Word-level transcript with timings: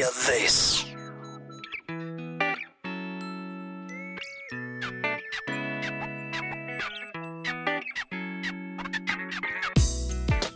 Hear 0.00 0.08
this. 0.26 0.86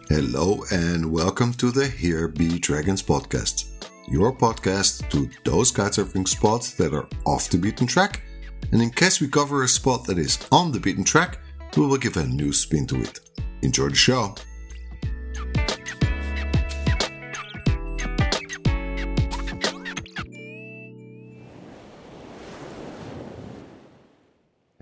Hello 0.09 0.65
and 0.73 1.13
welcome 1.13 1.53
to 1.53 1.71
the 1.71 1.87
Here 1.87 2.27
Be 2.27 2.59
Dragons 2.59 3.03
podcast, 3.03 3.87
your 4.09 4.35
podcast 4.35 5.11
to 5.11 5.29
those 5.45 5.71
kitesurfing 5.71 6.27
spots 6.27 6.73
that 6.77 6.95
are 6.95 7.07
off 7.27 7.51
the 7.51 7.59
beaten 7.59 7.87
track. 7.87 8.23
And 8.73 8.81
in 8.81 8.89
case 8.89 9.21
we 9.21 9.29
cover 9.29 9.63
a 9.63 9.69
spot 9.69 10.07
that 10.07 10.17
is 10.17 10.39
on 10.53 10.73
the 10.73 10.81
beaten 10.81 11.05
track, 11.05 11.41
we 11.77 11.87
will 11.87 11.99
give 11.99 12.17
a 12.17 12.25
new 12.25 12.55
spin 12.55 12.87
to 12.87 13.03
it. 13.03 13.21
Enjoy 13.61 13.91
the 13.91 13.95
show. 13.95 14.35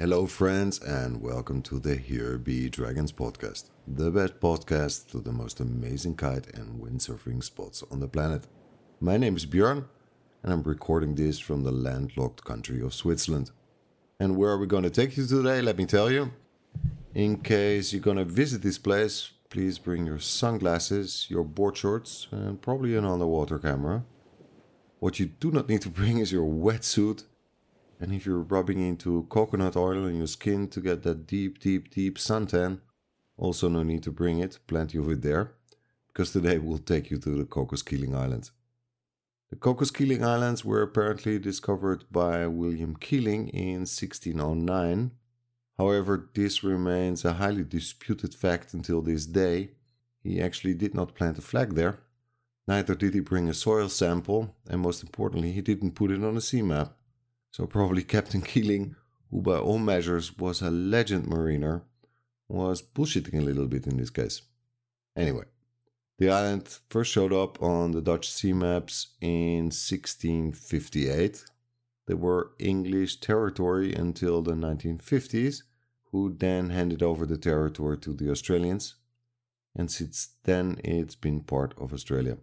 Hello, 0.03 0.27
friends, 0.27 0.81
and 0.81 1.23
welcome 1.23 1.63
to 1.63 1.79
the 1.79 1.95
Here 1.95 2.37
Be 2.37 2.69
Dragons 2.69 3.13
podcast, 3.13 3.71
the 3.87 4.11
best 4.11 4.41
podcast 4.41 5.09
to 5.13 5.21
the 5.21 5.31
most 5.31 5.61
amazing 5.61 6.17
kite 6.17 6.53
and 6.55 6.83
windsurfing 6.83 7.45
spots 7.45 7.85
on 7.89 8.01
the 8.01 8.09
planet. 8.09 8.49
My 8.99 9.17
name 9.17 9.37
is 9.37 9.47
Björn, 9.47 9.85
and 10.43 10.53
I'm 10.53 10.65
recording 10.65 11.15
this 11.15 11.39
from 11.39 11.63
the 11.63 11.71
landlocked 11.71 12.43
country 12.43 12.83
of 12.83 12.95
Switzerland. 12.95 13.53
And 14.19 14.37
where 14.37 14.51
are 14.51 14.59
we 14.59 14.67
going 14.67 14.83
to 14.83 14.91
take 14.91 15.17
you 15.17 15.25
today? 15.25 15.63
Let 15.63 15.79
me 15.79 15.87
tell 15.87 16.11
you. 16.11 16.33
In 17.15 17.37
case 17.37 17.93
you're 17.93 18.03
going 18.03 18.17
to 18.17 18.25
visit 18.25 18.63
this 18.63 18.79
place, 18.79 19.31
please 19.51 19.79
bring 19.79 20.05
your 20.05 20.19
sunglasses, 20.19 21.29
your 21.29 21.45
board 21.45 21.77
shorts, 21.77 22.27
and 22.33 22.61
probably 22.61 22.97
an 22.97 23.05
underwater 23.05 23.61
camera. 23.61 24.03
What 24.99 25.21
you 25.21 25.27
do 25.27 25.53
not 25.53 25.69
need 25.69 25.83
to 25.83 25.91
bring 25.91 26.19
is 26.19 26.33
your 26.33 26.51
wetsuit 26.51 27.23
and 28.03 28.13
if 28.13 28.27
you're 28.27 28.41
rubbing 28.41 28.81
into 28.81 29.23
coconut 29.31 29.77
oil 29.77 30.07
on 30.07 30.17
your 30.17 30.27
skin 30.27 30.67
to 30.67 30.81
get 30.81 31.05
that 31.05 31.25
deep, 31.25 31.61
deep, 31.61 31.89
deep 31.89 32.19
suntan, 32.19 32.81
also 33.37 33.69
no 33.69 33.85
need 33.85 34.03
to 34.03 34.11
bring 34.11 34.41
it, 34.41 34.59
plenty 34.67 34.99
of 34.99 35.09
it 35.09 35.23
there, 35.23 35.53
because 36.09 36.33
today 36.33 36.59
we'll 36.59 36.79
take 36.79 37.13
you 37.13 37.19
to 37.19 37.31
the 37.31 37.45
Cocos 37.45 37.83
Keeling 37.83 38.17
Islands. 38.17 38.51
The 39.51 39.57
Cocos 39.57 39.93
Keeling 39.93 40.25
Islands 40.25 40.65
were 40.65 40.83
apparently 40.83 41.39
discovered 41.39 42.05
by 42.11 42.45
William 42.49 42.97
Keeling 42.97 43.47
in 43.51 43.83
1609. 43.83 45.13
However, 45.79 46.29
this 46.35 46.65
remains 46.65 47.25
a 47.25 47.35
highly 47.35 47.63
disputed 47.63 48.35
fact 48.35 48.75
until 48.75 49.01
this 49.01 49.27
day. 49.27 49.71
He 50.25 50.41
actually 50.41 50.75
did 50.75 50.93
not 50.93 51.15
plant 51.15 51.39
a 51.39 51.43
flag 51.43 51.75
there. 51.75 52.01
Neither 52.67 52.97
did 52.97 53.15
he 53.15 53.21
bring 53.21 53.49
a 53.49 53.55
soil 53.55 53.89
sample, 53.89 54.57
and 54.69 54.81
most 54.81 55.05
importantly, 55.05 55.53
he 55.53 55.61
didn't 55.61 55.93
put 55.93 56.11
it 56.11 56.25
on 56.25 56.37
a 56.37 56.41
sea 56.41 56.63
map. 56.63 56.97
So 57.53 57.67
probably 57.67 58.03
Captain 58.03 58.41
Keeling, 58.51 58.97
who 59.31 59.43
by 59.43 59.59
all 59.59 59.79
measures 59.79 60.37
was 60.39 60.63
a 60.63 60.71
legend 60.71 61.27
mariner, 61.29 61.85
was 62.49 62.83
bullshitting 62.83 63.39
a 63.39 63.43
little 63.43 63.67
bit 63.67 63.87
in 63.87 63.99
this 63.99 64.11
case. 64.11 64.43
Anyway, 65.15 65.45
the 66.19 66.31
island 66.31 66.79
first 66.89 67.13
showed 67.13 67.33
up 67.33 67.63
on 67.63 67.93
the 67.93 68.01
Dutch 68.01 68.31
sea 68.31 68.53
maps 68.55 69.09
in 69.21 69.65
1658. 69.65 71.45
They 72.07 72.15
were 72.15 72.53
English 72.59 73.21
territory 73.21 73.95
until 73.95 74.43
the 74.43 74.55
1950s, 74.55 75.63
who 76.11 76.35
then 76.35 76.71
handed 76.71 77.03
over 77.03 77.27
the 77.27 77.39
territory 77.39 77.99
to 77.99 78.13
the 78.15 78.31
Australians, 78.31 78.97
and 79.77 79.91
since 79.91 80.37
then 80.45 80.81
it's 80.85 81.15
been 81.15 81.41
part 81.41 81.75
of 81.79 81.93
Australia. 81.93 82.39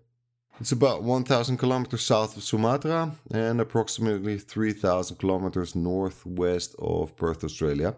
It's 0.59 0.73
about 0.73 1.03
1,000 1.03 1.55
kilometers 1.55 2.01
south 2.01 2.35
of 2.35 2.43
Sumatra 2.43 3.15
and 3.31 3.61
approximately 3.61 4.37
3,000 4.37 5.15
kilometers 5.15 5.73
northwest 5.73 6.75
of 6.79 7.15
Perth, 7.15 7.45
Australia. 7.45 7.95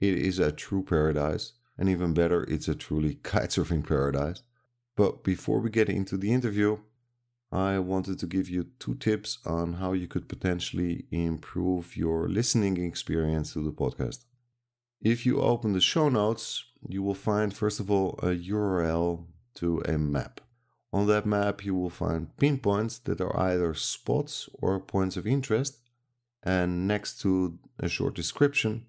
It 0.00 0.14
is 0.14 0.38
a 0.38 0.52
true 0.52 0.84
paradise, 0.84 1.54
and 1.76 1.88
even 1.88 2.14
better, 2.14 2.44
it's 2.44 2.68
a 2.68 2.76
truly 2.76 3.14
kitesurfing 3.24 3.84
paradise. 3.84 4.42
But 4.94 5.24
before 5.24 5.58
we 5.58 5.70
get 5.70 5.88
into 5.88 6.16
the 6.16 6.32
interview, 6.32 6.78
I 7.50 7.80
wanted 7.80 8.20
to 8.20 8.28
give 8.28 8.48
you 8.48 8.68
two 8.78 8.94
tips 8.94 9.38
on 9.44 9.74
how 9.74 9.92
you 9.92 10.06
could 10.06 10.28
potentially 10.28 11.06
improve 11.10 11.96
your 11.96 12.28
listening 12.28 12.76
experience 12.80 13.54
to 13.54 13.64
the 13.64 13.72
podcast. 13.72 14.24
If 15.00 15.26
you 15.26 15.40
open 15.40 15.72
the 15.72 15.80
show 15.80 16.08
notes, 16.08 16.64
you 16.88 17.02
will 17.02 17.14
find, 17.14 17.52
first 17.52 17.80
of 17.80 17.90
all, 17.90 18.20
a 18.22 18.36
URL 18.36 19.26
to 19.56 19.80
a 19.80 19.98
map. 19.98 20.40
On 20.92 21.06
that 21.06 21.24
map, 21.24 21.64
you 21.64 21.74
will 21.74 21.90
find 21.90 22.36
pinpoints 22.36 22.98
that 22.98 23.20
are 23.20 23.36
either 23.38 23.72
spots 23.74 24.48
or 24.52 24.78
points 24.78 25.16
of 25.16 25.26
interest. 25.26 25.78
And 26.42 26.86
next 26.86 27.20
to 27.22 27.58
a 27.78 27.88
short 27.88 28.14
description, 28.14 28.86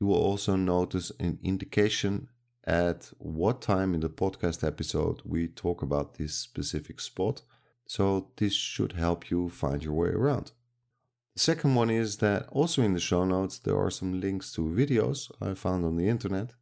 you 0.00 0.08
will 0.08 0.22
also 0.22 0.56
notice 0.56 1.10
an 1.18 1.38
indication 1.42 2.28
at 2.64 3.10
what 3.18 3.62
time 3.62 3.94
in 3.94 4.00
the 4.00 4.10
podcast 4.10 4.66
episode 4.66 5.22
we 5.24 5.48
talk 5.48 5.82
about 5.82 6.14
this 6.14 6.34
specific 6.34 7.00
spot. 7.00 7.42
So, 7.86 8.28
this 8.36 8.52
should 8.52 8.92
help 8.92 9.30
you 9.30 9.48
find 9.48 9.82
your 9.82 9.94
way 9.94 10.10
around. 10.10 10.52
The 11.34 11.40
second 11.40 11.74
one 11.74 11.90
is 11.90 12.18
that 12.18 12.46
also 12.50 12.82
in 12.82 12.92
the 12.92 13.00
show 13.00 13.24
notes, 13.24 13.58
there 13.58 13.78
are 13.78 13.90
some 13.90 14.20
links 14.20 14.52
to 14.52 14.62
videos 14.62 15.30
I 15.40 15.54
found 15.54 15.84
on 15.84 15.96
the 15.96 16.08
internet. 16.08 16.52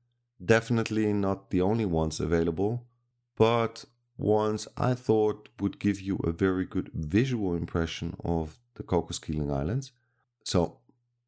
Definitely 0.42 1.12
not 1.12 1.50
the 1.50 1.62
only 1.62 1.84
ones 1.84 2.20
available, 2.20 2.86
but 3.36 3.84
ones 4.18 4.66
I 4.76 4.94
thought 4.94 5.48
would 5.60 5.78
give 5.78 6.00
you 6.00 6.16
a 6.24 6.32
very 6.32 6.64
good 6.64 6.90
visual 6.92 7.54
impression 7.54 8.16
of 8.24 8.58
the 8.74 8.82
Cocos 8.82 9.18
Keeling 9.18 9.52
Islands. 9.52 9.92
So, 10.44 10.78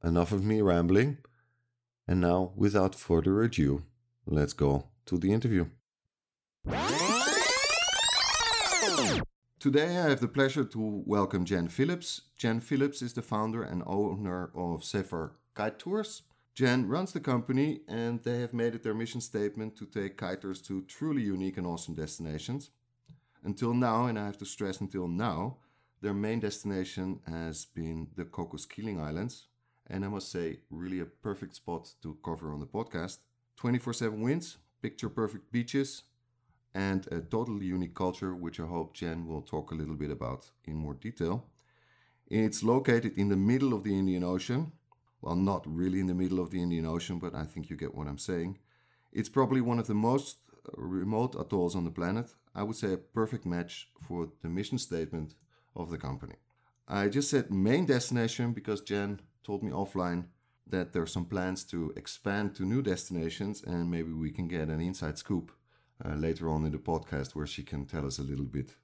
enough 0.03 0.33
of 0.33 0.45
me 0.45 0.61
rambling. 0.61 1.19
And 2.06 2.21
now, 2.21 2.53
without 2.56 2.95
further 2.97 3.41
ado, 3.43 3.84
let's 4.27 4.53
go 4.53 4.89
to 5.06 5.17
the 5.17 5.33
interview. 5.33 5.67
Today, 9.61 9.99
I 9.99 10.09
have 10.09 10.21
the 10.21 10.28
pleasure 10.28 10.65
to 10.65 11.03
welcome 11.07 11.45
Jen 11.45 11.69
Phillips. 11.69 12.22
Jen 12.37 12.61
Phillips 12.61 13.03
is 13.03 13.12
the 13.12 13.22
founder 13.22 13.62
and 13.62 13.83
owner 13.87 14.51
of 14.55 14.84
Zephyr 14.84 15.37
Kite 15.55 15.78
Tours. 15.78 16.22
Jen 16.55 16.89
runs 16.89 17.12
the 17.12 17.21
company, 17.21 17.81
and 17.87 18.22
they 18.25 18.41
have 18.41 18.53
made 18.53 18.75
it 18.75 18.83
their 18.83 18.95
mission 18.95 19.21
statement 19.21 19.77
to 19.77 19.87
take 19.87 20.19
kiters 20.19 20.65
to 20.67 20.83
truly 20.83 21.22
unique 21.22 21.57
and 21.57 21.67
awesome 21.67 21.95
destinations. 21.95 22.71
Until 23.43 23.75
now, 23.75 24.06
and 24.06 24.19
I 24.19 24.27
have 24.27 24.39
to 24.39 24.47
stress 24.47 24.81
until 24.81 25.09
now, 25.09 25.56
their 26.03 26.15
main 26.15 26.41
destination 26.41 27.21
has 27.27 27.65
been 27.65 28.09
the 28.17 28.25
Cocos 28.25 28.67
Keeling 28.67 29.01
Islands. 29.01 29.47
And 29.87 30.05
I 30.05 30.09
must 30.09 30.31
say, 30.31 30.61
really 30.71 31.01
a 31.01 31.05
perfect 31.05 31.56
spot 31.56 31.91
to 32.03 32.17
cover 32.25 32.53
on 32.53 32.61
the 32.61 32.67
podcast. 32.67 33.19
24 33.56 33.93
7 33.93 34.21
winds, 34.21 34.59
picture 34.83 35.09
perfect 35.09 35.51
beaches, 35.53 36.05
and 36.75 37.06
a 37.12 37.21
totally 37.21 37.67
unique 37.67 37.95
culture, 37.95 38.34
which 38.34 38.61
I 38.61 38.67
hope 38.67 38.95
Jen 38.95 39.27
will 39.27 39.43
talk 39.43 39.71
a 39.71 39.75
little 39.75 39.97
bit 39.97 40.11
about 40.11 40.51
in 40.65 40.77
more 40.77 40.95
detail. 40.95 41.45
It's 42.28 42.62
located 42.62 43.19
in 43.19 43.28
the 43.28 43.37
middle 43.37 43.75
of 43.75 43.83
the 43.83 43.99
Indian 43.99 44.22
Ocean. 44.22 44.72
Well, 45.21 45.37
not 45.37 45.67
really 45.67 46.01
in 46.01 46.07
the 46.07 46.15
middle 46.15 46.41
of 46.41 46.51
the 46.51 46.62
Indian 46.62 46.87
Ocean, 46.87 47.19
but 47.19 47.34
I 47.34 47.45
think 47.45 47.69
you 47.69 47.77
get 47.77 47.95
what 47.95 48.07
I'm 48.07 48.19
saying. 48.19 48.59
It's 49.12 49.28
probably 49.28 49.61
one 49.61 49.78
of 49.78 49.89
the 49.89 49.95
most 49.95 50.39
remote 50.77 51.34
atolls 51.34 51.75
on 51.75 51.84
the 51.84 51.91
planet, 51.91 52.31
I 52.55 52.62
would 52.62 52.77
say 52.77 52.93
a 52.93 52.97
perfect 52.97 53.47
match 53.47 53.88
for 54.00 54.28
the 54.43 54.49
mission 54.49 54.78
statement 54.78 55.34
of 55.77 55.91
the 55.91 55.99
company. 55.99 56.34
I 56.88 57.09
just 57.09 57.31
said 57.31 57.53
main 57.53 57.87
destination 57.87 58.53
because 58.53 58.81
Jen 58.81 59.21
told 59.44 59.62
me 59.62 59.71
offline 59.71 60.25
that 60.66 60.93
there 60.93 61.03
are 61.03 61.06
some 61.06 61.25
plans 61.25 61.65
to 61.65 61.93
expand 61.97 62.55
to 62.56 62.65
new 62.65 62.83
destinations, 62.83 63.62
and 63.62 63.91
maybe 63.91 64.12
we 64.12 64.31
can 64.31 64.49
get 64.49 64.69
an 64.69 64.81
inside 64.81 65.19
scoop 65.19 65.53
uh, 66.05 66.15
later 66.15 66.49
on 66.49 66.65
in 66.65 66.72
the 66.72 66.78
podcast 66.78 67.34
where 67.34 67.47
she 67.47 67.62
can 67.62 67.87
tell 67.87 68.06
us 68.06 68.19
a 68.19 68.22
little 68.22 68.44
bit 68.44 68.75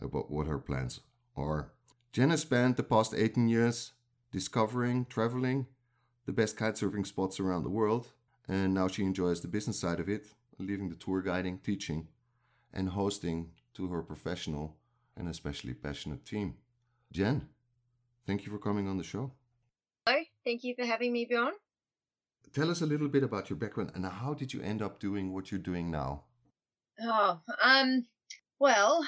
about 0.00 0.30
what 0.30 0.46
her 0.46 0.58
plans 0.58 1.00
are. 1.36 1.72
Jen 2.12 2.30
has 2.30 2.42
spent 2.42 2.76
the 2.76 2.82
past 2.82 3.14
18 3.14 3.48
years 3.48 3.92
discovering, 4.32 5.06
traveling 5.06 5.66
the 6.26 6.32
best 6.32 6.56
kitesurfing 6.56 7.06
spots 7.06 7.38
around 7.40 7.62
the 7.62 7.70
world, 7.70 8.12
and 8.48 8.74
now 8.74 8.88
she 8.88 9.02
enjoys 9.02 9.40
the 9.40 9.48
business 9.48 9.78
side 9.78 10.00
of 10.00 10.08
it 10.08 10.26
leaving 10.58 10.88
the 10.88 10.96
tour 10.96 11.20
guiding, 11.22 11.58
teaching, 11.58 12.08
and 12.74 12.88
hosting 12.90 13.50
to 13.74 13.86
her 13.88 14.02
professional 14.02 14.76
and 15.16 15.28
especially 15.28 15.72
passionate 15.72 16.26
team. 16.26 16.56
Jen, 17.12 17.48
thank 18.26 18.44
you 18.44 18.52
for 18.52 18.58
coming 18.58 18.88
on 18.88 18.98
the 18.98 19.04
show. 19.04 19.30
Hello, 20.04 20.18
thank 20.44 20.64
you 20.64 20.74
for 20.74 20.84
having 20.84 21.12
me, 21.12 21.24
Bjorn. 21.24 21.54
Tell 22.52 22.70
us 22.70 22.82
a 22.82 22.86
little 22.86 23.08
bit 23.08 23.22
about 23.22 23.48
your 23.48 23.56
background 23.56 23.92
and 23.94 24.04
how 24.04 24.34
did 24.34 24.52
you 24.52 24.60
end 24.60 24.82
up 24.82 25.00
doing 25.00 25.32
what 25.32 25.50
you're 25.50 25.58
doing 25.58 25.90
now? 25.90 26.24
Oh, 27.00 27.40
um, 27.62 28.04
well, 28.58 29.06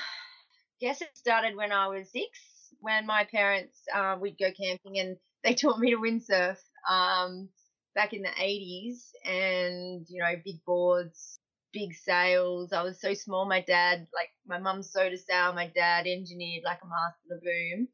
guess 0.81 1.03
it 1.03 1.11
started 1.15 1.57
when 1.57 1.73
I 1.73 1.89
was 1.89 2.11
six, 2.11 2.29
when 2.81 3.07
my 3.07 3.25
parents, 3.25 3.79
uh, 3.95 4.17
we'd 4.19 4.39
go 4.39 4.51
camping 4.51 4.99
and 4.99 5.17
they 5.45 5.55
taught 5.55 5.79
me 5.79 5.91
to 5.91 5.99
windsurf. 5.99 6.59
Um, 6.89 7.49
back 7.97 8.13
in 8.13 8.23
the 8.23 8.29
80s 8.29 9.11
and 9.25 10.07
you 10.09 10.23
know 10.23 10.35
big 10.45 10.63
boards 10.67 11.41
big 11.77 11.95
sales. 11.95 12.73
I 12.73 12.83
was 12.83 12.99
so 12.99 13.13
small. 13.13 13.47
My 13.47 13.61
dad, 13.61 14.07
like 14.15 14.31
my 14.47 14.59
mum 14.59 14.83
sewed 14.83 15.13
a 15.13 15.19
sail. 15.19 15.53
My 15.53 15.71
dad 15.75 16.07
engineered 16.07 16.65
like 16.65 16.79
a 16.83 16.87
mast 16.87 17.19
of 17.31 17.37
a 17.37 17.41
boom, 17.41 17.89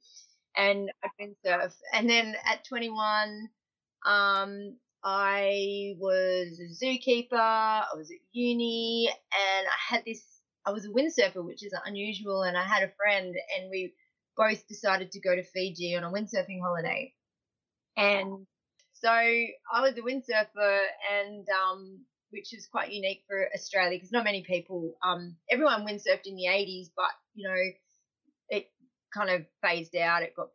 and 0.57 0.91
I'd 1.03 1.11
been 1.19 1.35
surf. 1.45 1.75
And 1.93 2.09
then 2.09 2.37
at 2.47 2.65
21, 2.65 3.49
um, 4.07 4.77
I 5.03 5.95
was 5.99 6.61
a 6.61 6.85
zookeeper. 6.85 7.33
I 7.33 7.87
was 7.97 8.11
at 8.13 8.19
uni, 8.31 9.09
and 9.09 9.67
I 9.67 9.95
had 9.95 10.05
this. 10.07 10.23
I 10.65 10.71
was 10.71 10.87
a 10.87 10.91
windsurfer, 10.91 11.45
which 11.45 11.65
is 11.65 11.75
unusual. 11.85 12.43
And 12.43 12.57
I 12.57 12.63
had 12.63 12.85
a 12.85 12.93
friend, 12.97 13.35
and 13.59 13.69
we 13.69 13.95
both 14.37 14.65
decided 14.69 15.11
to 15.11 15.21
go 15.21 15.35
to 15.35 15.43
Fiji 15.43 15.97
on 15.97 16.05
a 16.05 16.13
windsurfing 16.13 16.61
holiday. 16.63 17.13
And 17.97 18.47
so 18.93 19.11
I 19.11 19.81
was 19.81 19.99
a 19.99 20.03
windsurfer, 20.03 20.79
and 21.13 21.47
um, 21.51 22.05
which 22.33 22.55
is 22.55 22.67
quite 22.67 22.93
unique 22.93 23.25
for 23.29 23.49
Australia 23.55 23.97
because 23.97 24.13
not 24.13 24.25
many 24.25 24.43
people, 24.43 24.95
um, 25.05 25.37
everyone 25.51 25.87
windsurfed 25.87 26.27
in 26.27 26.35
the 26.35 26.47
80s, 26.49 26.91
but 26.97 27.11
you 27.35 27.49
know, 27.49 27.57
it 28.49 28.71
kind 29.15 29.31
of 29.31 29.43
phased 29.63 29.95
out. 29.97 30.23
It 30.23 30.35
got 30.35 30.49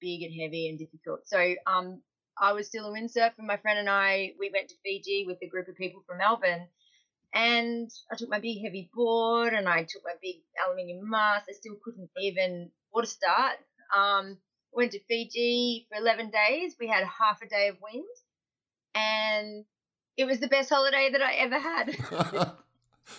big 0.00 0.22
and 0.22 0.40
heavy 0.40 0.68
and 0.68 0.78
difficult. 0.78 1.26
So 1.26 1.54
um, 1.66 2.00
I 2.38 2.52
was 2.52 2.68
still 2.68 2.86
a 2.86 2.92
windsurfer. 2.92 3.38
My 3.38 3.56
friend 3.56 3.78
and 3.78 3.90
I, 3.90 4.32
we 4.38 4.50
went 4.52 4.68
to 4.68 4.74
Fiji 4.84 5.24
with 5.26 5.38
a 5.42 5.48
group 5.48 5.68
of 5.68 5.76
people 5.76 6.02
from 6.06 6.18
Melbourne. 6.18 6.68
And 7.34 7.90
I 8.12 8.16
took 8.16 8.28
my 8.28 8.38
big 8.38 8.62
heavy 8.62 8.88
board 8.94 9.54
and 9.54 9.68
I 9.68 9.82
took 9.82 10.02
my 10.04 10.14
big 10.22 10.36
aluminium 10.64 11.10
mast. 11.10 11.46
I 11.48 11.52
still 11.52 11.74
couldn't 11.84 12.10
even 12.16 12.70
water 12.92 13.08
start. 13.08 13.56
Um, 13.94 14.38
went 14.72 14.92
to 14.92 15.00
Fiji 15.08 15.86
for 15.90 15.98
11 15.98 16.30
days. 16.30 16.76
We 16.78 16.86
had 16.86 17.04
half 17.04 17.42
a 17.42 17.48
day 17.48 17.68
of 17.68 17.76
wind. 17.82 18.04
And 18.94 19.64
it 20.16 20.24
was 20.26 20.40
the 20.40 20.48
best 20.48 20.70
holiday 20.70 21.10
that 21.12 21.22
I 21.22 21.34
ever 21.34 21.58
had. 21.58 21.88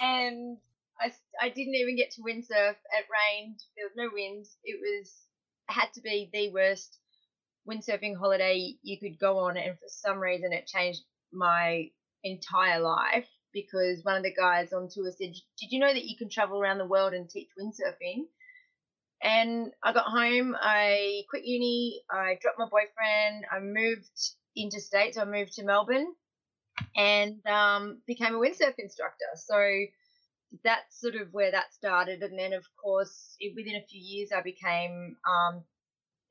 and 0.02 0.58
I, 1.00 1.12
I 1.42 1.50
didn't 1.50 1.76
even 1.76 1.98
get 1.98 2.12
to 2.12 2.22
windsurf. 2.22 2.72
It 2.72 3.06
rained. 3.12 3.60
There 3.76 3.86
was 3.86 3.96
no 3.96 4.10
wind. 4.14 4.46
It 4.64 4.80
was 4.82 5.14
had 5.68 5.92
to 5.94 6.02
be 6.02 6.30
the 6.32 6.52
worst 6.52 6.98
windsurfing 7.68 8.18
holiday 8.18 8.76
you 8.84 9.00
could 9.00 9.20
go 9.20 9.40
on, 9.40 9.58
and 9.58 9.78
for 9.78 9.88
some 9.88 10.20
reason 10.20 10.54
it 10.54 10.68
changed 10.68 11.02
my 11.34 11.90
entire 12.24 12.80
life 12.80 13.28
because 13.52 14.04
one 14.04 14.18
of 14.18 14.24
the 14.24 14.34
guys 14.34 14.72
on 14.72 14.90
tour 14.90 15.12
said, 15.12 15.34
"Did 15.60 15.72
you 15.72 15.80
know 15.80 15.94
that 15.94 16.06
you 16.06 16.16
can 16.18 16.30
travel 16.30 16.62
around 16.62 16.78
the 16.78 16.86
world 16.86 17.14
and 17.14 17.30
teach 17.30 17.50
windsurfing?" 17.60 18.26
And 19.22 19.72
I 19.82 19.92
got 19.92 20.06
home, 20.06 20.56
I 20.60 21.24
quit 21.30 21.46
uni, 21.46 22.02
I 22.12 22.38
dropped 22.40 22.60
my 22.60 22.70
boyfriend, 22.70 23.46
I 23.52 23.60
moved 23.60 24.12
interstate, 24.56 25.16
so 25.16 25.22
I 25.22 25.26
moved 25.26 25.54
to 25.54 25.64
Melbourne 25.64 26.14
and 26.96 27.46
um, 27.46 28.02
became 28.08 28.36
a 28.36 28.40
windsurf 28.40 28.76
instructor. 28.78 29.26
So 29.36 29.86
that's 30.64 31.00
sort 31.00 31.16
of 31.16 31.34
where 31.34 31.52
that 31.52 31.74
started. 31.74 32.22
And 32.22 32.38
then, 32.38 32.54
of 32.54 32.66
course, 32.82 33.36
within 33.56 33.76
a 33.76 33.86
few 33.86 34.02
years, 34.02 34.30
I 34.36 34.42
became 34.42 35.18
um, 35.28 35.64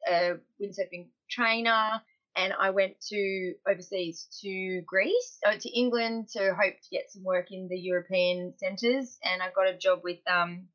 a 0.09 0.35
windsurfing 0.61 1.09
trainer 1.31 2.03
and 2.37 2.53
I 2.59 2.71
went 2.71 3.01
to 3.11 3.55
overseas 3.69 4.27
to 4.43 4.83
Greece, 4.87 5.39
uh, 5.47 5.57
to 5.57 5.69
England 5.71 6.29
to 6.33 6.55
hope 6.55 6.75
to 6.75 6.91
get 6.91 7.11
some 7.11 7.23
work 7.23 7.53
in 7.53 7.69
the 7.69 7.79
European 7.79 8.55
centres. 8.57 9.19
And 9.23 9.41
I 9.43 9.51
got 9.55 9.69
a 9.69 9.79
job 9.79 10.01
with 10.03 10.19
um, 10.29 10.69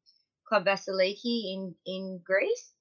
Club 0.48 0.66
Vasiliki 0.66 1.54
in, 1.54 1.76
in 1.86 2.22
Greece. 2.24 2.72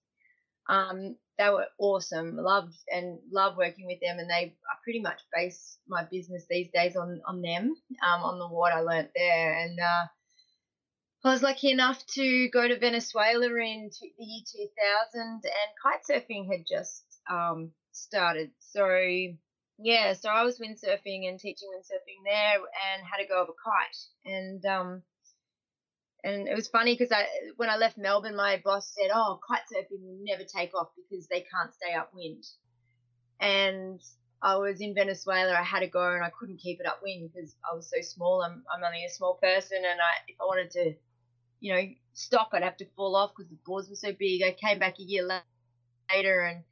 Um, 0.69 1.17
they 1.39 1.49
were 1.49 1.67
awesome. 1.79 2.37
Loved 2.37 2.77
and 2.89 3.19
love 3.31 3.57
working 3.57 3.87
with 3.87 4.01
them, 4.01 4.19
and 4.19 4.29
they 4.29 4.57
I 4.71 4.77
pretty 4.83 5.01
much 5.01 5.21
base 5.33 5.79
my 5.89 6.05
business 6.05 6.45
these 6.51 6.69
days 6.75 6.97
on 6.97 7.21
on 7.27 7.41
them, 7.43 7.77
um, 8.03 8.23
on 8.23 8.39
the 8.39 8.49
what 8.49 8.73
I 8.73 8.81
learnt 8.81 9.11
there. 9.15 9.57
And 9.57 9.79
uh, 9.79 10.07
I 11.25 11.33
was 11.33 11.43
lucky 11.43 11.71
enough 11.71 12.05
to 12.15 12.49
go 12.51 12.67
to 12.67 12.79
Venezuela 12.79 13.47
in 13.47 13.91
the 13.91 14.25
year 14.25 14.43
2000, 15.15 15.21
and 15.21 15.43
kite 15.83 16.01
surfing 16.11 16.51
had 16.51 16.65
just 16.69 17.05
um, 17.31 17.73
started. 17.93 18.51
So 18.59 18.87
yeah, 19.79 20.15
so 20.15 20.29
I 20.29 20.43
was 20.43 20.59
windsurfing 20.59 21.29
and 21.29 21.39
teaching 21.39 21.69
windsurfing 21.69 22.25
there, 22.25 22.57
and 22.57 23.07
had 23.07 23.23
to 23.23 23.29
go 23.29 23.43
over 23.43 23.53
kite, 23.53 24.33
and 24.33 24.65
um, 24.67 25.03
and 26.25 26.49
it 26.49 26.55
was 26.55 26.69
funny 26.69 26.95
because 26.95 27.13
I 27.13 27.27
when 27.57 27.71
I 27.71 27.77
left 27.77 27.99
Melbourne, 27.99 28.37
my 28.37 28.61
boss 28.65 28.93
said, 28.95 29.11
"Oh, 29.15 29.39
kite 29.47 29.63
surfing 29.73 30.03
will 30.03 30.19
never 30.23 30.45
take 30.45 30.75
off 30.75 30.89
because 30.97 31.29
they 31.29 31.41
can't 31.41 31.73
stay 31.75 31.95
upwind." 31.95 32.45
And 33.41 34.03
I 34.43 34.57
was 34.57 34.81
in 34.81 34.95
Venezuela. 34.95 35.53
I 35.53 35.63
had 35.63 35.81
to 35.81 35.87
go, 35.87 36.15
and 36.15 36.25
I 36.25 36.31
couldn't 36.31 36.59
keep 36.59 36.81
it 36.81 36.87
upwind 36.87 37.31
because 37.33 37.55
I 37.71 37.75
was 37.75 37.89
so 37.89 38.01
small. 38.01 38.43
I'm 38.43 38.65
I'm 38.73 38.83
only 38.83 39.05
a 39.05 39.11
small 39.11 39.35
person, 39.35 39.79
and 39.79 40.01
I 40.01 40.13
if 40.27 40.37
I 40.41 40.45
wanted 40.45 40.71
to, 40.73 40.95
you 41.61 41.75
know, 41.75 41.83
stop, 42.15 42.51
I'd 42.53 42.63
have 42.65 42.77
to 42.79 42.87
fall 42.97 43.15
off 43.15 43.33
because 43.37 43.51
the 43.51 43.59
boards 43.65 43.89
were 43.89 43.97
so 43.97 44.13
big. 44.13 44.43
I 44.43 44.53
came 44.53 44.81
back 44.81 44.99
a 44.99 45.03
year 45.03 45.23
later, 46.11 46.41
and 46.41 46.65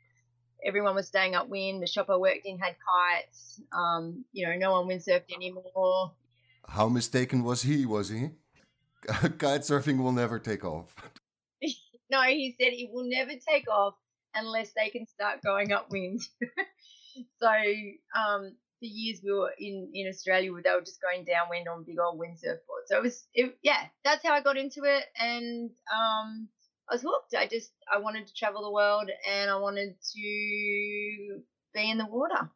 everyone 0.65 0.97
was 0.97 1.07
staying 1.07 1.37
upwind. 1.37 1.83
The 1.83 1.87
shop 1.87 2.11
I 2.11 2.17
worked 2.17 2.47
in 2.47 2.59
had 2.59 2.75
kites. 2.75 3.61
Um, 3.73 4.25
you 4.33 4.47
know, 4.47 4.57
no 4.57 4.73
one 4.73 4.89
windsurfed 4.89 5.33
anymore. 5.33 6.13
How 6.69 6.89
mistaken 6.89 7.45
was 7.45 7.63
he? 7.63 7.87
Was 7.87 8.09
he? 8.09 8.31
kite 9.39 9.63
surfing 9.63 9.99
will 9.99 10.13
never 10.13 10.39
take 10.39 10.65
off. 10.65 10.95
no, 12.11 12.23
he 12.23 12.57
said 12.61 12.73
it 12.73 12.91
will 12.93 13.09
never 13.09 13.33
take 13.33 13.69
off 13.69 13.95
unless 14.35 14.73
they 14.77 14.91
can 14.91 15.07
start 15.07 15.43
going 15.43 15.73
upwind. 15.73 16.21
so 17.41 17.49
um, 17.49 18.53
for 18.79 18.85
years 18.85 19.21
we 19.25 19.33
were 19.33 19.53
in 19.59 19.91
in 19.95 20.09
Australia, 20.09 20.51
they 20.63 20.71
were 20.71 20.81
just 20.81 21.01
going 21.01 21.25
downwind 21.25 21.69
on 21.69 21.85
big 21.85 21.99
old 21.99 22.19
windsurf 22.19 22.59
boards. 22.67 22.89
So 22.89 22.99
it 22.99 23.03
was, 23.03 23.27
it, 23.35 23.59
yeah, 23.63 23.87
that's 24.05 24.25
how 24.25 24.33
I 24.33 24.43
got 24.43 24.59
into 24.59 24.83
it, 24.85 25.05
and 25.19 25.71
um, 25.93 26.49
I 26.89 26.95
was 26.95 27.03
hooked. 27.03 27.35
I 27.35 27.47
just 27.47 27.71
I 27.93 27.99
wanted 27.99 28.27
to 28.27 28.35
travel 28.35 28.63
the 28.63 28.73
world, 28.73 29.11
and 29.31 29.51
I 29.51 29.57
wanted 29.57 29.95
to 30.15 31.43
be 31.75 31.91
in 31.91 31.99
the 31.99 32.07
water. 32.07 32.51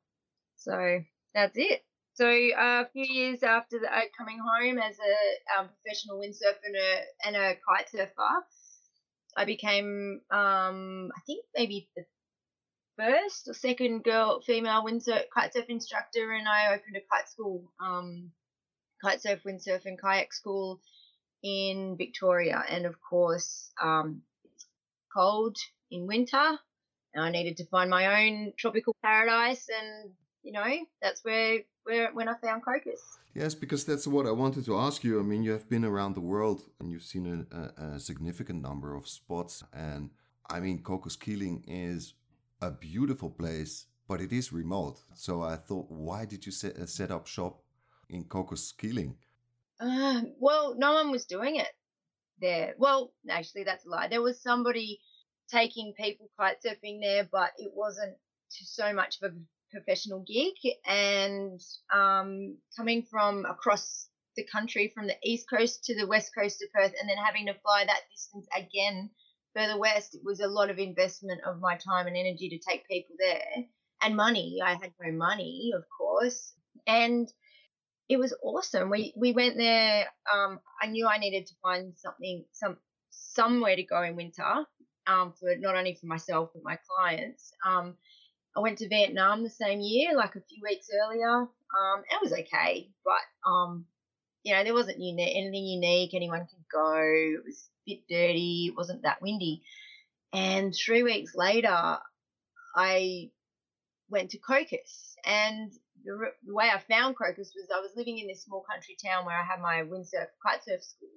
So 0.57 1.01
that's 1.35 1.57
it. 1.57 1.83
So 2.21 2.27
uh, 2.29 2.85
a 2.85 2.89
few 2.93 3.07
years 3.07 3.43
after 3.43 3.79
the, 3.79 3.87
uh, 3.87 4.03
coming 4.19 4.39
home 4.39 4.77
as 4.77 4.95
a 4.99 5.59
um, 5.59 5.71
professional 5.83 6.19
windsurfer 6.19 6.67
and 6.67 6.77
a, 6.77 7.01
and 7.25 7.35
a 7.35 7.55
kite 7.67 7.89
surfer, 7.89 8.45
I 9.39 9.47
became, 9.47 10.21
um, 10.31 11.11
I 11.17 11.21
think 11.27 11.47
maybe 11.57 11.89
the 11.97 12.05
first 12.99 13.49
or 13.49 13.55
second 13.55 14.05
girl, 14.05 14.43
female 14.43 14.85
windsurf 14.85 15.31
kite 15.33 15.55
surf 15.55 15.65
instructor, 15.71 16.33
and 16.33 16.47
I 16.47 16.75
opened 16.75 16.97
a 16.97 17.01
kite 17.11 17.31
school, 17.31 17.73
um, 17.83 18.33
kite 19.03 19.23
surf, 19.23 19.41
windsurf, 19.47 19.87
and 19.87 19.99
kayak 19.99 20.35
school 20.35 20.83
in 21.43 21.97
Victoria. 21.97 22.63
And 22.69 22.85
of 22.85 22.97
course, 23.01 23.73
um, 23.83 24.21
it's 24.45 24.67
cold 25.17 25.57
in 25.91 26.07
winter, 26.07 26.59
and 27.15 27.25
I 27.25 27.31
needed 27.31 27.57
to 27.57 27.67
find 27.69 27.89
my 27.89 28.27
own 28.27 28.53
tropical 28.59 28.95
paradise, 29.03 29.67
and 29.71 30.13
you 30.43 30.53
know 30.53 30.69
that's 31.01 31.25
where 31.25 31.61
where 31.91 32.13
when 32.13 32.29
I 32.29 32.35
found 32.35 32.65
Cocos. 32.65 33.03
Yes, 33.35 33.55
because 33.55 33.85
that's 33.85 34.07
what 34.07 34.27
I 34.27 34.31
wanted 34.31 34.65
to 34.67 34.79
ask 34.79 35.03
you. 35.03 35.19
I 35.19 35.23
mean, 35.23 35.43
you 35.43 35.53
have 35.53 35.69
been 35.69 35.85
around 35.85 36.15
the 36.15 36.21
world 36.35 36.63
and 36.79 36.91
you've 36.91 37.03
seen 37.03 37.27
a, 37.27 37.39
a, 37.57 37.95
a 37.97 38.01
significant 38.01 38.63
number 38.63 38.95
of 38.95 39.09
spots. 39.09 39.65
And 39.73 40.11
I 40.49 40.61
mean, 40.61 40.83
Cocos 40.83 41.17
Keeling 41.17 41.65
is 41.67 42.15
a 42.61 42.71
beautiful 42.71 43.31
place, 43.31 43.87
but 44.09 44.21
it 44.21 44.33
is 44.33 44.53
remote. 44.53 44.99
So 45.15 45.43
I 45.43 45.57
thought, 45.57 45.91
why 45.91 46.25
did 46.25 46.47
you 46.47 46.53
set, 46.53 46.89
set 46.89 47.11
up 47.11 47.27
shop 47.27 47.63
in 48.09 48.25
Cocos 48.25 48.73
Keeling? 48.73 49.17
Uh, 49.81 50.23
well, 50.39 50.75
no 50.77 50.95
one 50.95 51.11
was 51.11 51.25
doing 51.25 51.57
it 51.57 51.73
there. 52.41 52.75
Well, 52.79 53.13
actually, 53.29 53.65
that's 53.65 53.85
a 53.85 53.89
lie. 53.89 54.09
There 54.09 54.23
was 54.23 54.41
somebody 54.41 55.01
taking 55.51 55.95
people 55.95 56.31
kite 56.39 56.63
surfing 56.65 57.01
there, 57.01 57.29
but 57.31 57.51
it 57.59 57.73
wasn't 57.75 58.17
so 58.49 58.93
much 58.93 59.19
of 59.23 59.33
a 59.33 59.35
professional 59.71 60.25
gig 60.27 60.55
and 60.87 61.61
um, 61.93 62.57
coming 62.77 63.07
from 63.11 63.45
across 63.45 64.09
the 64.37 64.45
country 64.45 64.93
from 64.95 65.07
the 65.07 65.17
east 65.25 65.47
coast 65.51 65.85
to 65.85 65.99
the 65.99 66.07
west 66.07 66.31
coast 66.37 66.63
of 66.63 66.73
Perth 66.73 66.95
and 67.01 67.09
then 67.09 67.17
having 67.17 67.47
to 67.47 67.55
fly 67.61 67.85
that 67.85 68.03
distance 68.13 68.47
again 68.57 69.11
further 69.55 69.79
west, 69.79 70.15
it 70.15 70.23
was 70.25 70.41
a 70.41 70.47
lot 70.47 70.71
of 70.71 70.79
investment 70.79 71.41
of 71.47 71.61
my 71.61 71.77
time 71.77 72.07
and 72.07 72.17
energy 72.17 72.49
to 72.51 72.71
take 72.71 72.87
people 72.89 73.17
there 73.19 73.65
and 74.03 74.17
money. 74.17 74.59
I 74.65 74.73
had 74.73 74.93
no 75.01 75.13
money, 75.13 75.73
of 75.75 75.85
course. 75.97 76.55
And 76.87 77.29
it 78.09 78.19
was 78.19 78.35
awesome. 78.43 78.91
We 78.91 79.13
we 79.17 79.33
went 79.33 79.57
there. 79.57 80.07
Um, 80.33 80.61
I 80.83 80.87
knew 80.87 81.07
I 81.07 81.19
needed 81.19 81.47
to 81.47 81.55
find 81.63 81.93
something, 81.97 82.45
some 82.53 82.77
somewhere 83.11 83.77
to 83.77 83.83
go 83.85 84.03
in 84.03 84.17
winter, 84.17 84.67
um, 85.07 85.33
for 85.39 85.55
not 85.59 85.77
only 85.77 85.95
for 85.95 86.07
myself 86.07 86.51
but 86.55 86.63
my 86.65 86.79
clients. 86.89 87.53
Um, 87.65 87.97
I 88.57 88.61
went 88.61 88.79
to 88.79 88.89
Vietnam 88.89 89.43
the 89.43 89.51
same 89.51 89.81
year, 89.81 90.17
like 90.17 90.35
a 90.35 90.41
few 90.41 90.63
weeks 90.63 90.89
earlier. 90.93 91.43
Um, 91.43 92.03
it 92.11 92.21
was 92.21 92.33
okay, 92.33 92.91
but 93.05 93.49
um, 93.49 93.87
you 94.43 94.55
know, 94.55 94.65
there 94.65 94.75
wasn't 94.75 94.99
uni- 95.01 95.37
anything 95.37 95.67
unique. 95.67 96.15
Anyone 96.15 96.41
could 96.41 96.65
go. 96.73 96.97
It 97.01 97.45
was 97.45 97.69
a 97.87 97.91
bit 97.91 98.01
dirty. 98.09 98.67
It 98.69 98.77
wasn't 98.77 99.03
that 99.03 99.23
windy. 99.23 99.63
And 100.33 100.75
three 100.75 101.03
weeks 101.03 101.35
later, 101.35 101.99
I 102.75 103.31
went 104.09 104.31
to 104.31 104.39
Cocos. 104.39 105.15
and 105.25 105.73
the, 106.05 106.33
the 106.45 106.55
way 106.55 106.71
I 106.73 106.79
found 106.79 107.17
Cocos 107.17 107.53
was 107.55 107.69
I 107.75 107.81
was 107.81 107.93
living 107.97 108.19
in 108.19 108.27
this 108.27 108.45
small 108.45 108.65
country 108.69 108.97
town 109.05 109.27
where 109.27 109.39
I 109.39 109.45
had 109.45 109.61
my 109.61 109.83
windsurf 109.83 110.29
kite 110.45 110.65
surf 110.65 110.83
school, 110.83 111.09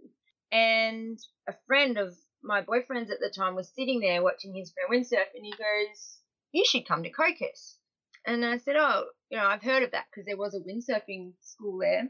and 0.52 1.18
a 1.48 1.54
friend 1.68 1.98
of 1.98 2.16
my 2.44 2.62
boyfriend's 2.62 3.10
at 3.10 3.20
the 3.20 3.34
time 3.36 3.56
was 3.56 3.72
sitting 3.76 4.02
there 4.02 4.22
watching 4.22 4.54
his 4.54 4.74
friend 4.74 4.90
windsurf, 4.92 5.34
and 5.36 5.46
he 5.46 5.52
goes, 5.52 6.20
"You 6.54 6.64
should 6.66 6.88
come 6.88 7.04
to 7.04 7.10
Cocos." 7.10 7.78
And 8.26 8.46
I 8.46 8.58
said, 8.58 8.78
"Oh, 8.78 9.08
you 9.30 9.38
know, 9.38 9.46
I've 9.46 9.62
heard 9.64 9.84
of 9.84 9.92
that 9.92 10.06
because 10.10 10.26
there 10.26 10.38
was 10.38 10.56
a 10.56 10.62
windsurfing 10.62 11.34
school 11.42 11.80
there." 11.80 12.10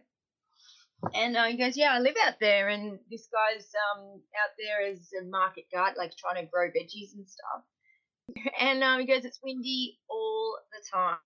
And 1.14 1.36
uh, 1.36 1.46
he 1.46 1.58
goes, 1.58 1.76
"Yeah, 1.76 1.94
I 1.94 2.00
live 2.00 2.16
out 2.26 2.36
there, 2.40 2.70
and 2.70 3.00
this 3.10 3.28
guy's 3.28 3.72
um 3.92 4.22
out 4.42 4.52
there 4.58 4.88
as 4.88 5.12
a 5.20 5.26
market 5.26 5.66
guard, 5.72 5.96
like 5.98 6.16
trying 6.16 6.44
to 6.44 6.52
grow 6.52 6.70
veggies 6.70 7.16
and 7.16 7.28
stuff." 7.28 7.64
And 8.60 8.84
um, 8.84 9.00
he 9.00 9.06
goes, 9.06 9.26
"It's 9.26 9.40
windy 9.44 10.00
all 10.10 10.58
the 10.72 10.82
time." 10.92 11.18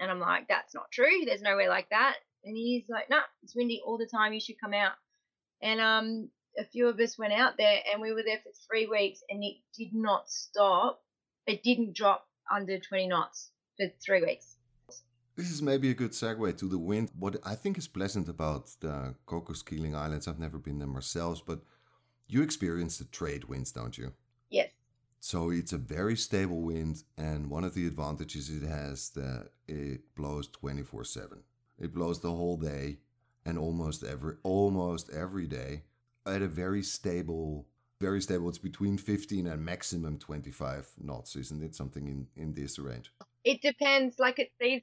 And 0.00 0.10
I'm 0.10 0.20
like, 0.20 0.48
"That's 0.48 0.74
not 0.74 0.90
true. 0.92 1.24
There's 1.24 1.42
nowhere 1.42 1.68
like 1.68 1.90
that." 1.90 2.16
And 2.44 2.56
he's 2.56 2.88
like, 2.88 3.10
"No, 3.10 3.18
nah, 3.18 3.22
it's 3.42 3.54
windy 3.56 3.82
all 3.84 3.98
the 3.98 4.06
time. 4.06 4.32
You 4.32 4.40
should 4.40 4.60
come 4.60 4.74
out." 4.74 4.92
And 5.62 5.80
um, 5.80 6.30
a 6.58 6.64
few 6.64 6.88
of 6.88 6.98
us 7.00 7.18
went 7.18 7.32
out 7.32 7.56
there, 7.58 7.80
and 7.92 8.00
we 8.00 8.12
were 8.12 8.22
there 8.22 8.38
for 8.38 8.52
three 8.68 8.86
weeks, 8.86 9.22
and 9.28 9.42
it 9.44 9.56
did 9.76 9.94
not 9.94 10.30
stop. 10.30 11.03
It 11.46 11.62
didn't 11.62 11.94
drop 11.94 12.26
under 12.50 12.78
20 12.78 13.08
knots 13.08 13.50
for 13.76 13.86
three 14.04 14.22
weeks. 14.22 14.56
This 15.36 15.50
is 15.50 15.60
maybe 15.60 15.90
a 15.90 15.94
good 15.94 16.12
segue 16.12 16.56
to 16.58 16.68
the 16.68 16.78
wind. 16.78 17.10
What 17.18 17.36
I 17.44 17.54
think 17.54 17.76
is 17.76 17.88
pleasant 17.88 18.28
about 18.28 18.70
the 18.80 19.14
Cocos 19.26 19.62
Keeling 19.62 19.94
Islands, 19.94 20.28
I've 20.28 20.38
never 20.38 20.58
been 20.58 20.78
there 20.78 20.88
myself, 20.88 21.44
but 21.44 21.60
you 22.28 22.42
experience 22.42 22.98
the 22.98 23.04
trade 23.04 23.44
winds, 23.44 23.72
don't 23.72 23.98
you? 23.98 24.12
Yes. 24.48 24.70
So 25.20 25.50
it's 25.50 25.72
a 25.72 25.78
very 25.78 26.16
stable 26.16 26.62
wind, 26.62 27.02
and 27.18 27.50
one 27.50 27.64
of 27.64 27.74
the 27.74 27.86
advantages 27.86 28.48
it 28.48 28.62
has 28.62 29.10
that 29.10 29.50
it 29.66 30.14
blows 30.14 30.48
24/7. 30.48 31.42
It 31.78 31.92
blows 31.92 32.20
the 32.20 32.30
whole 32.30 32.56
day 32.56 32.98
and 33.44 33.58
almost 33.58 34.04
every 34.04 34.36
almost 34.42 35.10
every 35.10 35.46
day 35.46 35.82
at 36.26 36.42
a 36.42 36.48
very 36.48 36.82
stable 36.82 37.66
very 38.00 38.20
stable 38.20 38.48
it's 38.48 38.58
between 38.58 38.98
15 38.98 39.46
and 39.46 39.64
maximum 39.64 40.18
25 40.18 40.88
knots 41.02 41.36
isn't 41.36 41.62
it 41.62 41.74
something 41.74 42.06
in 42.08 42.26
in 42.36 42.54
this 42.54 42.78
range 42.78 43.12
it 43.44 43.60
depends 43.62 44.18
like 44.18 44.38
it 44.38 44.50
these 44.60 44.82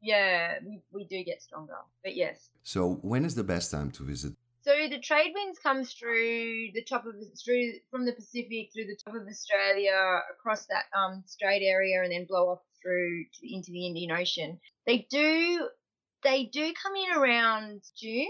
yeah, 0.00 0.54
we, 0.64 0.80
we 0.92 1.04
do 1.04 1.22
get 1.24 1.42
stronger. 1.42 1.76
But 2.02 2.16
yes. 2.16 2.50
So 2.62 2.98
when 3.02 3.24
is 3.24 3.34
the 3.34 3.44
best 3.44 3.70
time 3.70 3.90
to 3.92 4.02
visit? 4.04 4.34
So 4.62 4.72
the 4.90 5.00
trade 5.00 5.32
winds 5.34 5.58
comes 5.58 5.94
through 5.94 6.68
the 6.74 6.84
top 6.84 7.06
of 7.06 7.14
through 7.42 7.72
from 7.90 8.04
the 8.04 8.12
Pacific 8.12 8.70
through 8.72 8.86
the 8.86 8.98
top 9.02 9.14
of 9.14 9.26
Australia 9.26 10.20
across 10.30 10.66
that 10.66 10.84
um 10.96 11.22
strait 11.26 11.62
area 11.62 12.02
and 12.02 12.12
then 12.12 12.26
blow 12.28 12.50
off 12.50 12.60
through 12.82 13.24
to, 13.24 13.54
into 13.54 13.70
the 13.70 13.86
Indian 13.86 14.12
Ocean. 14.12 14.60
They 14.86 15.06
do 15.10 15.68
they 16.22 16.44
do 16.44 16.72
come 16.74 16.92
in 16.96 17.18
around 17.18 17.82
June, 17.96 18.26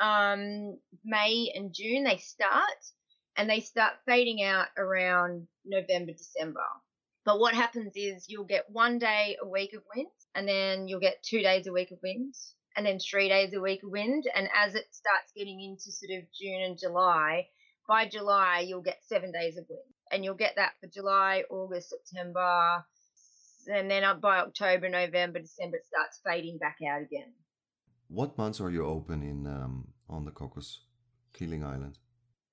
um 0.00 0.78
May 1.04 1.52
and 1.54 1.72
June 1.72 2.02
they 2.02 2.16
start 2.16 2.82
and 3.38 3.48
they 3.48 3.60
start 3.60 3.94
fading 4.04 4.42
out 4.42 4.66
around 4.76 5.46
November 5.64 6.12
December. 6.12 6.66
But 7.24 7.38
what 7.38 7.54
happens 7.54 7.92
is 7.94 8.26
you'll 8.28 8.44
get 8.44 8.64
one 8.68 8.98
day 8.98 9.36
a 9.40 9.48
week 9.48 9.74
of 9.74 9.82
wind 9.94 10.08
and 10.34 10.46
then 10.46 10.88
you'll 10.88 11.00
get 11.00 11.22
two 11.22 11.40
days 11.40 11.66
a 11.66 11.72
week 11.72 11.92
of 11.92 11.98
wind, 12.02 12.34
and 12.76 12.84
then 12.84 12.98
three 12.98 13.28
days 13.28 13.54
a 13.54 13.60
week 13.60 13.82
of 13.82 13.90
wind. 13.90 14.24
And 14.34 14.48
as 14.54 14.74
it 14.74 14.86
starts 14.90 15.32
getting 15.36 15.60
into 15.60 15.90
sort 15.92 16.18
of 16.18 16.28
June 16.32 16.62
and 16.62 16.78
July, 16.78 17.46
by 17.88 18.08
July 18.08 18.64
you'll 18.66 18.82
get 18.82 18.98
seven 19.06 19.32
days 19.32 19.56
of 19.56 19.64
wind, 19.68 19.80
and 20.10 20.24
you'll 20.24 20.34
get 20.34 20.54
that 20.56 20.72
for 20.80 20.88
July, 20.88 21.44
August, 21.48 21.90
September, 21.90 22.84
and 23.72 23.90
then 23.90 24.02
by 24.20 24.38
October, 24.38 24.88
November, 24.88 25.38
December 25.38 25.76
it 25.76 25.86
starts 25.86 26.20
fading 26.24 26.58
back 26.58 26.76
out 26.90 27.02
again. 27.02 27.32
What 28.08 28.36
months 28.38 28.60
are 28.60 28.70
you 28.70 28.84
open 28.86 29.22
in 29.22 29.46
um, 29.46 29.88
on 30.08 30.24
the 30.24 30.30
Cocos 30.30 30.80
Keeling 31.34 31.62
Island? 31.62 31.98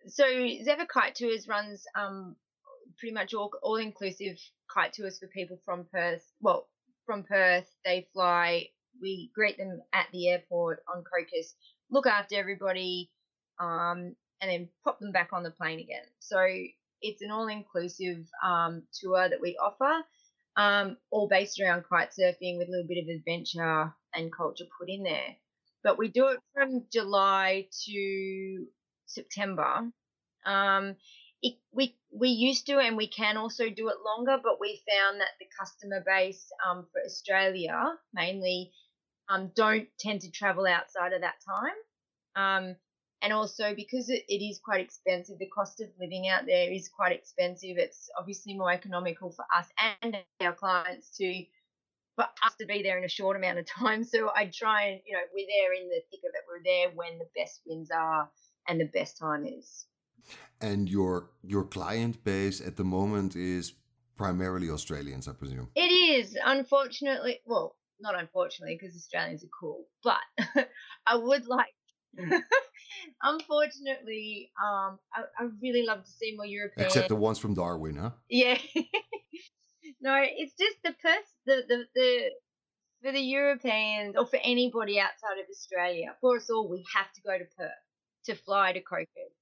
So 0.08 0.26
Zephyr 0.64 0.86
Kite 0.86 1.16
Tours 1.16 1.48
runs 1.48 1.84
um, 1.96 2.36
pretty 2.98 3.14
much 3.14 3.34
all 3.34 3.52
all 3.64 3.78
inclusive 3.78 4.38
kite 4.72 4.94
tours 4.94 5.20
for 5.20 5.28
people 5.28 5.60
from 5.66 5.86
Perth. 5.92 6.24
Well, 6.42 6.68
from 7.06 7.24
Perth. 7.24 7.68
They 7.84 8.08
fly. 8.14 8.70
We 9.02 9.32
greet 9.36 9.58
them 9.58 9.82
at 9.94 10.08
the 10.12 10.30
airport 10.30 10.80
on 10.94 11.04
Cocos, 11.04 11.54
look 11.92 12.08
after 12.08 12.36
everybody, 12.36 13.12
um, 13.60 14.16
and 14.42 14.52
then 14.52 14.70
pop 14.84 15.00
them 15.00 15.12
back 15.12 15.30
on 15.34 15.44
the 15.44 15.52
plane 15.52 15.80
again. 15.80 16.06
So 16.20 16.40
it's 17.02 17.22
an 17.22 17.30
all-inclusive 17.30 18.26
um, 18.44 18.84
tour 18.94 19.28
that 19.28 19.42
we 19.42 19.58
offer, 19.62 20.02
um, 20.56 20.98
all 21.12 21.28
based 21.28 21.60
around 21.60 21.84
kite 21.90 22.12
surfing 22.18 22.58
with 22.58 22.70
a 22.70 22.72
little 22.72 22.88
bit 22.88 23.04
of 23.04 23.10
adventure 23.10 23.94
and 24.14 24.32
culture 24.36 24.64
put 24.80 24.90
in 24.90 25.04
there. 25.04 25.36
But 25.84 25.98
we 25.98 26.08
do 26.08 26.28
it 26.28 26.40
from 26.54 26.86
July 26.92 27.68
to 27.86 28.66
September. 29.16 29.90
Um, 30.46 30.96
it, 31.42 31.56
we 31.72 31.96
we 32.12 32.30
used 32.30 32.66
to 32.68 32.80
and 32.80 32.96
we 32.98 33.08
can 33.08 33.38
also 33.38 33.70
do 33.70 33.90
it 33.90 33.98
longer, 34.06 34.38
but 34.42 34.60
we 34.60 34.82
found 34.88 35.20
that 35.20 35.36
the 35.40 35.48
customer 35.60 36.04
base 36.06 36.46
um, 36.68 36.86
for 36.92 37.02
Australia 37.06 37.94
mainly 38.14 38.72
um, 39.30 39.52
don't 39.56 39.88
tend 40.00 40.22
to 40.22 40.32
travel 40.32 40.66
outside 40.66 41.14
of 41.14 41.22
that 41.22 41.36
time. 41.48 41.76
Um, 42.36 42.76
and 43.22 43.34
also 43.34 43.74
because 43.76 44.10
it, 44.10 44.24
it 44.28 44.44
is 44.44 44.60
quite 44.64 44.82
expensive, 44.82 45.40
the 45.40 45.50
cost 45.50 45.82
of 45.82 45.88
living 46.00 46.28
out 46.28 46.46
there 46.46 46.72
is 46.72 46.90
quite 46.90 47.12
expensive. 47.12 47.78
It's 47.78 48.10
obviously 48.18 48.56
more 48.56 48.72
economical 48.72 49.32
for 49.32 49.46
us 49.56 49.68
and 50.02 50.18
our 50.42 50.54
clients 50.54 51.16
to 51.18 51.46
for 52.16 52.26
us 52.46 52.56
to 52.60 52.66
be 52.66 52.82
there 52.82 52.98
in 52.98 53.04
a 53.04 53.10
short 53.10 53.36
amount 53.36 53.60
of 53.60 53.66
time. 53.66 54.04
So 54.04 54.32
I 54.34 54.52
try 54.54 54.84
and 54.90 55.02
you 55.06 55.14
know 55.14 55.24
we're 55.34 55.48
there 55.48 55.74
in 55.74 55.90
the 55.90 56.02
thick 56.12 56.22
of 56.24 56.34
it. 56.34 56.46
We're 56.48 56.64
there 56.64 56.96
when 56.96 57.18
the 57.20 57.28
best 57.36 57.62
winds 57.66 57.90
are 57.92 58.30
and 58.68 58.80
the 58.80 58.86
best 58.86 59.18
time 59.18 59.46
is. 59.46 59.86
And 60.62 60.90
your 60.90 61.30
your 61.44 61.66
client 61.66 62.24
base 62.24 62.62
at 62.62 62.78
the 62.78 62.84
moment 62.84 63.36
is 63.36 63.74
primarily 64.16 64.70
Australians, 64.70 65.28
I 65.28 65.34
presume. 65.34 65.70
It 65.76 65.92
is, 65.92 66.38
unfortunately. 66.44 67.42
Well, 67.46 67.76
not 68.00 68.20
unfortunately, 68.20 68.78
because 68.80 68.96
Australians 68.96 69.44
are 69.44 69.50
cool, 69.60 69.86
but 70.04 70.20
I 71.06 71.16
would 71.16 71.48
like. 71.48 71.74
unfortunately, 73.22 74.52
um, 74.62 75.00
I, 75.14 75.24
I 75.38 75.48
really 75.62 75.86
love 75.86 76.04
to 76.04 76.10
see 76.12 76.34
more 76.36 76.46
European. 76.46 76.86
Except 76.86 77.10
the 77.10 77.16
ones 77.16 77.40
from 77.40 77.54
Darwin, 77.54 77.98
huh? 77.98 78.12
Yeah. 78.30 78.58
no, 80.02 80.24
it's 80.24 80.54
just 80.58 80.78
the 80.84 80.94
person, 80.94 81.24
the, 81.46 81.64
the 81.68 81.84
the 81.94 82.30
for 83.04 83.12
the 83.12 83.22
Europeans 83.22 84.16
or 84.18 84.26
for 84.26 84.40
anybody 84.44 85.00
outside 85.00 85.40
of 85.40 85.46
Australia. 85.50 86.16
For 86.22 86.38
us 86.38 86.50
all, 86.50 86.70
we 86.70 86.84
have 86.96 87.12
to 87.14 87.22
go 87.22 87.38
to 87.38 87.46
Perth 87.58 87.72
to 88.26 88.36
fly 88.36 88.74
to 88.74 88.82
Cocos 88.82 89.36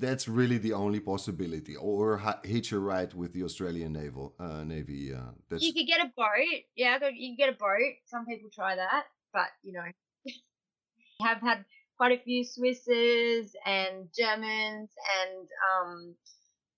that's 0.00 0.26
really 0.26 0.58
the 0.58 0.72
only 0.72 0.98
possibility, 0.98 1.76
or 1.76 2.22
hitch 2.42 2.72
a 2.72 2.78
ride 2.78 3.12
with 3.14 3.32
the 3.32 3.44
Australian 3.44 3.92
naval 3.92 4.34
uh, 4.38 4.64
navy. 4.64 5.12
Uh, 5.12 5.32
that's... 5.48 5.62
You 5.62 5.72
could 5.74 5.86
get 5.86 6.00
a 6.00 6.10
boat. 6.16 6.62
Yeah, 6.74 6.98
you 7.12 7.30
can 7.30 7.36
get 7.36 7.54
a 7.54 7.58
boat. 7.58 7.94
Some 8.06 8.24
people 8.26 8.48
try 8.52 8.76
that, 8.76 9.04
but 9.32 9.48
you 9.62 9.72
know, 9.72 9.84
have 11.22 11.40
had 11.42 11.64
quite 11.98 12.18
a 12.18 12.22
few 12.22 12.44
Swisses 12.44 13.50
and 13.66 14.08
Germans 14.18 14.90
and 15.20 15.48
um, 15.70 16.14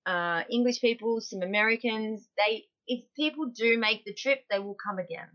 uh, 0.04 0.42
English 0.50 0.80
people, 0.80 1.20
some 1.20 1.42
Americans. 1.42 2.28
They, 2.36 2.64
if 2.88 3.04
people 3.14 3.52
do 3.54 3.78
make 3.78 4.04
the 4.04 4.14
trip, 4.14 4.40
they 4.50 4.58
will 4.58 4.76
come 4.84 4.98
again. 4.98 5.28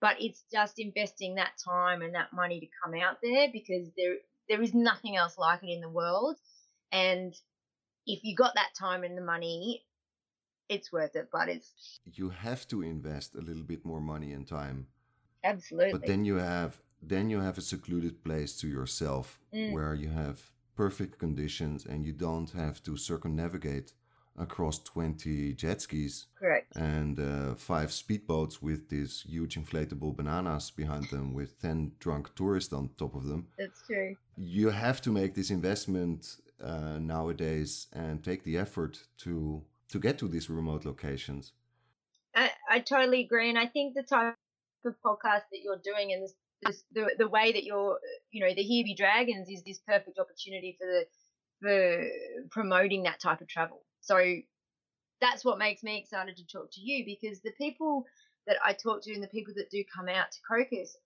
But 0.00 0.16
it's 0.20 0.44
just 0.52 0.78
investing 0.78 1.34
that 1.34 1.54
time 1.68 2.02
and 2.02 2.14
that 2.14 2.32
money 2.32 2.60
to 2.60 2.66
come 2.84 2.94
out 2.94 3.16
there 3.20 3.48
because 3.52 3.88
there 3.96 4.14
there 4.48 4.62
is 4.62 4.74
nothing 4.74 5.16
else 5.16 5.38
like 5.38 5.62
it 5.62 5.70
in 5.70 5.80
the 5.80 5.88
world 5.88 6.36
and 6.92 7.34
if 8.08 8.24
you 8.24 8.34
got 8.34 8.54
that 8.54 8.74
time 8.76 9.04
and 9.04 9.16
the 9.16 9.22
money, 9.22 9.84
it's 10.68 10.90
worth 10.90 11.14
it. 11.14 11.28
But 11.30 11.48
it's 11.48 12.00
you 12.04 12.30
have 12.30 12.66
to 12.68 12.82
invest 12.82 13.34
a 13.34 13.40
little 13.40 13.62
bit 13.62 13.84
more 13.84 14.00
money 14.00 14.32
and 14.32 14.46
time. 14.46 14.86
Absolutely. 15.44 15.92
But 15.92 16.06
then 16.06 16.24
you 16.24 16.36
have 16.36 16.80
then 17.00 17.30
you 17.30 17.40
have 17.40 17.58
a 17.58 17.62
secluded 17.62 18.24
place 18.24 18.56
to 18.60 18.66
yourself 18.66 19.38
mm. 19.54 19.72
where 19.72 19.94
you 19.94 20.08
have 20.08 20.50
perfect 20.74 21.18
conditions 21.18 21.84
and 21.84 22.04
you 22.04 22.12
don't 22.12 22.50
have 22.50 22.82
to 22.82 22.96
circumnavigate 22.96 23.92
across 24.38 24.78
20 24.82 25.54
jet 25.54 25.80
skis 25.80 26.26
correct 26.38 26.76
and 26.76 27.18
uh, 27.18 27.54
five 27.54 27.90
speedboats 27.90 28.62
with 28.62 28.88
these 28.88 29.24
huge 29.28 29.56
inflatable 29.56 30.16
bananas 30.16 30.70
behind 30.70 31.04
them 31.10 31.34
with 31.34 31.60
10 31.60 31.92
drunk 31.98 32.34
tourists 32.34 32.72
on 32.72 32.90
top 32.96 33.14
of 33.14 33.24
them 33.24 33.46
that's 33.58 33.82
true 33.86 34.14
you 34.36 34.70
have 34.70 35.00
to 35.00 35.10
make 35.10 35.34
this 35.34 35.50
investment 35.50 36.36
uh, 36.62 36.98
nowadays 36.98 37.86
and 37.92 38.22
take 38.22 38.42
the 38.44 38.56
effort 38.56 38.98
to 39.18 39.62
to 39.90 39.98
get 39.98 40.18
to 40.18 40.28
these 40.28 40.50
remote 40.50 40.84
locations. 40.84 41.52
I, 42.34 42.50
I 42.70 42.80
totally 42.80 43.22
agree, 43.22 43.48
and 43.48 43.58
I 43.58 43.66
think 43.66 43.94
the 43.94 44.02
type 44.02 44.34
of 44.84 44.94
podcast 45.04 45.48
that 45.50 45.60
you're 45.62 45.80
doing 45.82 46.12
and 46.12 46.22
this, 46.22 46.34
this 46.62 46.84
the 46.92 47.14
the 47.18 47.28
way 47.28 47.52
that 47.52 47.64
you're 47.64 47.98
you 48.30 48.44
know 48.44 48.52
the 48.54 48.62
Here 48.62 48.84
Be 48.84 48.94
Dragons 48.94 49.48
is 49.48 49.62
this 49.64 49.78
perfect 49.86 50.18
opportunity 50.18 50.76
for 50.78 50.86
the 50.86 51.06
for 51.60 52.04
promoting 52.50 53.04
that 53.04 53.20
type 53.20 53.40
of 53.40 53.48
travel. 53.48 53.82
So 54.00 54.36
that's 55.20 55.44
what 55.44 55.58
makes 55.58 55.82
me 55.82 55.98
excited 55.98 56.36
to 56.36 56.46
talk 56.46 56.70
to 56.72 56.80
you 56.80 57.04
because 57.04 57.40
the 57.40 57.52
people 57.58 58.04
that 58.46 58.56
I 58.64 58.72
talk 58.72 59.02
to 59.02 59.14
and 59.14 59.22
the 59.22 59.28
people 59.28 59.54
that 59.56 59.70
do 59.70 59.82
come 59.94 60.08
out 60.08 60.30
to 60.32 60.38
Cocos 60.48 60.96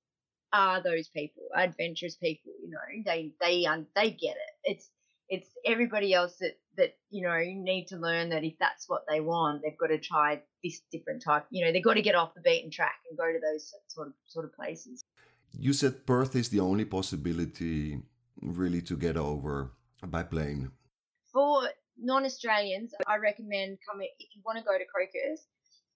are 0.53 0.83
those 0.83 1.09
people, 1.09 1.45
adventurous 1.55 2.17
people. 2.17 2.53
You 2.63 2.71
know, 2.71 3.03
they 3.05 3.33
they 3.41 3.67
um, 3.67 3.87
they 3.97 4.11
get 4.11 4.37
it. 4.37 4.53
It's 4.65 4.91
it's 5.29 5.49
everybody 5.65 6.13
else 6.13 6.37
that 6.41 6.59
that 6.77 6.95
you 7.11 7.23
know 7.23 7.39
need 7.39 7.87
to 7.89 7.97
learn 7.97 8.29
that 8.31 8.45
if 8.45 8.55
that's 8.59 8.89
what 8.89 9.03
they 9.09 9.21
want, 9.21 9.63
they've 9.63 9.79
got 9.79 9.89
to 9.89 9.99
try 9.99 10.41
this 10.63 10.83
different 10.93 11.23
type. 11.23 11.47
You 11.51 11.65
know, 11.65 11.73
they've 11.73 11.85
got 11.85 11.95
to 11.95 12.03
get 12.03 12.15
off 12.15 12.35
the 12.35 12.41
beaten 12.41 12.71
track 12.71 12.97
and 13.09 13.19
go 13.19 13.25
to 13.25 13.41
those 13.41 13.73
sort 13.89 14.09
of 14.09 14.15
sort 14.27 14.45
of 14.45 14.55
places. 14.55 15.03
You 15.59 15.73
said 15.73 16.07
Perth 16.07 16.37
is 16.37 16.49
the 16.49 16.61
only 16.61 16.85
possibility 16.85 18.01
really 18.41 18.83
to 18.83 18.97
get 18.97 19.17
over 19.17 19.73
by 20.07 20.23
plane. 20.23 20.71
For 21.33 21.69
non-Australians, 22.03 22.93
I 23.07 23.17
recommend 23.17 23.79
coming 23.89 24.09
if 24.19 24.29
you 24.35 24.43
want 24.45 24.59
to 24.59 24.65
go 24.65 24.77
to 24.77 24.85
Cocos, 24.85 25.41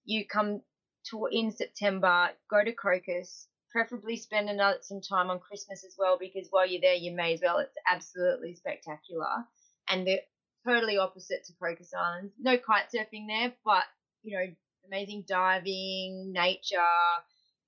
you 0.04 0.24
come 0.26 0.62
to 1.10 1.26
in 1.30 1.50
September, 1.50 2.30
go 2.50 2.64
to 2.64 2.72
Cocos, 2.72 3.48
preferably 3.70 4.16
spend 4.16 4.48
another, 4.48 4.78
some 4.80 5.00
time 5.00 5.30
on 5.30 5.38
Christmas 5.38 5.84
as 5.84 5.94
well 5.98 6.16
because 6.18 6.46
while 6.50 6.66
you're 6.66 6.80
there, 6.80 6.94
you 6.94 7.14
may 7.14 7.34
as 7.34 7.40
well. 7.42 7.58
It's 7.58 7.74
absolutely 7.90 8.54
spectacular, 8.54 9.44
and 9.88 10.06
they're 10.06 10.20
totally 10.66 10.98
opposite 10.98 11.44
to 11.44 11.52
Cocos 11.62 11.92
Islands. 11.96 12.32
No 12.38 12.56
kite 12.56 12.86
surfing 12.94 13.26
there, 13.28 13.52
but 13.64 13.84
you 14.22 14.36
know, 14.36 14.46
amazing 14.86 15.24
diving, 15.28 16.32
nature. 16.32 16.78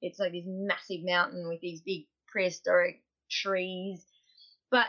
It's 0.00 0.18
like 0.18 0.32
this 0.32 0.44
massive 0.46 1.00
mountain 1.02 1.48
with 1.48 1.60
these 1.60 1.80
big 1.80 2.06
prehistoric 2.28 3.02
trees. 3.30 4.04
But 4.70 4.86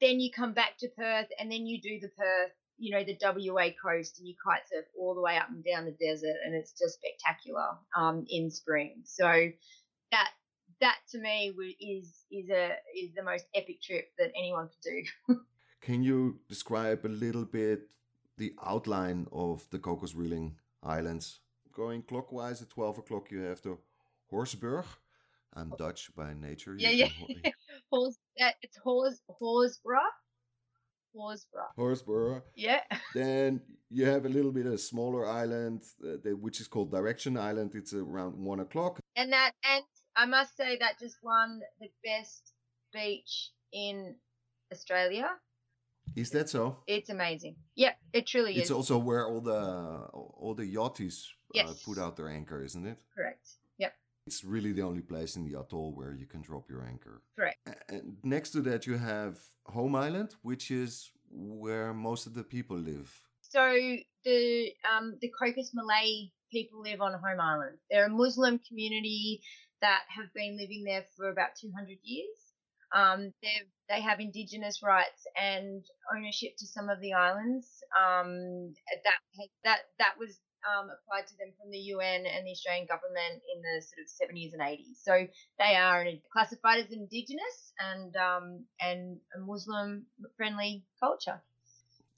then 0.00 0.20
you 0.20 0.30
come 0.30 0.52
back 0.52 0.78
to 0.78 0.88
Perth 0.88 1.28
and 1.38 1.50
then 1.50 1.66
you 1.66 1.80
do 1.80 1.98
the 2.00 2.08
Perth, 2.08 2.52
you 2.78 2.92
know, 2.92 3.04
the 3.04 3.18
WA 3.20 3.68
coast 3.82 4.18
and 4.18 4.28
you 4.28 4.34
kite 4.42 4.62
surf 4.70 4.84
all 4.98 5.14
the 5.14 5.20
way 5.20 5.36
up 5.36 5.48
and 5.48 5.64
down 5.64 5.84
the 5.84 5.92
desert 5.92 6.36
and 6.44 6.54
it's 6.54 6.72
just 6.72 6.98
spectacular 7.00 7.76
um, 7.96 8.24
in 8.28 8.50
spring. 8.50 9.02
So 9.04 9.50
that 10.12 10.30
that 10.80 10.98
to 11.10 11.18
me 11.18 11.52
is 11.80 12.24
is 12.30 12.48
a 12.50 12.76
is 12.96 13.12
the 13.14 13.22
most 13.22 13.46
epic 13.54 13.82
trip 13.82 14.08
that 14.18 14.30
anyone 14.36 14.68
could 14.68 15.04
do. 15.28 15.36
Can 15.80 16.02
you 16.02 16.40
describe 16.48 17.04
a 17.04 17.08
little 17.08 17.44
bit 17.44 17.90
the 18.36 18.52
outline 18.64 19.26
of 19.32 19.68
the 19.70 19.78
Cocos 19.78 20.12
Keeling 20.12 20.56
Islands? 20.82 21.40
Going 21.72 22.02
clockwise 22.02 22.60
at 22.62 22.70
12 22.70 22.98
o'clock, 22.98 23.30
you 23.30 23.40
have 23.42 23.62
the 23.62 23.78
Horsburgh. 24.32 24.84
I'm 25.54 25.72
Dutch 25.78 26.10
by 26.14 26.34
nature. 26.34 26.74
Yeah, 26.76 26.90
yeah. 26.90 27.08
Hors, 27.92 28.18
it's 28.36 28.76
Hors, 28.84 29.20
Horsburgh. 29.40 30.12
Horsburgh. 31.14 31.74
Horsburgh. 31.76 32.42
Yeah. 32.56 32.82
then 33.14 33.60
you 33.90 34.06
have 34.06 34.24
a 34.24 34.28
little 34.28 34.52
bit 34.52 34.66
of 34.66 34.72
a 34.72 34.78
smaller 34.78 35.26
island, 35.26 35.82
uh, 36.04 36.30
which 36.36 36.60
is 36.60 36.68
called 36.68 36.90
Direction 36.90 37.36
Island. 37.36 37.72
It's 37.74 37.92
around 37.92 38.36
one 38.36 38.60
o'clock. 38.60 39.00
And 39.16 39.32
that, 39.32 39.52
and 39.64 39.84
I 40.16 40.26
must 40.26 40.56
say 40.56 40.78
that 40.78 40.98
just 40.98 41.16
won 41.22 41.60
the 41.80 41.88
best 42.04 42.52
beach 42.92 43.50
in 43.72 44.16
Australia. 44.72 45.28
Is 46.16 46.30
that 46.30 46.48
so? 46.48 46.78
It's 46.86 47.10
amazing. 47.10 47.56
Yeah, 47.74 47.92
it 48.12 48.26
truly 48.26 48.50
it's 48.50 48.58
is. 48.58 48.62
It's 48.62 48.70
also 48.70 48.98
where 48.98 49.26
all 49.28 49.40
the 49.40 50.08
all 50.12 50.54
the 50.56 50.64
yachties 50.64 51.20
yes. 51.52 51.68
uh, 51.68 51.74
put 51.84 51.98
out 51.98 52.16
their 52.16 52.28
anchor, 52.28 52.62
isn't 52.64 52.86
it? 52.86 52.98
Correct. 53.14 53.46
It's 54.28 54.44
really 54.44 54.72
the 54.72 54.82
only 54.82 55.00
place 55.00 55.36
in 55.36 55.44
the 55.48 55.58
atoll 55.58 55.90
where 55.98 56.12
you 56.12 56.26
can 56.26 56.42
drop 56.42 56.68
your 56.68 56.82
anchor. 56.92 57.22
Correct. 57.34 57.56
And 57.88 58.18
next 58.22 58.50
to 58.50 58.60
that, 58.68 58.86
you 58.86 58.98
have 58.98 59.38
Home 59.64 59.94
Island, 59.94 60.34
which 60.42 60.70
is 60.70 61.10
where 61.30 61.94
most 61.94 62.26
of 62.26 62.34
the 62.34 62.44
people 62.44 62.76
live. 62.76 63.08
So 63.40 63.64
the 64.26 64.72
um, 64.92 65.16
the 65.22 65.30
Cocos 65.38 65.70
Malay 65.72 66.30
people 66.52 66.82
live 66.82 67.00
on 67.00 67.12
Home 67.12 67.40
Island. 67.40 67.78
They're 67.90 68.10
a 68.12 68.18
Muslim 68.24 68.60
community 68.68 69.40
that 69.80 70.02
have 70.14 70.30
been 70.34 70.58
living 70.58 70.84
there 70.84 71.06
for 71.16 71.30
about 71.30 71.56
200 71.58 71.96
years. 72.02 72.38
Um, 72.94 73.32
they 73.88 74.02
have 74.02 74.20
indigenous 74.20 74.82
rights 74.82 75.22
and 75.40 75.82
ownership 76.14 76.52
to 76.58 76.66
some 76.66 76.90
of 76.90 77.00
the 77.00 77.14
islands. 77.14 77.66
Um, 77.96 78.74
that 79.04 79.20
that 79.64 79.80
that 79.98 80.14
was 80.18 80.38
um, 80.66 80.90
applied 80.90 81.26
to 81.28 81.36
them 81.38 81.52
from 81.60 81.70
the 81.70 81.78
UN 81.94 82.26
and 82.26 82.46
the 82.46 82.52
Australian 82.52 82.86
government 82.86 83.42
in 83.54 83.62
the 83.62 83.82
sort 83.82 84.02
of 84.02 84.08
70s 84.08 84.52
and 84.52 84.62
80s. 84.62 85.02
So 85.02 85.26
they 85.58 85.76
are 85.76 86.04
classified 86.32 86.84
as 86.84 86.92
indigenous 86.92 87.72
and 87.78 88.14
um, 88.16 88.64
and 88.80 89.18
a 89.36 89.40
Muslim 89.40 90.06
friendly 90.36 90.84
culture. 91.00 91.40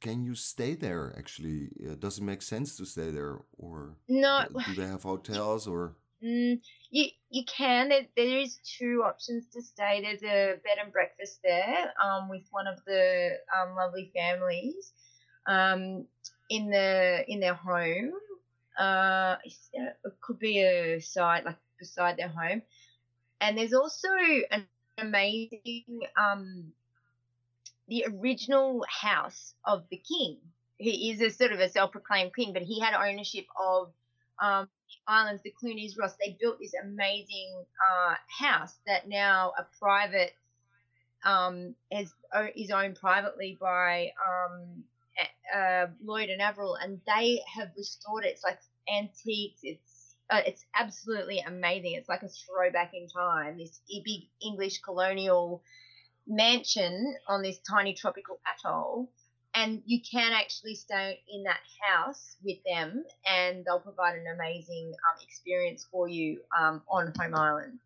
Can 0.00 0.24
you 0.24 0.34
stay 0.34 0.74
there? 0.74 1.14
Actually, 1.18 1.68
uh, 1.86 1.94
does 1.98 2.18
it 2.18 2.24
make 2.24 2.40
sense 2.40 2.76
to 2.78 2.86
stay 2.86 3.10
there, 3.10 3.40
or 3.58 3.96
no? 4.08 4.46
Do 4.66 4.74
they 4.74 4.86
have 4.86 5.02
hotels 5.02 5.66
or? 5.66 5.96
Mm, 6.24 6.60
you 6.90 7.06
you 7.30 7.44
can. 7.44 7.88
There, 7.88 8.06
there 8.16 8.38
is 8.38 8.58
two 8.78 9.02
options 9.04 9.46
to 9.52 9.62
stay. 9.62 10.00
There's 10.02 10.22
a 10.22 10.56
bed 10.64 10.78
and 10.82 10.92
breakfast 10.92 11.40
there 11.44 11.92
um, 12.02 12.28
with 12.30 12.42
one 12.50 12.66
of 12.66 12.78
the 12.86 13.32
um, 13.56 13.74
lovely 13.76 14.10
families 14.14 14.92
um, 15.46 16.06
in 16.48 16.70
the 16.70 17.24
in 17.28 17.40
their 17.40 17.54
home. 17.54 18.12
Uh, 18.78 19.36
it 19.72 19.94
could 20.20 20.38
be 20.38 20.60
a 20.60 21.00
site 21.00 21.44
like 21.44 21.56
beside 21.78 22.16
their 22.16 22.28
home, 22.28 22.62
and 23.40 23.58
there's 23.58 23.74
also 23.74 24.08
an 24.50 24.66
amazing 24.98 26.00
um, 26.16 26.72
the 27.88 28.06
original 28.08 28.84
house 28.88 29.54
of 29.64 29.84
the 29.90 29.96
king. 29.96 30.38
He 30.78 31.10
is 31.10 31.20
a 31.20 31.30
sort 31.30 31.52
of 31.52 31.60
a 31.60 31.68
self-proclaimed 31.68 32.34
king, 32.34 32.52
but 32.52 32.62
he 32.62 32.80
had 32.80 32.94
ownership 32.94 33.44
of 33.60 33.92
um, 34.40 34.68
islands, 35.06 35.42
the 35.42 35.52
Clunies 35.62 35.98
Ross, 35.98 36.14
they 36.18 36.36
built 36.40 36.58
this 36.60 36.72
amazing 36.82 37.64
uh, 37.90 38.14
house 38.28 38.78
that 38.86 39.08
now 39.08 39.52
a 39.58 39.66
private 39.78 40.32
um, 41.24 41.74
is, 41.90 42.12
is 42.56 42.70
owned 42.70 42.96
privately 42.96 43.58
by 43.60 44.12
um, 44.26 44.84
uh, 45.54 45.86
Lloyd 46.02 46.30
and 46.30 46.40
Averill, 46.40 46.76
and 46.76 47.00
they 47.06 47.40
have 47.56 47.70
restored 47.76 48.24
it. 48.24 48.28
It's 48.28 48.44
like 48.44 48.58
antiques. 48.88 49.60
It's 49.62 50.14
uh, 50.30 50.42
it's 50.46 50.64
absolutely 50.74 51.40
amazing. 51.40 51.94
It's 51.94 52.08
like 52.08 52.22
a 52.22 52.28
throwback 52.28 52.92
in 52.94 53.08
time. 53.08 53.58
This 53.58 53.80
big 54.04 54.28
English 54.42 54.78
colonial 54.80 55.62
mansion 56.26 57.16
on 57.28 57.42
this 57.42 57.58
tiny 57.68 57.94
tropical 57.94 58.38
atoll 58.46 59.10
and 59.54 59.82
you 59.84 60.00
can 60.08 60.32
actually 60.32 60.74
stay 60.74 61.20
in 61.28 61.42
that 61.42 61.60
house 61.82 62.36
with 62.44 62.58
them 62.64 63.04
and 63.26 63.64
they'll 63.64 63.80
provide 63.80 64.16
an 64.16 64.26
amazing 64.34 64.92
um, 64.92 65.22
experience 65.22 65.86
for 65.90 66.08
you 66.08 66.40
um, 66.56 66.82
on 66.88 67.12
home 67.18 67.34
island 67.34 67.78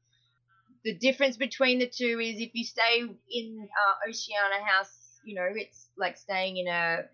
the 0.85 0.95
difference 0.95 1.37
between 1.37 1.79
the 1.79 1.87
two 1.87 2.21
is 2.21 2.41
if 2.41 2.51
you 2.55 2.65
stay 2.65 3.01
in 3.31 3.69
uh, 3.69 4.09
oceania 4.09 4.65
house 4.67 5.04
you 5.25 5.35
know 5.35 5.47
it's 5.55 5.89
like 5.97 6.17
staying 6.17 6.57
in 6.57 6.69
a 6.69 7.05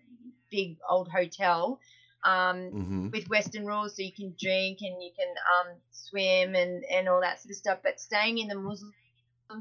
big 0.49 0.77
old 0.89 1.09
hotel 1.09 1.79
um, 2.23 2.57
mm-hmm. 2.57 3.09
with 3.09 3.27
western 3.29 3.65
rules 3.65 3.95
so 3.95 4.01
you 4.01 4.11
can 4.11 4.33
drink 4.39 4.79
and 4.81 5.01
you 5.01 5.11
can 5.17 5.33
um, 5.59 5.75
swim 5.91 6.55
and, 6.55 6.83
and 6.85 7.07
all 7.09 7.21
that 7.21 7.41
sort 7.41 7.51
of 7.51 7.57
stuff 7.57 7.79
but 7.83 7.99
staying 7.99 8.37
in 8.37 8.47
the 8.47 8.55
muslim 8.55 8.93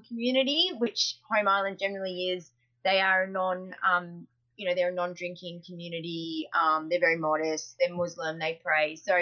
community 0.07 0.71
which 0.79 1.17
home 1.29 1.49
island 1.49 1.79
generally 1.79 2.29
is 2.29 2.51
they 2.85 3.01
are 3.01 3.25
a 3.25 3.29
non 3.29 3.75
um, 3.89 4.27
you 4.61 4.69
know, 4.69 4.75
they're 4.75 4.91
a 4.91 4.95
non-drinking 4.95 5.63
community. 5.67 6.47
Um, 6.53 6.91
they're 6.91 7.01
very 7.01 7.17
modest. 7.17 7.77
They're 7.81 7.97
Muslim. 7.97 8.39
They 8.39 8.61
pray. 8.63 8.95
So, 8.95 9.17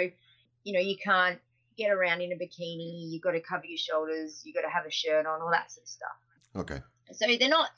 you 0.65 0.73
know, 0.73 0.81
you 0.81 0.97
can't 1.01 1.39
get 1.77 1.91
around 1.91 2.19
in 2.19 2.33
a 2.33 2.35
bikini. 2.35 3.09
You've 3.09 3.21
got 3.21 3.31
to 3.31 3.39
cover 3.39 3.63
your 3.65 3.77
shoulders. 3.77 4.41
You've 4.43 4.55
got 4.55 4.63
to 4.63 4.69
have 4.69 4.85
a 4.85 4.91
shirt 4.91 5.25
on, 5.25 5.41
all 5.41 5.49
that 5.51 5.71
sort 5.71 5.83
of 5.83 5.87
stuff. 5.87 6.17
Okay. 6.57 6.79
So 7.13 7.25
they're 7.39 7.47
not 7.47 7.69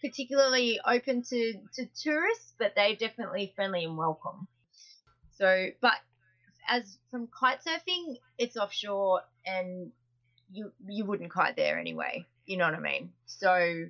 particularly 0.00 0.80
open 0.86 1.22
to, 1.22 1.54
to 1.74 1.86
tourists, 2.00 2.54
but 2.58 2.74
they're 2.74 2.96
definitely 2.96 3.52
friendly 3.54 3.84
and 3.84 3.96
welcome. 3.96 4.46
So, 5.38 5.68
but 5.80 5.94
as 6.68 6.98
from 7.10 7.28
kite 7.28 7.58
surfing, 7.64 8.16
it's 8.38 8.56
offshore 8.56 9.22
and 9.44 9.92
you 10.50 10.72
you 10.86 11.04
wouldn't 11.04 11.30
kite 11.30 11.56
there 11.56 11.78
anyway. 11.78 12.24
You 12.46 12.56
know 12.56 12.64
what 12.64 12.74
I 12.74 12.80
mean? 12.80 13.10
So 13.26 13.86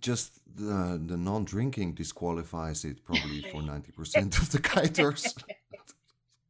just 0.00 0.40
the 0.54 1.00
the 1.04 1.16
non-drinking 1.16 1.94
disqualifies 1.94 2.84
it 2.84 3.04
probably 3.04 3.42
for 3.50 3.62
90% 3.62 4.40
of 4.40 4.50
the 4.50 4.58
kiters 4.58 5.34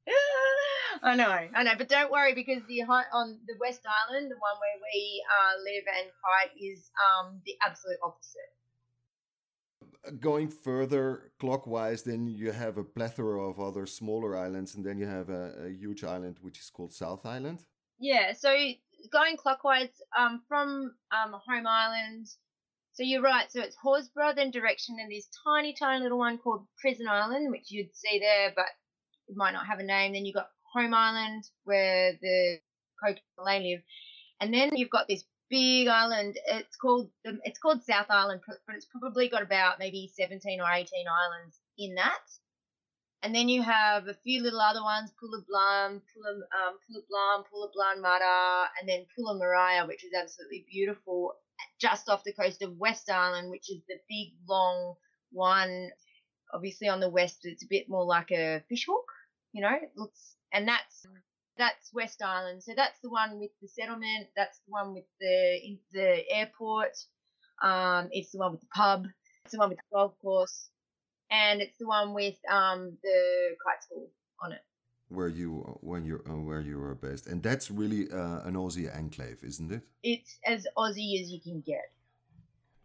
I 1.02 1.16
know, 1.16 1.30
I 1.30 1.62
know, 1.62 1.72
but 1.78 1.88
don't 1.88 2.10
worry 2.10 2.34
because 2.34 2.62
the 2.68 2.82
on 2.82 3.38
the 3.46 3.54
West 3.58 3.80
Island, 3.86 4.30
the 4.30 4.36
one 4.36 4.56
where 4.60 4.78
we 4.92 5.24
uh, 5.24 5.54
live 5.64 5.84
and 5.96 6.10
kite, 6.20 6.52
is 6.60 6.90
um, 7.00 7.40
the 7.46 7.54
absolute 7.64 7.96
opposite. 8.04 8.52
Going 10.18 10.48
further 10.48 11.32
clockwise, 11.38 12.02
then 12.02 12.26
you 12.26 12.52
have 12.52 12.78
a 12.78 12.84
plethora 12.84 13.48
of 13.48 13.60
other 13.60 13.86
smaller 13.86 14.36
islands, 14.36 14.74
and 14.74 14.84
then 14.84 14.98
you 14.98 15.06
have 15.06 15.28
a, 15.28 15.66
a 15.66 15.70
huge 15.70 16.04
island 16.04 16.38
which 16.40 16.58
is 16.58 16.70
called 16.70 16.92
South 16.92 17.26
Island. 17.26 17.64
Yeah, 17.98 18.32
so 18.32 18.54
going 19.12 19.36
clockwise 19.36 19.90
um, 20.18 20.42
from 20.48 20.94
um, 21.12 21.38
Home 21.46 21.66
Island 21.66 22.28
so 22.92 23.04
you're 23.04 23.22
right. 23.22 23.50
So 23.50 23.62
it's 23.62 23.76
Horsburgh, 23.76 24.36
then 24.36 24.50
Direction, 24.50 24.96
and 25.00 25.10
this 25.10 25.28
tiny, 25.46 25.72
tiny 25.72 26.02
little 26.02 26.18
one 26.18 26.38
called 26.38 26.66
Prison 26.78 27.08
Island, 27.08 27.50
which 27.50 27.70
you'd 27.70 27.94
see 27.94 28.18
there, 28.18 28.52
but 28.54 28.66
it 29.28 29.36
might 29.36 29.52
not 29.52 29.66
have 29.66 29.78
a 29.78 29.84
name. 29.84 30.12
Then 30.12 30.26
you've 30.26 30.34
got 30.34 30.50
Home 30.74 30.92
Island, 30.92 31.44
where 31.64 32.12
the 32.20 32.58
they 33.46 33.60
live. 33.60 33.80
And 34.40 34.52
then 34.52 34.70
you've 34.74 34.90
got 34.90 35.08
this 35.08 35.24
big 35.50 35.88
island. 35.88 36.38
It's 36.46 36.76
called 36.76 37.10
it's 37.24 37.58
called 37.58 37.82
South 37.84 38.06
Island, 38.08 38.40
but 38.46 38.76
it's 38.76 38.86
probably 38.86 39.28
got 39.28 39.42
about 39.42 39.78
maybe 39.78 40.10
17 40.16 40.60
or 40.60 40.70
18 40.70 40.86
islands 41.08 41.58
in 41.76 41.96
that. 41.96 42.22
And 43.22 43.34
then 43.34 43.50
you 43.50 43.62
have 43.62 44.08
a 44.08 44.14
few 44.14 44.42
little 44.42 44.60
other 44.60 44.82
ones, 44.82 45.12
Pulo 45.20 45.44
Blam, 45.46 46.00
Pulo, 46.00 46.30
um, 46.30 46.78
Pulo 46.88 47.02
Blam, 47.10 47.44
Pulo 47.52 47.68
Blan 47.74 48.00
Mara, 48.00 48.70
and 48.80 48.88
then 48.88 49.04
Pulo 49.14 49.38
Maria, 49.38 49.84
which 49.86 50.04
is 50.04 50.12
absolutely 50.14 50.64
beautiful, 50.70 51.34
just 51.78 52.08
off 52.08 52.24
the 52.24 52.32
coast 52.32 52.62
of 52.62 52.78
West 52.78 53.10
Island, 53.10 53.50
which 53.50 53.70
is 53.70 53.82
the 53.88 53.96
big, 54.08 54.32
long 54.48 54.94
one. 55.32 55.90
Obviously, 56.54 56.88
on 56.88 57.00
the 57.00 57.10
west, 57.10 57.40
it's 57.42 57.62
a 57.62 57.68
bit 57.68 57.90
more 57.90 58.04
like 58.04 58.30
a 58.30 58.62
fishhook, 58.70 59.12
you 59.52 59.60
know. 59.60 59.74
It 59.74 59.92
looks, 59.96 60.36
and 60.50 60.66
that's 60.66 61.06
that's 61.60 61.92
West 61.92 62.22
Island. 62.22 62.62
So 62.62 62.72
that's 62.76 62.98
the 63.00 63.10
one 63.10 63.38
with 63.38 63.50
the 63.62 63.68
settlement. 63.68 64.28
That's 64.36 64.58
the 64.66 64.70
one 64.70 64.94
with 64.94 65.04
the 65.20 65.78
the 65.92 66.22
airport. 66.30 66.96
Um, 67.62 68.08
it's 68.12 68.32
the 68.32 68.38
one 68.38 68.52
with 68.52 68.62
the 68.62 68.72
pub. 68.74 69.06
It's 69.44 69.52
the 69.52 69.58
one 69.58 69.68
with 69.68 69.78
the 69.78 69.96
golf 69.96 70.14
course 70.22 70.70
and 71.30 71.60
it's 71.60 71.76
the 71.78 71.86
one 71.86 72.12
with 72.12 72.36
um, 72.50 72.96
the 73.02 73.56
kite 73.64 73.82
school 73.82 74.10
on 74.42 74.52
it. 74.52 74.60
Where 75.08 75.28
you 75.28 75.78
when 75.80 76.04
you 76.04 76.22
uh, 76.28 76.34
where 76.34 76.60
you 76.60 76.80
are 76.82 76.94
based, 76.94 77.26
and 77.26 77.42
that's 77.42 77.70
really 77.70 78.10
uh, 78.10 78.42
an 78.44 78.54
Aussie 78.54 78.94
enclave, 78.96 79.42
isn't 79.42 79.72
it? 79.72 79.82
It's 80.04 80.38
as 80.46 80.66
Aussie 80.76 81.20
as 81.20 81.30
you 81.30 81.40
can 81.40 81.62
get. 81.66 81.92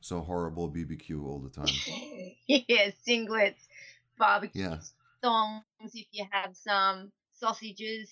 So 0.01 0.21
horrible 0.21 0.71
BBQ 0.71 1.23
all 1.23 1.39
the 1.39 1.49
time. 1.49 1.73
yeah, 2.47 2.89
singlets, 3.07 3.61
barbecue, 4.17 4.63
yeah. 4.63 4.77
thongs 5.21 5.63
if 5.93 6.07
you 6.11 6.25
have 6.31 6.55
some 6.55 7.11
sausages. 7.33 8.09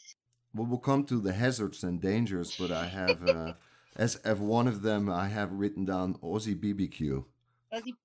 Well, 0.56 0.68
we'll 0.68 0.80
come 0.80 1.04
to 1.06 1.20
the 1.20 1.34
hazards 1.34 1.84
and 1.84 2.00
dangers, 2.00 2.56
but 2.58 2.72
I 2.72 2.86
have 2.86 3.28
uh, 3.28 3.54
as 3.96 4.16
as 4.18 4.38
one 4.38 4.68
of 4.68 4.82
them, 4.82 5.10
I 5.10 5.28
have 5.28 5.52
written 5.52 5.86
down 5.86 6.16
Aussie 6.16 6.60
BBQ. 6.60 7.26
Aussie 7.74 7.96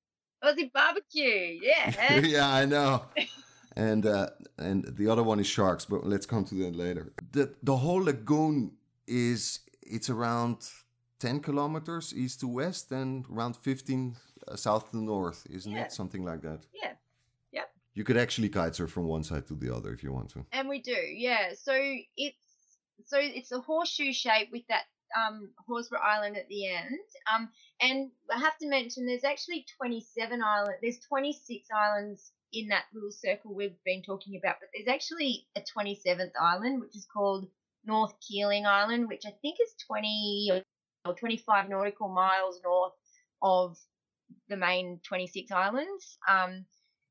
Aussie 0.43 0.73
barbecue. 0.73 1.61
Yeah. 1.63 2.21
yeah, 2.25 2.49
I 2.53 2.65
know. 2.65 3.05
and 3.77 4.07
uh, 4.07 4.31
and 4.59 4.85
the 4.97 5.09
other 5.09 5.23
one 5.23 5.41
is 5.41 5.47
sharks, 5.47 5.85
but 5.85 6.07
let's 6.07 6.27
come 6.27 6.45
to 6.47 6.55
that 6.57 6.77
later. 6.77 7.13
The 7.33 7.55
the 7.63 7.77
whole 7.77 8.05
lagoon 8.05 8.73
is 9.07 9.61
it's 9.83 10.11
around 10.11 10.69
10 11.21 11.41
kilometers 11.41 12.15
east 12.15 12.41
to 12.41 12.49
west 12.49 12.93
and 12.93 13.25
around 13.33 13.57
15 13.57 14.17
uh, 14.47 14.57
south 14.57 14.91
to 14.91 14.99
north, 14.99 15.47
isn't 15.51 15.73
yeah. 15.73 15.85
it? 15.85 15.93
Something 15.93 16.25
like 16.25 16.43
that. 16.43 16.61
Yeah. 16.75 16.93
You 17.94 18.05
could 18.05 18.16
actually 18.16 18.48
kite 18.48 18.74
surf 18.77 18.90
from 18.90 19.07
one 19.07 19.24
side 19.24 19.46
to 19.48 19.55
the 19.55 19.74
other 19.74 19.92
if 19.92 20.03
you 20.03 20.12
want 20.12 20.31
to. 20.31 20.46
And 20.53 20.68
we 20.68 20.81
do, 20.81 20.92
yeah. 20.92 21.51
So 21.61 21.72
it's 22.16 22.37
so 23.07 23.18
it's 23.20 23.53
a 23.53 23.61
horseshoe 23.61 24.12
shape 24.12 24.48
with 24.53 24.66
that 24.68 24.85
um, 25.16 25.51
Horsburgh 25.68 26.01
Island 26.03 26.37
at 26.37 26.48
the 26.48 26.66
end. 26.66 26.98
Um, 27.33 27.48
and 27.81 28.11
I 28.35 28.38
have 28.38 28.57
to 28.59 28.68
mention 28.68 29.07
there's 29.07 29.24
actually 29.24 29.66
27 29.77 30.42
islands. 30.42 30.79
There's 30.83 31.01
26 31.09 31.68
islands 31.74 32.33
in 32.53 32.68
that 32.68 32.85
little 32.94 33.12
circle 33.12 33.55
we've 33.55 33.83
been 33.85 34.03
talking 34.03 34.40
about, 34.42 34.57
but 34.61 34.68
there's 34.74 34.94
actually 34.94 35.46
a 35.57 35.61
27th 35.61 36.33
island 36.40 36.81
which 36.81 36.96
is 36.96 37.07
called 37.12 37.46
North 37.85 38.14
Keeling 38.27 38.66
Island, 38.66 39.09
which 39.09 39.24
I 39.27 39.33
think 39.42 39.59
is 39.62 39.74
20 39.87 40.62
or 41.07 41.14
25 41.14 41.68
nautical 41.68 42.09
miles 42.09 42.61
north 42.64 42.92
of 43.42 43.77
the 44.48 44.57
main 44.57 45.01
26 45.07 45.51
islands. 45.51 46.18
Um, 46.29 46.64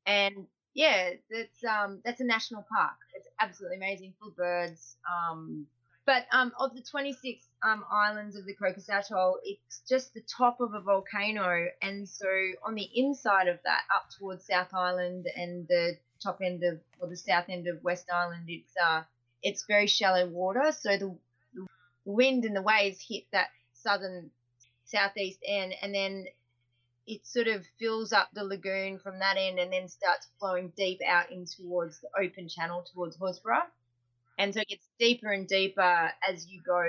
and 0.06 0.46
yeah, 0.78 1.10
that's 1.28 1.64
um, 1.64 2.00
that's 2.04 2.20
a 2.20 2.24
national 2.24 2.64
park. 2.72 2.94
It's 3.16 3.26
absolutely 3.40 3.78
amazing, 3.78 4.14
of 4.22 4.36
birds. 4.36 4.94
Um, 5.10 5.66
but 6.06 6.26
um, 6.30 6.52
of 6.56 6.72
the 6.72 6.82
26 6.82 7.44
um, 7.64 7.84
islands 7.90 8.36
of 8.36 8.46
the 8.46 8.54
Cocos 8.54 8.88
Atoll, 8.88 9.40
it's 9.42 9.82
just 9.88 10.14
the 10.14 10.20
top 10.20 10.60
of 10.60 10.74
a 10.74 10.80
volcano. 10.80 11.66
And 11.82 12.08
so 12.08 12.28
on 12.64 12.76
the 12.76 12.88
inside 12.94 13.48
of 13.48 13.58
that, 13.64 13.80
up 13.92 14.06
towards 14.16 14.46
South 14.46 14.72
Island 14.72 15.26
and 15.36 15.66
the 15.66 15.98
top 16.22 16.38
end 16.44 16.62
of, 16.62 16.78
or 17.00 17.08
the 17.08 17.16
south 17.16 17.46
end 17.48 17.66
of 17.66 17.82
West 17.82 18.06
Island, 18.14 18.44
it's 18.46 18.72
uh, 18.80 19.02
it's 19.42 19.64
very 19.66 19.88
shallow 19.88 20.28
water. 20.28 20.70
So 20.70 20.90
the, 20.96 21.18
the 21.54 21.66
wind 22.04 22.44
and 22.44 22.54
the 22.54 22.62
waves 22.62 23.04
hit 23.06 23.24
that 23.32 23.48
southern 23.72 24.30
southeast 24.84 25.40
end, 25.44 25.74
and 25.82 25.92
then 25.92 26.26
it 27.08 27.26
sort 27.26 27.48
of 27.48 27.64
fills 27.78 28.12
up 28.12 28.28
the 28.34 28.44
lagoon 28.44 28.98
from 28.98 29.18
that 29.18 29.36
end, 29.36 29.58
and 29.58 29.72
then 29.72 29.88
starts 29.88 30.28
flowing 30.38 30.72
deep 30.76 31.00
out 31.06 31.32
in 31.32 31.46
towards 31.46 32.00
the 32.00 32.08
open 32.22 32.48
channel 32.48 32.84
towards 32.94 33.16
Horsburgh 33.16 33.66
and 34.38 34.54
so 34.54 34.60
it 34.60 34.68
gets 34.68 34.88
deeper 34.98 35.32
and 35.32 35.46
deeper 35.46 36.10
as 36.26 36.46
you 36.48 36.62
go 36.64 36.88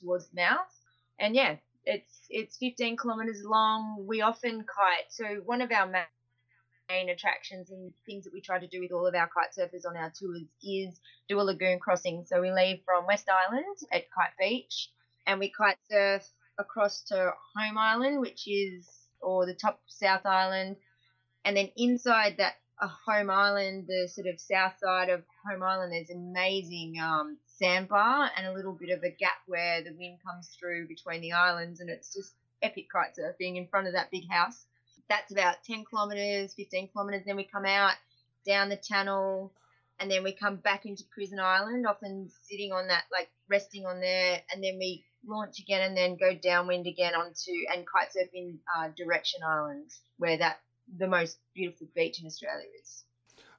towards 0.00 0.28
the 0.28 0.36
mouth. 0.36 0.80
And 1.20 1.34
yeah, 1.34 1.56
it's 1.84 2.26
it's 2.30 2.56
15 2.56 2.96
kilometers 2.96 3.42
long. 3.44 4.06
We 4.08 4.22
often 4.22 4.64
kite. 4.64 5.10
So 5.10 5.42
one 5.44 5.60
of 5.60 5.70
our 5.70 5.86
main 5.86 7.10
attractions 7.10 7.70
and 7.70 7.92
things 8.06 8.24
that 8.24 8.32
we 8.32 8.40
try 8.40 8.58
to 8.58 8.66
do 8.66 8.80
with 8.80 8.92
all 8.92 9.06
of 9.06 9.14
our 9.14 9.28
kite 9.28 9.54
surfers 9.56 9.88
on 9.88 9.96
our 9.96 10.10
tours 10.10 10.42
is 10.62 10.98
do 11.28 11.38
a 11.38 11.42
lagoon 11.42 11.78
crossing. 11.78 12.24
So 12.26 12.40
we 12.40 12.50
leave 12.50 12.80
from 12.84 13.06
West 13.06 13.28
Island 13.28 13.76
at 13.92 14.10
Kite 14.10 14.36
Beach 14.38 14.90
and 15.26 15.38
we 15.38 15.50
kite 15.50 15.78
surf 15.90 16.26
across 16.58 17.02
to 17.08 17.32
Home 17.56 17.76
Island, 17.76 18.20
which 18.20 18.48
is 18.48 18.88
or 19.20 19.46
the 19.46 19.54
top 19.54 19.80
South 19.86 20.26
Island, 20.26 20.76
and 21.44 21.56
then 21.56 21.70
inside 21.76 22.36
that 22.38 22.54
a 22.80 22.88
home 22.88 23.30
island, 23.30 23.86
the 23.88 24.08
sort 24.08 24.26
of 24.26 24.38
south 24.38 24.74
side 24.82 25.08
of 25.08 25.22
home 25.48 25.62
island, 25.62 25.92
there's 25.92 26.10
amazing 26.10 26.96
um, 27.02 27.38
sandbar 27.46 28.30
and 28.36 28.46
a 28.46 28.52
little 28.52 28.74
bit 28.74 28.90
of 28.90 29.02
a 29.02 29.10
gap 29.10 29.40
where 29.46 29.82
the 29.82 29.94
wind 29.96 30.18
comes 30.26 30.54
through 30.58 30.86
between 30.86 31.22
the 31.22 31.32
islands, 31.32 31.80
and 31.80 31.88
it's 31.88 32.12
just 32.12 32.34
epic 32.62 32.86
kite 32.92 33.16
surfing 33.18 33.56
in 33.56 33.66
front 33.68 33.86
of 33.86 33.94
that 33.94 34.10
big 34.10 34.28
house. 34.30 34.66
That's 35.08 35.32
about 35.32 35.62
10 35.64 35.84
kilometres, 35.88 36.54
15 36.54 36.88
kilometres. 36.92 37.22
Then 37.24 37.36
we 37.36 37.44
come 37.44 37.64
out 37.64 37.94
down 38.46 38.68
the 38.68 38.76
channel, 38.76 39.52
and 39.98 40.10
then 40.10 40.22
we 40.22 40.32
come 40.32 40.56
back 40.56 40.84
into 40.84 41.04
Prison 41.14 41.40
Island, 41.40 41.86
often 41.86 42.30
sitting 42.42 42.72
on 42.72 42.88
that, 42.88 43.04
like 43.10 43.28
resting 43.48 43.86
on 43.86 44.00
there, 44.00 44.42
and 44.52 44.62
then 44.62 44.76
we 44.78 45.04
launch 45.26 45.58
again 45.58 45.82
and 45.82 45.96
then 45.96 46.16
go 46.16 46.34
downwind 46.34 46.86
again 46.86 47.14
onto 47.14 47.52
and 47.72 47.86
kite 47.86 48.12
surf 48.12 48.28
in 48.34 48.58
uh, 48.76 48.88
Direction 48.96 49.40
Island, 49.46 49.90
where 50.18 50.38
that 50.38 50.60
the 50.98 51.08
most 51.08 51.38
beautiful 51.54 51.88
beach 51.94 52.20
in 52.20 52.26
Australia 52.26 52.66
is. 52.82 53.04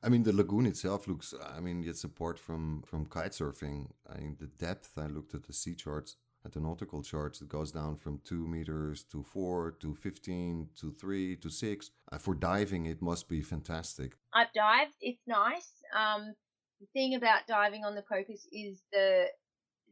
I 0.03 0.09
mean, 0.09 0.23
the 0.23 0.33
lagoon 0.33 0.65
itself 0.65 1.07
looks. 1.07 1.33
I 1.55 1.59
mean, 1.59 1.83
it's 1.85 2.03
apart 2.03 2.39
from 2.39 2.83
from 2.83 3.05
kite 3.07 3.31
surfing. 3.31 3.87
I 4.09 4.19
mean, 4.19 4.37
the 4.39 4.47
depth. 4.47 4.91
I 4.97 5.07
looked 5.07 5.33
at 5.33 5.43
the 5.43 5.53
sea 5.53 5.75
charts, 5.75 6.15
at 6.45 6.51
the 6.53 6.59
nautical 6.59 7.01
charts. 7.01 7.41
It 7.41 7.49
goes 7.49 7.71
down 7.71 7.97
from 7.97 8.21
two 8.23 8.47
meters 8.47 9.03
to 9.11 9.23
four 9.23 9.71
to 9.81 9.95
fifteen 9.95 10.69
to 10.79 10.91
three 10.91 11.35
to 11.37 11.49
six. 11.49 11.91
Uh, 12.11 12.17
for 12.19 12.35
diving, 12.35 12.85
it 12.85 13.01
must 13.01 13.27
be 13.27 13.41
fantastic. 13.41 14.13
I've 14.33 14.53
dived. 14.53 14.93
It's 15.01 15.25
nice. 15.27 15.71
Um, 15.95 16.33
the 16.79 16.87
thing 16.93 17.15
about 17.15 17.47
diving 17.47 17.83
on 17.83 17.95
the 17.95 18.03
Cocos 18.03 18.47
is 18.51 18.83
the 18.91 19.25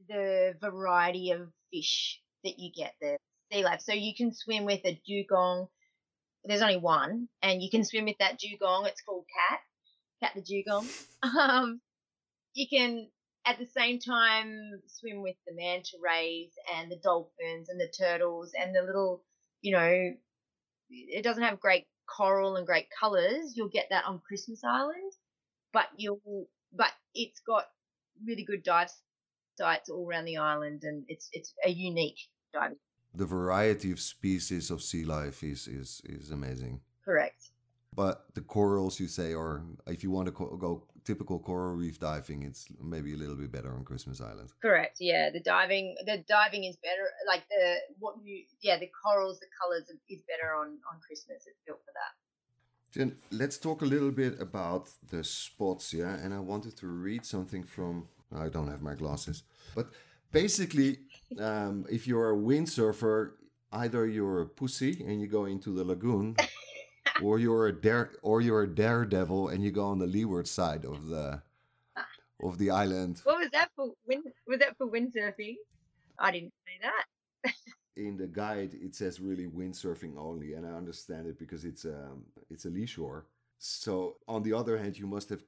the 0.08 0.56
variety 0.62 1.32
of 1.32 1.50
fish 1.74 2.22
that 2.44 2.60
you 2.60 2.72
get 2.76 2.94
there. 3.02 3.18
Sea 3.52 3.64
life. 3.64 3.82
So 3.82 3.94
you 3.94 4.14
can 4.16 4.34
swim 4.34 4.66
with 4.66 4.82
a 4.86 5.00
dugong 5.06 5.68
there's 6.48 6.62
only 6.62 6.78
one, 6.78 7.28
and 7.42 7.62
you 7.62 7.70
can 7.70 7.84
swim 7.84 8.06
with 8.06 8.18
that 8.20 8.40
dugong. 8.40 8.86
It's 8.86 9.02
called 9.02 9.26
Cat, 9.50 9.60
Cat 10.22 10.32
the 10.36 10.42
dugong. 10.42 10.88
Um, 11.24 11.82
you 12.54 12.68
can 12.70 13.08
at 13.48 13.58
the 13.58 13.66
same 13.66 14.00
time 14.00 14.80
swim 14.86 15.24
with 15.24 15.36
the 15.48 15.56
manta 15.56 15.98
rays 16.04 16.52
and 16.76 16.92
the 16.92 17.00
dolphins 17.04 17.68
and 17.68 17.80
the 17.80 17.88
turtles 17.88 18.52
and 18.56 18.76
the 18.76 18.84
little, 18.84 19.24
you 19.62 19.72
know, 19.72 20.12
it 20.90 21.24
doesn't 21.24 21.42
have 21.42 21.60
great 21.60 21.86
coral 22.08 22.58
and 22.58 22.68
great 22.68 22.86
colors. 23.00 23.54
You'll 23.56 23.70
get 23.70 23.88
that 23.90 24.06
on 24.06 24.22
Christmas 24.28 24.64
Island, 24.64 25.14
but 25.74 25.88
you'll, 25.98 26.48
but 26.72 26.92
it's 27.16 27.40
got 27.40 27.66
really 28.24 28.44
good 28.44 28.64
dive 28.64 28.92
sites 29.58 29.90
all 29.90 30.08
around 30.08 30.26
the 30.26 30.38
island, 30.38 30.84
and 30.84 31.06
it's 31.08 31.30
it's 31.34 31.54
a 31.64 31.70
unique 31.70 32.20
diving 32.54 32.78
the 33.18 33.26
variety 33.26 33.92
of 33.92 34.00
species 34.00 34.70
of 34.70 34.82
sea 34.82 35.04
life 35.04 35.44
is 35.44 35.68
is 35.68 36.02
is 36.06 36.32
amazing. 36.32 36.82
Correct. 37.04 37.52
But 37.96 38.26
the 38.34 38.42
corals, 38.42 39.00
you 39.00 39.08
say, 39.08 39.34
or 39.34 39.64
if 39.88 40.04
you 40.04 40.12
want 40.12 40.28
to 40.28 40.32
go 40.34 40.84
typical 41.06 41.40
coral 41.40 41.76
reef 41.76 41.98
diving, 41.98 42.44
it's 42.44 42.66
maybe 42.82 43.14
a 43.14 43.18
little 43.18 43.36
bit 43.36 43.54
better 43.54 43.74
on 43.74 43.86
Christmas 43.86 44.20
Island. 44.20 44.50
Correct. 44.62 44.98
Yeah, 45.00 45.30
the 45.30 45.40
diving, 45.40 45.96
the 46.06 46.18
diving 46.28 46.66
is 46.66 46.76
better. 46.76 47.08
Like 47.26 47.44
the 47.50 47.76
what 48.00 48.16
you, 48.22 48.44
yeah, 48.62 48.78
the 48.78 48.90
corals, 49.02 49.40
the 49.40 49.48
colors 49.60 49.90
is 50.10 50.22
better 50.28 50.54
on 50.54 50.68
on 50.92 51.00
Christmas. 51.08 51.44
It's 51.48 51.62
built 51.66 51.80
for 51.86 51.94
that. 51.94 52.14
Then 53.00 53.18
let's 53.32 53.58
talk 53.58 53.82
a 53.82 53.86
little 53.86 54.12
bit 54.12 54.42
about 54.42 54.90
the 55.12 55.24
spots, 55.24 55.94
yeah. 55.94 56.16
And 56.16 56.34
I 56.34 56.40
wanted 56.40 56.76
to 56.78 56.88
read 56.88 57.26
something 57.26 57.64
from. 57.64 58.08
I 58.34 58.50
don't 58.50 58.68
have 58.68 58.82
my 58.82 58.96
glasses, 58.96 59.44
but 59.76 59.90
basically, 60.32 61.00
um, 61.40 61.86
if 61.90 62.08
you're 62.08 62.32
a 62.32 62.38
windsurfer, 62.38 63.32
either 63.72 64.08
you're 64.08 64.42
a 64.42 64.46
pussy 64.48 65.04
and 65.06 65.20
you 65.22 65.28
go 65.28 65.46
into 65.46 65.72
the 65.72 65.84
lagoon, 65.84 66.36
or 67.24 67.40
you're 67.40 67.68
a 67.68 67.74
dare, 67.74 68.12
or 68.22 68.42
you're 68.42 68.64
a 68.64 68.68
daredevil 68.68 69.50
and 69.50 69.64
you 69.64 69.72
go 69.72 69.86
on 69.86 70.00
the 70.00 70.08
leeward 70.08 70.48
side 70.48 70.86
of 70.86 71.08
the 71.08 71.42
of 72.44 72.58
the 72.58 72.70
island. 72.70 73.22
What 73.24 73.40
was 73.40 73.50
that 73.52 73.70
for? 73.76 73.94
Wind, 74.08 74.24
was 74.48 74.60
that 74.60 74.78
for 74.78 74.88
windsurfing? 74.88 75.56
I 76.20 76.32
didn't 76.32 76.54
say 76.66 76.80
that. 76.82 77.54
in 77.98 78.18
the 78.18 78.28
guide 78.28 78.72
it 78.74 78.94
says 78.94 79.20
really 79.20 79.48
windsurfing 79.48 80.18
only 80.18 80.54
and 80.54 80.66
i 80.66 80.70
understand 80.70 81.28
it 81.28 81.40
because 81.40 81.64
it's 81.64 81.86
um 81.86 82.26
it's 82.50 82.66
a 82.66 82.70
lee 82.70 82.86
shore 82.86 83.26
so 83.58 84.18
on 84.28 84.44
the 84.44 84.52
other 84.52 84.78
hand 84.78 84.98
you 84.98 85.08
must 85.08 85.30
have 85.30 85.42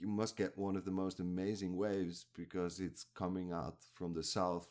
you 0.00 0.08
must 0.08 0.36
get 0.36 0.56
one 0.56 0.76
of 0.76 0.84
the 0.84 0.90
most 0.90 1.20
amazing 1.20 1.76
waves 1.76 2.24
because 2.34 2.80
it's 2.80 3.04
coming 3.14 3.52
out 3.52 3.76
from 3.94 4.14
the 4.14 4.22
south 4.22 4.66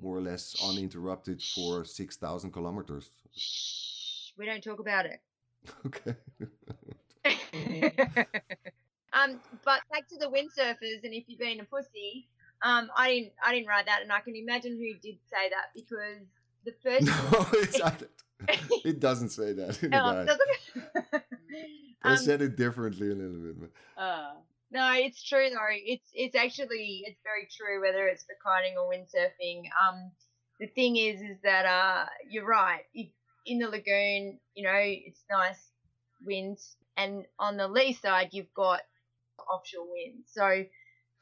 more 0.00 0.16
or 0.16 0.20
less 0.20 0.56
uninterrupted 0.68 1.40
for 1.40 1.84
6000 1.84 2.50
kilometers 2.50 3.10
Shh, 3.36 4.32
we 4.36 4.44
don't 4.46 4.62
talk 4.62 4.80
about 4.80 5.06
it. 5.06 5.20
okay 5.86 6.14
um, 9.12 9.40
but 9.64 9.80
back 9.90 10.06
to 10.08 10.16
the 10.18 10.26
windsurfers, 10.26 11.02
and 11.04 11.12
if 11.14 11.24
you've 11.26 11.40
been 11.40 11.60
a 11.60 11.64
pussy, 11.64 12.28
um, 12.62 12.88
I 12.96 13.10
didn't, 13.10 13.32
I 13.44 13.52
didn't 13.54 13.66
write 13.68 13.86
that, 13.86 14.02
and 14.02 14.12
I 14.12 14.20
can 14.20 14.36
imagine 14.36 14.72
who 14.76 14.98
did 15.00 15.18
say 15.28 15.48
that 15.50 15.72
because 15.74 16.26
the 16.64 16.72
first. 16.82 17.06
no 17.06 17.46
it 18.84 19.00
doesn't 19.00 19.30
say 19.30 19.52
that 19.54 19.82
in 19.82 19.90
the 19.90 19.96
Oh, 19.98 20.12
guide. 20.12 20.26
doesn't- 20.26 21.22
they 22.04 22.10
Um, 22.10 22.16
said 22.18 22.42
it 22.42 22.56
differently 22.56 23.10
a 23.10 23.14
little 23.14 23.40
bit 23.40 23.56
but 23.60 23.70
Uh, 24.00 24.34
no, 24.70 24.92
it's 24.94 25.22
true 25.22 25.48
though. 25.50 25.58
It's 25.70 26.08
it's 26.12 26.36
actually 26.36 27.02
it's 27.06 27.20
very 27.22 27.48
true 27.56 27.80
whether 27.80 28.06
it's 28.08 28.24
for 28.24 28.34
kiting 28.44 28.76
or 28.76 28.90
windsurfing. 28.90 29.62
Um, 29.80 30.10
the 30.58 30.66
thing 30.66 30.96
is, 30.96 31.20
is 31.20 31.36
that 31.44 31.66
uh, 31.66 32.06
you're 32.28 32.46
right. 32.46 32.82
In 33.46 33.58
the 33.58 33.68
lagoon, 33.68 34.38
you 34.54 34.64
know, 34.64 34.74
it's 34.74 35.22
nice 35.30 35.70
winds, 36.24 36.76
and 36.96 37.26
on 37.38 37.56
the 37.56 37.68
lee 37.68 37.92
side, 37.92 38.30
you've 38.32 38.52
got 38.54 38.80
offshore 39.38 39.86
winds. 39.88 40.30
So, 40.32 40.64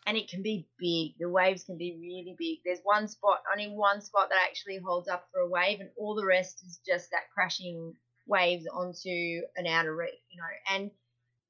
and 0.06 0.16
it 0.16 0.28
can 0.28 0.42
be 0.42 0.66
big. 0.78 1.18
The 1.18 1.28
waves 1.28 1.64
can 1.64 1.76
be 1.76 1.98
really 2.00 2.36
big. 2.38 2.58
There's 2.64 2.80
one 2.82 3.08
spot, 3.08 3.42
only 3.52 3.68
one 3.68 4.00
spot 4.00 4.30
that 4.30 4.38
actually 4.48 4.78
holds 4.78 5.08
up 5.08 5.28
for 5.32 5.40
a 5.40 5.48
wave, 5.48 5.80
and 5.80 5.90
all 5.98 6.14
the 6.14 6.26
rest 6.26 6.62
is 6.64 6.80
just 6.86 7.10
that 7.10 7.30
crashing 7.34 7.94
waves 8.26 8.66
onto 8.72 9.42
an 9.56 9.66
outer 9.66 9.94
reef. 9.94 10.14
You 10.30 10.40
know, 10.40 10.76
and 10.76 10.90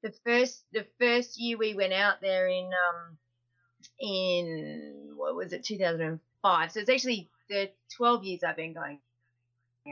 the 0.05 0.13
first 0.23 0.63
the 0.71 0.85
first 0.99 1.39
year 1.39 1.57
we 1.57 1.73
went 1.73 1.91
out 1.91 2.21
there 2.21 2.47
in 2.47 2.65
um 2.65 3.17
in 3.99 5.13
what 5.15 5.35
was 5.35 5.51
it 5.51 5.63
2005 5.63 6.71
so 6.71 6.79
it's 6.79 6.89
actually 6.91 7.27
the 7.49 7.71
12 7.97 8.23
years 8.23 8.43
i've 8.43 8.55
been 8.55 8.73
going 8.73 8.99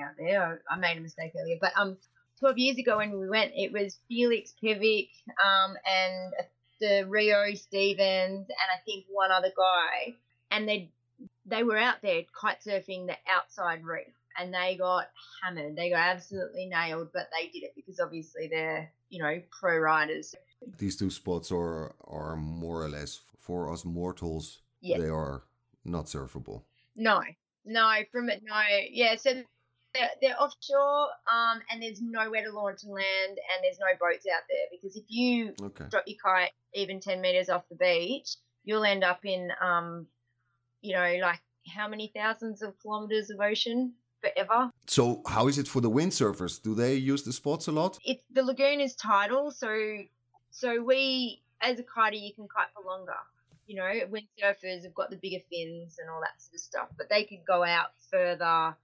out 0.03 0.13
there. 0.17 0.61
I, 0.69 0.77
made 0.77 0.97
a 0.97 1.01
mistake 1.01 1.33
earlier 1.39 1.57
but 1.59 1.71
um 1.75 1.97
12 2.39 2.57
years 2.59 2.77
ago 2.77 2.97
when 2.97 3.19
we 3.19 3.27
went 3.27 3.53
it 3.55 3.73
was 3.73 3.97
felix 4.07 4.53
Pivic, 4.61 5.09
um 5.43 5.75
and 5.83 6.33
the 6.79 7.05
rio 7.09 7.51
stevens 7.55 8.47
and 8.49 8.69
i 8.71 8.79
think 8.85 9.05
one 9.09 9.31
other 9.31 9.51
guy 9.57 10.13
and 10.51 10.69
they 10.69 10.91
they 11.47 11.63
were 11.63 11.77
out 11.77 11.97
there 12.03 12.21
kite 12.39 12.61
surfing 12.61 13.07
the 13.07 13.15
outside 13.35 13.83
reef 13.83 14.13
and 14.37 14.51
they 14.51 14.75
got 14.75 15.05
hammered. 15.43 15.75
They 15.75 15.91
got 15.91 15.99
absolutely 15.99 16.67
nailed 16.67 17.09
but 17.13 17.29
they 17.31 17.47
did 17.47 17.63
it 17.63 17.73
because 17.75 17.99
obviously 17.99 18.47
they're 18.47 18.91
you 19.13 19.21
know 19.21 19.41
pro 19.59 19.77
riders 19.77 20.35
these 20.79 20.95
two 20.97 21.09
spots 21.09 21.51
are 21.51 21.93
are 22.05 22.35
more 22.35 22.83
or 22.83 22.89
less 22.89 23.21
for 23.39 23.71
us 23.71 23.85
mortals 23.85 24.59
Yeah. 24.81 24.97
they 24.97 25.09
are 25.09 25.43
not 25.85 26.05
surfable. 26.05 26.63
No, 26.95 27.21
no, 27.65 27.91
from 28.11 28.29
it, 28.29 28.41
no. 28.43 28.61
Yeah, 28.89 29.15
so 29.15 29.33
they're, 29.93 30.09
they're 30.21 30.41
offshore, 30.41 31.07
um, 31.31 31.61
and 31.69 31.81
there's 31.81 32.01
nowhere 32.01 32.43
to 32.43 32.51
launch 32.51 32.83
and 32.83 32.93
land, 32.93 33.29
and 33.29 33.63
there's 33.63 33.79
no 33.79 33.87
boats 33.99 34.25
out 34.33 34.43
there 34.49 34.67
because 34.71 34.95
if 34.95 35.03
you 35.07 35.53
okay. 35.61 35.85
drop 35.89 36.03
your 36.07 36.17
kite 36.23 36.51
even 36.73 36.99
10 36.99 37.21
meters 37.21 37.49
off 37.49 37.67
the 37.69 37.75
beach, 37.75 38.35
you'll 38.63 38.85
end 38.85 39.03
up 39.03 39.19
in, 39.25 39.49
um, 39.61 40.07
you 40.81 40.93
know, 40.93 41.17
like 41.21 41.39
how 41.67 41.87
many 41.87 42.11
thousands 42.15 42.61
of 42.61 42.77
kilometers 42.79 43.29
of 43.29 43.39
ocean 43.39 43.93
forever. 44.23 44.71
so 44.87 45.21
how 45.27 45.47
is 45.47 45.57
it 45.57 45.67
for 45.67 45.81
the 45.81 45.89
windsurfers 45.89 46.61
do 46.61 46.73
they 46.73 46.95
use 46.95 47.23
the 47.23 47.33
spots 47.33 47.67
a 47.67 47.71
lot 47.71 47.99
It's 48.05 48.23
the 48.31 48.43
lagoon 48.43 48.79
is 48.79 48.95
tidal, 48.95 49.51
so 49.51 49.69
so 50.51 50.81
we 50.83 51.41
as 51.61 51.79
a 51.79 51.83
kiter 51.83 52.15
you 52.15 52.33
can 52.33 52.47
kite 52.47 52.67
for 52.75 52.83
longer. 52.87 53.13
You 53.65 53.77
know, 53.77 53.91
windsurfers 54.11 54.83
have 54.83 54.93
got 54.93 55.09
the 55.09 55.15
bigger 55.15 55.39
fins 55.49 55.97
and 55.99 56.09
all 56.09 56.19
that 56.19 56.41
sort 56.41 56.55
of 56.55 56.59
stuff, 56.59 56.87
but 56.97 57.09
they 57.09 57.23
could 57.23 57.45
go 57.47 57.63
out 57.63 57.91
further. 58.11 58.75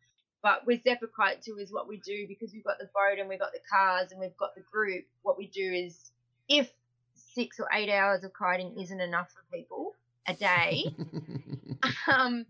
But 0.41 0.65
with 0.65 0.83
Zephyr 0.83 1.09
Kite 1.13 1.45
is 1.59 1.73
what 1.73 1.89
we 1.89 1.97
do 1.97 2.25
because 2.27 2.53
we've 2.53 2.63
got 2.63 2.79
the 2.79 2.85
boat 2.85 3.19
and 3.19 3.27
we've 3.27 3.39
got 3.39 3.51
the 3.51 3.59
cars 3.69 4.11
and 4.11 4.21
we've 4.21 4.37
got 4.37 4.55
the 4.55 4.61
group, 4.61 5.03
what 5.21 5.37
we 5.37 5.47
do 5.47 5.73
is 5.73 6.11
if 6.47 6.71
six 7.13 7.59
or 7.59 7.67
eight 7.73 7.89
hours 7.89 8.23
of 8.23 8.31
kiting 8.33 8.79
isn't 8.79 9.01
enough 9.01 9.29
for 9.33 9.43
people 9.55 9.95
a 10.27 10.33
day, 10.33 10.85
um, 12.07 12.45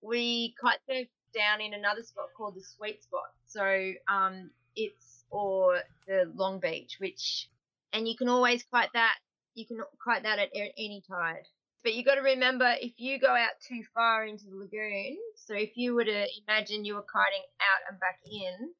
we 0.00 0.54
kite 0.60 0.78
surf 0.88 1.08
down 1.34 1.60
in 1.60 1.74
another 1.74 2.02
spot 2.02 2.28
called 2.36 2.54
the 2.54 2.62
Sweet 2.62 3.02
Spot. 3.02 3.30
So 3.46 3.92
um, 4.08 4.50
it's 4.76 5.24
or 5.30 5.80
the 6.06 6.30
Long 6.34 6.60
Beach, 6.60 6.96
which 6.98 7.48
and 7.92 8.08
you 8.08 8.16
can 8.16 8.28
always 8.28 8.64
kite 8.70 8.90
that. 8.94 9.16
You 9.54 9.66
can 9.66 9.80
kite 10.04 10.22
that 10.22 10.38
at 10.38 10.50
any 10.54 11.02
tide. 11.08 11.46
But 11.82 11.94
you 11.94 12.04
got 12.04 12.14
to 12.14 12.22
remember 12.22 12.74
if 12.80 12.92
you 12.98 13.18
go 13.18 13.34
out 13.34 13.58
too 13.66 13.82
far 13.92 14.24
into 14.24 14.44
the 14.44 14.56
lagoon. 14.56 15.18
So 15.34 15.54
if 15.54 15.76
you 15.76 15.94
were 15.94 16.04
to 16.04 16.26
imagine 16.46 16.84
you 16.84 16.94
were 16.94 17.02
kiting 17.02 17.42
out 17.60 17.90
and 17.90 17.98
back 17.98 18.20
in, 18.24 18.70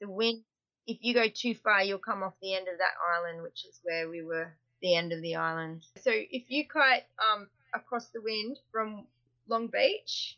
the 0.00 0.08
wind. 0.08 0.42
If 0.86 0.98
you 1.00 1.14
go 1.14 1.26
too 1.28 1.54
far, 1.54 1.82
you'll 1.82 1.98
come 1.98 2.22
off 2.22 2.34
the 2.42 2.54
end 2.54 2.68
of 2.68 2.78
that 2.78 2.94
island, 3.16 3.42
which 3.42 3.64
is 3.64 3.80
where 3.82 4.08
we 4.08 4.22
were. 4.22 4.54
The 4.82 4.94
end 4.94 5.12
of 5.12 5.22
the 5.22 5.36
island. 5.36 5.86
So 6.00 6.10
if 6.12 6.50
you 6.50 6.64
kite 6.68 7.04
um, 7.32 7.48
across 7.74 8.08
the 8.08 8.20
wind 8.20 8.58
from 8.70 9.06
Long 9.48 9.68
Beach, 9.68 10.36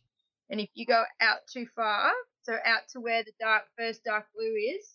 and 0.50 0.60
if 0.60 0.68
you 0.74 0.86
go 0.86 1.02
out 1.20 1.40
too 1.52 1.66
far, 1.74 2.10
so 2.42 2.54
out 2.64 2.88
to 2.92 3.00
where 3.00 3.22
the 3.24 3.32
dark 3.40 3.64
first 3.78 4.04
dark 4.04 4.26
blue 4.34 4.54
is, 4.76 4.94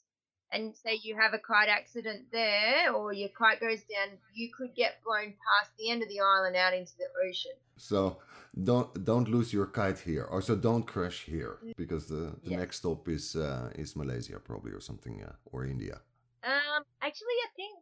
and 0.54 0.76
say 0.76 1.00
you 1.04 1.16
have 1.16 1.34
a 1.34 1.40
kite 1.40 1.70
accident 1.70 2.26
there, 2.32 2.92
or 2.94 3.14
your 3.14 3.30
kite 3.30 3.60
goes 3.60 3.80
down, 3.94 4.18
you 4.34 4.50
could 4.58 4.74
get 4.76 5.02
blown 5.06 5.34
past 5.46 5.72
the 5.80 5.90
end 5.92 6.02
of 6.04 6.10
the 6.10 6.20
island 6.20 6.56
out 6.56 6.74
into 6.74 6.94
the 6.98 7.08
ocean. 7.28 7.52
so 7.78 8.18
don't 8.64 8.90
don't 9.06 9.28
lose 9.30 9.54
your 9.54 9.66
kite 9.66 10.00
here 10.00 10.26
or 10.34 10.42
so 10.42 10.56
don't 10.56 10.84
crash 10.94 11.24
here 11.24 11.56
because 11.78 12.04
the, 12.08 12.24
the 12.44 12.52
Yeah. 12.52 12.58
next 12.62 12.78
stop 12.84 13.08
is 13.08 13.26
uh, 13.36 13.72
is 13.82 13.96
malaysia 13.96 14.38
probably 14.50 14.72
or 14.78 14.82
something 14.90 15.16
uh, 15.24 15.34
or 15.54 15.60
india 15.66 15.98
Um, 16.44 16.82
actually, 17.08 17.38
I 17.48 17.50
think? 17.60 17.76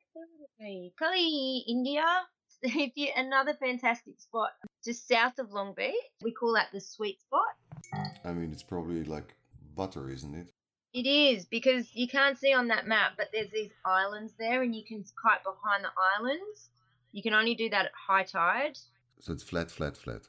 Probably 0.97 1.63
India. 1.67 2.05
If 2.61 2.91
you 2.95 3.07
another 3.15 3.53
fantastic 3.55 4.19
spot 4.19 4.51
just 4.83 5.07
south 5.07 5.39
of 5.39 5.51
Long 5.51 5.73
Beach, 5.75 5.93
we 6.21 6.31
call 6.31 6.53
that 6.53 6.67
the 6.71 6.79
sweet 6.81 7.19
spot. 7.21 7.55
i 8.25 8.31
mean 8.31 8.51
it's 8.51 8.63
probably 8.63 9.03
like 9.03 9.35
butter 9.75 10.09
isn't 10.09 10.35
it 10.35 10.49
It 10.93 11.05
is 11.07 11.45
because 11.45 11.85
you 11.93 12.07
can't 12.07 12.37
see 12.37 12.53
on 12.53 12.67
that 12.69 12.87
map, 12.87 13.11
but 13.17 13.27
there's 13.31 13.51
these 13.51 13.71
islands 13.85 14.33
there, 14.39 14.63
and 14.63 14.75
you 14.75 14.83
can 14.83 15.03
kite 15.23 15.43
behind 15.43 15.83
the 15.83 15.91
islands. 16.17 16.69
You 17.11 17.21
can 17.21 17.33
only 17.33 17.53
do 17.55 17.69
that 17.69 17.85
at 17.85 17.91
high 18.07 18.23
tide. 18.23 18.77
so 19.19 19.33
it's 19.33 19.43
flat 19.43 19.69
flat 19.69 19.95
flat 19.97 20.23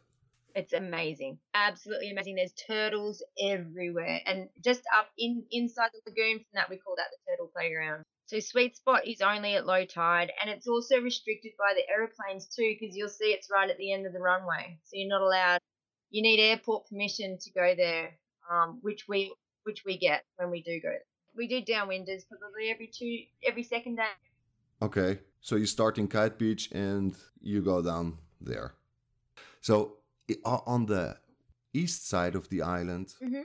It's 0.55 0.73
amazing, 0.75 1.39
absolutely 1.55 2.11
amazing. 2.11 2.35
There's 2.37 2.53
turtles 2.53 3.23
everywhere, 3.43 4.21
and 4.27 4.49
just 4.63 4.83
up 4.99 5.09
in 5.17 5.45
inside 5.51 5.91
the 5.95 6.01
lagoon 6.11 6.39
from 6.39 6.53
that, 6.55 6.69
we 6.69 6.77
call 6.77 6.95
that 6.97 7.09
the 7.13 7.19
turtle 7.31 7.51
playground. 7.57 8.05
So 8.31 8.39
sweet 8.39 8.77
spot 8.77 9.09
is 9.09 9.21
only 9.23 9.57
at 9.57 9.67
low 9.67 9.85
tide, 9.85 10.31
and 10.41 10.49
it's 10.49 10.69
also 10.69 11.01
restricted 11.01 11.51
by 11.59 11.75
the 11.75 11.83
aeroplanes 11.93 12.47
too, 12.47 12.77
because 12.79 12.97
you'll 12.97 13.09
see 13.09 13.33
it's 13.33 13.49
right 13.51 13.69
at 13.69 13.77
the 13.77 13.93
end 13.93 14.07
of 14.07 14.13
the 14.13 14.21
runway. 14.21 14.79
So 14.85 14.91
you're 14.93 15.09
not 15.09 15.21
allowed. 15.21 15.59
You 16.11 16.23
need 16.23 16.39
airport 16.39 16.89
permission 16.89 17.39
to 17.41 17.51
go 17.53 17.75
there, 17.77 18.17
um, 18.49 18.79
which 18.83 19.07
we 19.09 19.35
which 19.65 19.83
we 19.85 19.99
get 19.99 20.23
when 20.37 20.49
we 20.49 20.63
do 20.63 20.81
go. 20.81 20.95
We 21.37 21.49
do 21.49 21.61
downwinders 21.61 22.23
probably 22.29 22.71
every 22.71 22.89
two 22.97 23.19
every 23.45 23.65
second 23.65 23.97
day. 23.97 24.15
okay 24.83 25.19
so 25.41 25.57
you 25.57 25.67
start 25.67 25.99
in 25.99 26.07
kite 26.09 26.39
beach 26.39 26.71
and 26.73 27.15
you 27.41 27.61
go 27.61 27.83
down 27.83 28.17
there 28.41 28.75
so 29.61 29.97
on 30.45 30.87
the 30.87 31.17
east 31.75 32.09
side 32.09 32.35
of 32.35 32.49
the 32.49 32.63
island 32.63 33.09
Mhm. 33.21 33.45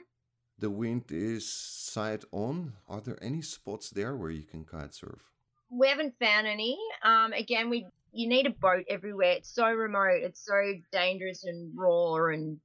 The 0.60 0.70
wind 0.70 1.06
is 1.10 1.52
side 1.52 2.24
on 2.32 2.74
are 2.88 3.02
there 3.02 3.22
any 3.22 3.42
spots 3.42 3.90
there 3.90 4.16
where 4.16 4.32
you 4.32 4.44
can 4.44 4.64
kite 4.64 4.94
surf 4.94 5.22
We 5.70 5.88
haven't 5.88 6.16
found 6.20 6.48
any. 6.48 6.78
Um, 7.04 7.34
again, 7.34 7.70
we 7.70 7.88
you 8.12 8.30
need 8.30 8.46
a 8.46 8.50
boat 8.50 8.86
everywhere. 8.90 9.34
It's 9.34 9.54
so 9.54 9.68
remote. 9.68 10.22
It's 10.24 10.46
so 10.46 10.74
dangerous 10.92 11.44
and 11.44 11.74
raw, 11.76 12.16
and 12.34 12.60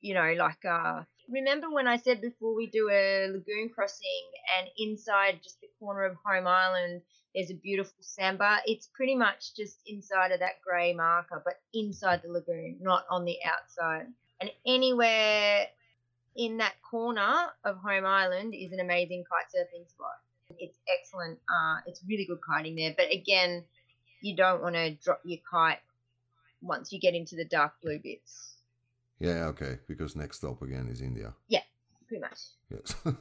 you 0.00 0.14
know, 0.14 0.34
like 0.38 0.64
uh, 0.64 1.02
remember 1.28 1.68
when 1.70 1.88
I 1.88 1.96
said 1.96 2.20
before 2.20 2.54
we 2.54 2.68
do 2.68 2.88
a 2.90 3.28
lagoon 3.32 3.70
crossing, 3.74 4.24
and 4.56 4.68
inside 4.78 5.40
just 5.42 5.60
the 5.60 5.68
corner 5.80 6.04
of 6.04 6.16
Home 6.24 6.46
Island, 6.46 7.02
there's 7.34 7.50
a 7.50 7.54
beautiful 7.54 7.96
sandbar. 8.00 8.58
It's 8.66 8.88
pretty 8.94 9.16
much 9.16 9.56
just 9.56 9.80
inside 9.86 10.30
of 10.30 10.40
that 10.40 10.60
grey 10.64 10.94
marker, 10.94 11.42
but 11.44 11.60
inside 11.72 12.22
the 12.22 12.30
lagoon, 12.30 12.78
not 12.80 13.04
on 13.10 13.24
the 13.24 13.38
outside. 13.44 14.06
And 14.40 14.50
anywhere 14.66 15.66
in 16.36 16.58
that 16.58 16.74
corner 16.82 17.46
of 17.64 17.76
Home 17.78 18.04
Island 18.04 18.54
is 18.54 18.72
an 18.72 18.80
amazing 18.80 19.24
kite 19.28 19.46
surfing 19.54 19.88
spot. 19.88 20.18
It's 20.58 20.78
excellent. 20.88 21.38
Uh, 21.48 21.78
it's 21.86 22.00
really 22.08 22.26
good 22.26 22.38
kiting 22.46 22.76
there. 22.76 22.94
But 22.96 23.12
again, 23.12 23.64
you 24.20 24.36
don't 24.36 24.62
want 24.62 24.74
to 24.74 24.92
drop 24.92 25.20
your 25.24 25.38
kite 25.48 25.78
once 26.60 26.92
you 26.92 27.00
get 27.00 27.14
into 27.14 27.36
the 27.36 27.44
dark 27.44 27.72
blue 27.82 27.98
bits. 28.02 28.54
Yeah, 29.18 29.46
okay. 29.46 29.78
Because 29.86 30.16
next 30.16 30.38
stop 30.38 30.62
again 30.62 30.88
is 30.90 31.00
India. 31.00 31.34
Yeah, 31.48 31.62
pretty 32.08 32.20
much. 32.20 32.38
Yes. 32.70 32.94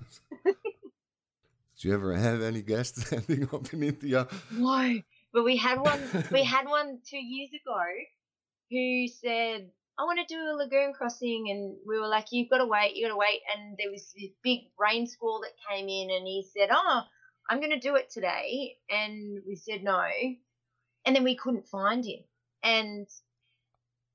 Did 1.84 1.90
you 1.90 1.94
ever 1.94 2.16
have 2.16 2.42
any 2.42 2.62
guests 2.62 3.12
ending 3.14 3.50
up 3.54 3.74
in 3.74 3.84
India? 3.84 4.28
No, 4.52 5.00
but 5.34 5.44
we 5.44 5.58
had 5.58 5.80
one. 5.80 6.00
we 6.32 6.44
had 6.56 6.68
one 6.68 7.00
two 7.06 7.18
years 7.18 7.50
ago 7.50 7.82
who 8.70 9.08
said, 9.08 9.70
"I 9.98 10.04
want 10.04 10.20
to 10.20 10.34
do 10.34 10.42
a 10.42 10.56
lagoon 10.56 10.94
crossing," 10.94 11.50
and 11.50 11.78
we 11.86 12.00
were 12.00 12.08
like, 12.08 12.32
"You've 12.32 12.50
got 12.50 12.58
to 12.58 12.66
wait. 12.66 12.96
you've 12.96 13.10
got 13.10 13.14
to 13.14 13.20
wait." 13.20 13.42
And 13.56 13.78
there 13.78 13.92
was 13.92 14.12
this 14.14 14.32
big 14.42 14.72
rain 14.78 15.08
squall 15.08 15.42
that 15.42 15.54
came 15.70 15.88
in, 15.88 16.10
and 16.10 16.28
he 16.28 16.44
said, 16.44 16.70
"Oh, 16.72 17.04
I'm 17.50 17.60
going 17.60 17.72
to 17.72 17.80
do 17.80 17.96
it 17.96 18.10
today," 18.10 18.78
and 18.90 19.44
we 19.46 19.56
said 19.56 19.84
no, 19.84 20.08
and 21.06 21.16
then 21.16 21.24
we 21.24 21.36
couldn't 21.36 21.68
find 21.68 22.06
him, 22.06 22.24
and 22.64 23.08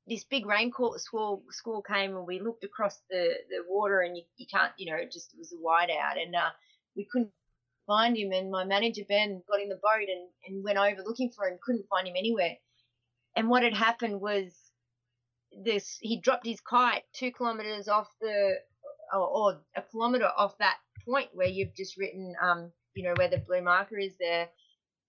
this 0.07 0.25
big 0.25 0.47
rain 0.47 0.73
squall 0.97 1.43
squall 1.51 1.83
came, 1.83 2.17
and 2.17 2.27
we 2.27 2.41
looked 2.41 2.65
across 2.65 2.99
the 3.11 3.35
the 3.51 3.65
water, 3.69 4.01
and 4.01 4.17
you, 4.17 4.25
you 4.37 4.47
can't, 4.51 4.73
you 4.79 4.91
know, 4.91 4.99
it 4.99 5.13
just 5.13 5.37
was 5.39 5.53
a 5.53 5.57
whiteout, 5.57 6.21
and 6.21 6.35
uh, 6.35 6.51
we 6.97 7.05
couldn't 7.05 7.33
find 7.87 8.17
him. 8.17 8.33
And 8.33 8.51
my 8.51 8.65
manager 8.65 9.03
Ben 9.09 9.43
got 9.49 9.61
in 9.61 9.69
the 9.69 9.77
boat 9.77 10.09
and, 10.09 10.29
and 10.47 10.65
went 10.65 10.79
over 10.79 11.03
looking 11.05 11.31
for 11.31 11.47
him, 11.47 11.59
couldn't 11.63 11.89
find 11.89 12.09
him 12.09 12.15
anywhere. 12.17 12.57
And 13.37 13.49
what 13.49 13.63
had 13.63 13.75
happened 13.75 14.21
was 14.21 14.53
this 15.65 15.99
he 16.01 16.21
dropped 16.21 16.47
his 16.47 16.61
kite 16.61 17.03
two 17.13 17.33
kilometers 17.33 17.89
off 17.89 18.09
the 18.21 18.55
or, 19.13 19.21
or 19.21 19.61
a 19.77 19.83
kilometer 19.83 20.29
off 20.37 20.57
that 20.59 20.77
point 21.05 21.29
where 21.33 21.49
you've 21.49 21.75
just 21.75 21.97
written 21.97 22.35
um 22.43 22.71
you 22.95 23.05
know 23.05 23.15
where 23.17 23.29
the 23.29 23.39
blue 23.39 23.63
marker 23.63 23.99
is 23.99 24.15
there 24.19 24.49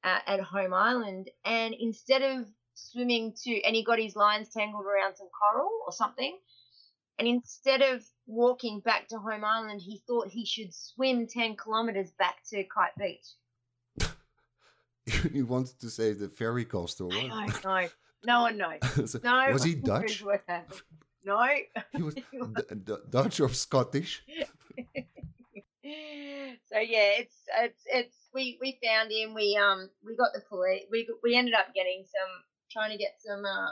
uh, 0.04 0.20
at 0.26 0.40
home 0.40 0.74
island. 0.74 1.30
And 1.46 1.74
instead 1.78 2.22
of 2.22 2.46
swimming 2.74 3.34
to 3.44 3.62
and 3.64 3.76
he 3.76 3.84
got 3.84 4.00
his 4.00 4.16
lines 4.16 4.50
tangled 4.50 4.86
around 4.86 5.16
some 5.16 5.28
coral 5.38 5.70
or 5.86 5.92
something 5.92 6.38
and 7.18 7.28
instead 7.28 7.82
of 7.82 8.02
walking 8.26 8.80
back 8.80 9.06
to 9.10 9.18
home 9.18 9.44
island 9.44 9.82
he 9.82 10.02
thought 10.08 10.30
he 10.30 10.46
should 10.46 10.74
swim 10.74 11.28
10 11.28 11.58
kilometers 11.58 12.12
back 12.18 12.38
to 12.50 12.64
kite 12.64 12.96
beach. 12.98 13.26
You 15.34 15.46
wanted 15.46 15.78
to 15.82 15.90
save 15.90 16.20
the 16.20 16.30
ferry 16.30 16.64
cost 16.64 17.02
or 17.02 17.12
i 17.12 17.24
what? 17.24 17.62
don't 17.62 17.66
know 17.66 17.88
no 18.26 18.42
one 18.42 18.58
knows 18.58 18.80
So, 19.10 19.20
no 19.24 19.52
was 19.52 19.64
he 19.64 19.76
Dutch? 19.76 20.24
no 21.24 21.46
He 21.96 22.02
was 22.02 22.16
D- 22.32 22.76
D- 22.84 22.94
Dutch 23.10 23.40
or 23.40 23.50
Scottish? 23.50 24.24
so 25.84 26.78
yeah, 26.80 27.18
it's 27.20 27.36
it's 27.60 27.82
it's 27.86 28.18
we 28.34 28.58
we 28.62 28.80
found 28.84 29.12
him. 29.12 29.34
We 29.34 29.60
um 29.62 29.90
we 30.06 30.16
got 30.16 30.34
the 30.34 30.42
police. 30.48 30.84
We 30.92 31.10
we 31.24 31.36
ended 31.36 31.54
up 31.56 31.74
getting 31.74 32.04
some 32.06 32.44
trying 32.72 32.92
to 32.92 32.98
get 32.98 33.16
some 33.26 33.44
uh 33.46 33.72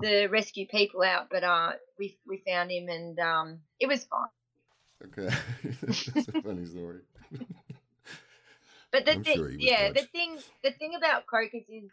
the 0.00 0.26
rescue 0.26 0.66
people 0.66 1.02
out, 1.02 1.28
but 1.30 1.44
uh 1.44 1.72
we 1.98 2.18
we 2.26 2.42
found 2.46 2.70
him 2.70 2.88
and 2.88 3.18
um 3.18 3.60
it 3.80 3.86
was 3.86 4.04
fine. 4.04 4.28
Okay, 5.04 5.34
that's 5.82 6.08
a 6.28 6.32
funny 6.42 6.66
story. 6.66 7.00
But 8.92 9.04
the 9.04 9.12
I'm 9.12 9.22
thing, 9.24 9.36
sure 9.38 9.50
yeah, 9.50 9.92
the 9.92 10.02
thing 10.02 10.38
the 10.64 10.70
thing 10.72 10.94
about 10.96 11.26
Cocos 11.26 11.68
is 11.68 11.90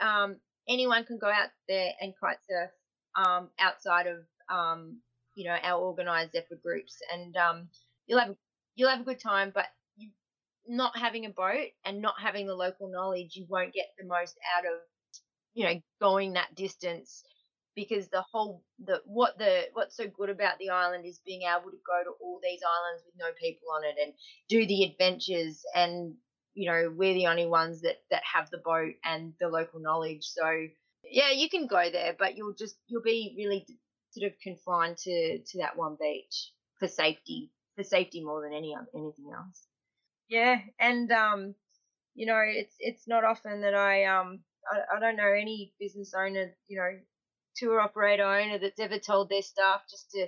um 0.00 0.36
anyone 0.68 1.04
can 1.04 1.18
go 1.18 1.28
out 1.28 1.48
there 1.68 1.90
and 2.00 2.14
kite 2.20 2.38
surf 2.48 2.70
um 3.16 3.48
outside 3.58 4.06
of 4.06 4.18
um 4.48 4.98
you 5.34 5.44
know 5.48 5.56
our 5.62 5.80
organized 5.80 6.34
effort 6.34 6.62
groups 6.62 6.98
and 7.12 7.36
um 7.36 7.68
you'll 8.06 8.20
have 8.20 8.34
you'll 8.74 8.90
have 8.90 9.00
a 9.00 9.04
good 9.04 9.20
time 9.20 9.52
but 9.54 9.66
you 9.96 10.10
not 10.66 10.96
having 10.96 11.26
a 11.26 11.30
boat 11.30 11.68
and 11.84 12.00
not 12.00 12.14
having 12.20 12.46
the 12.46 12.54
local 12.54 12.90
knowledge 12.90 13.34
you 13.34 13.46
won't 13.48 13.72
get 13.72 13.86
the 13.98 14.06
most 14.06 14.36
out 14.56 14.64
of 14.64 14.78
you 15.54 15.64
know 15.64 15.80
going 16.00 16.34
that 16.34 16.54
distance 16.54 17.22
because 17.74 18.08
the 18.08 18.22
whole 18.32 18.62
the 18.84 19.00
what 19.06 19.38
the 19.38 19.64
what's 19.72 19.96
so 19.96 20.04
good 20.06 20.30
about 20.30 20.58
the 20.58 20.68
island 20.68 21.06
is 21.06 21.20
being 21.24 21.42
able 21.42 21.70
to 21.70 21.78
go 21.86 22.02
to 22.04 22.10
all 22.20 22.38
these 22.42 22.60
islands 22.62 23.02
with 23.06 23.14
no 23.18 23.26
people 23.40 23.68
on 23.74 23.84
it 23.84 23.96
and 24.02 24.12
do 24.48 24.66
the 24.66 24.84
adventures 24.84 25.62
and 25.74 26.14
you 26.54 26.70
know 26.70 26.92
we're 26.94 27.14
the 27.14 27.26
only 27.26 27.46
ones 27.46 27.82
that 27.82 28.02
that 28.10 28.22
have 28.34 28.50
the 28.50 28.58
boat 28.58 28.94
and 29.04 29.34
the 29.40 29.48
local 29.48 29.80
knowledge. 29.80 30.24
So 30.24 30.66
yeah 31.04 31.30
you 31.32 31.48
can 31.48 31.66
go 31.66 31.90
there 31.90 32.14
but 32.18 32.36
you'll 32.36 32.54
just 32.54 32.76
you'll 32.86 33.02
be 33.02 33.34
really 33.36 33.66
sort 34.10 34.30
of 34.30 34.38
confined 34.40 34.96
to 34.98 35.38
to 35.38 35.58
that 35.58 35.76
one 35.76 35.96
beach 36.00 36.52
for 36.78 36.88
safety 36.88 37.50
for 37.76 37.82
safety 37.84 38.22
more 38.22 38.42
than 38.42 38.52
any 38.52 38.74
anything 38.94 39.32
else. 39.34 39.66
Yeah 40.28 40.58
and 40.78 41.10
um 41.10 41.54
you 42.14 42.26
know 42.26 42.40
it's 42.44 42.74
it's 42.78 43.08
not 43.08 43.24
often 43.24 43.62
that 43.62 43.74
i 43.74 44.04
um 44.04 44.40
i, 44.70 44.96
I 44.96 45.00
don't 45.00 45.16
know 45.16 45.32
any 45.32 45.72
business 45.80 46.12
owner 46.14 46.52
you 46.68 46.76
know 46.78 46.90
tour 47.56 47.80
operator 47.80 48.24
owner 48.24 48.58
that's 48.58 48.80
ever 48.80 48.98
told 48.98 49.28
their 49.28 49.42
staff 49.42 49.82
just 49.90 50.10
to 50.12 50.26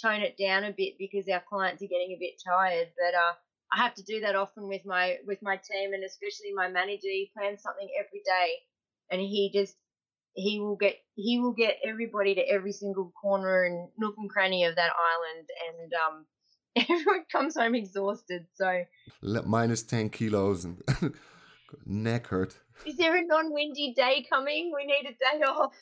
tone 0.00 0.22
it 0.22 0.36
down 0.36 0.64
a 0.64 0.72
bit 0.72 0.94
because 0.98 1.28
our 1.28 1.42
clients 1.48 1.82
are 1.82 1.86
getting 1.86 2.12
a 2.16 2.18
bit 2.20 2.40
tired 2.44 2.88
but 2.96 3.14
uh 3.16 3.34
I 3.74 3.78
have 3.78 3.94
to 3.94 4.02
do 4.04 4.20
that 4.20 4.36
often 4.36 4.68
with 4.68 4.82
my 4.86 5.16
with 5.26 5.40
my 5.42 5.56
team 5.56 5.92
and 5.94 6.04
especially 6.04 6.52
my 6.54 6.68
manager. 6.68 7.08
He 7.08 7.30
plans 7.36 7.62
something 7.62 7.88
every 7.98 8.22
day, 8.24 8.48
and 9.10 9.20
he 9.20 9.50
just 9.52 9.74
he 10.34 10.60
will 10.60 10.76
get 10.76 10.96
he 11.14 11.40
will 11.40 11.52
get 11.52 11.76
everybody 11.84 12.34
to 12.36 12.40
every 12.48 12.72
single 12.72 13.12
corner 13.20 13.64
and 13.64 13.88
nook 13.98 14.14
and 14.18 14.30
cranny 14.30 14.64
of 14.64 14.76
that 14.76 14.92
island, 15.10 15.48
and 15.66 15.92
um, 16.04 16.26
everyone 16.88 17.24
comes 17.30 17.56
home 17.56 17.74
exhausted. 17.74 18.46
So, 18.54 18.84
minus 19.44 19.82
10 19.82 20.10
kilos 20.10 20.64
and 20.64 20.80
neck 21.86 22.28
hurt. 22.28 22.56
is 22.86 22.96
there 22.96 23.16
a 23.16 23.26
non-windy 23.26 23.94
day 23.96 24.24
coming? 24.30 24.72
We 24.74 24.86
need 24.86 25.08
a 25.08 25.12
day 25.12 25.44
off. 25.44 25.74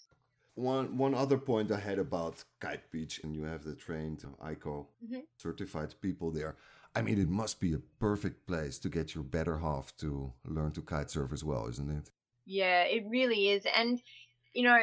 One 0.55 0.99
one 0.99 1.15
other 1.15 1.39
point 1.39 1.71
I 1.71 1.79
had 1.79 1.99
about 1.99 2.45
Kite 2.61 2.91
Beach, 2.91 3.21
and 3.23 3.35
you 3.35 3.45
have 3.45 3.65
the 3.65 3.75
trained 3.75 4.25
IKO 4.43 4.87
Mhm. 5.05 5.23
certified 5.37 5.95
people 6.01 6.31
there. 6.31 6.57
I 6.95 7.03
mean, 7.03 7.19
it 7.19 7.29
must 7.29 7.61
be 7.61 7.73
a 7.73 7.79
perfect 8.01 8.47
place 8.47 8.79
to 8.81 8.89
get 8.89 9.15
your 9.15 9.25
better 9.25 9.59
half 9.59 9.97
to 9.99 10.33
learn 10.45 10.73
to 10.73 10.83
kite 10.83 11.11
surf 11.11 11.33
as 11.33 11.43
well, 11.43 11.67
isn't 11.69 11.91
it? 11.91 12.11
Yeah, 12.45 12.83
it 12.83 13.05
really 13.09 13.51
is. 13.51 13.65
And 13.75 14.01
you 14.53 14.65
know, 14.65 14.79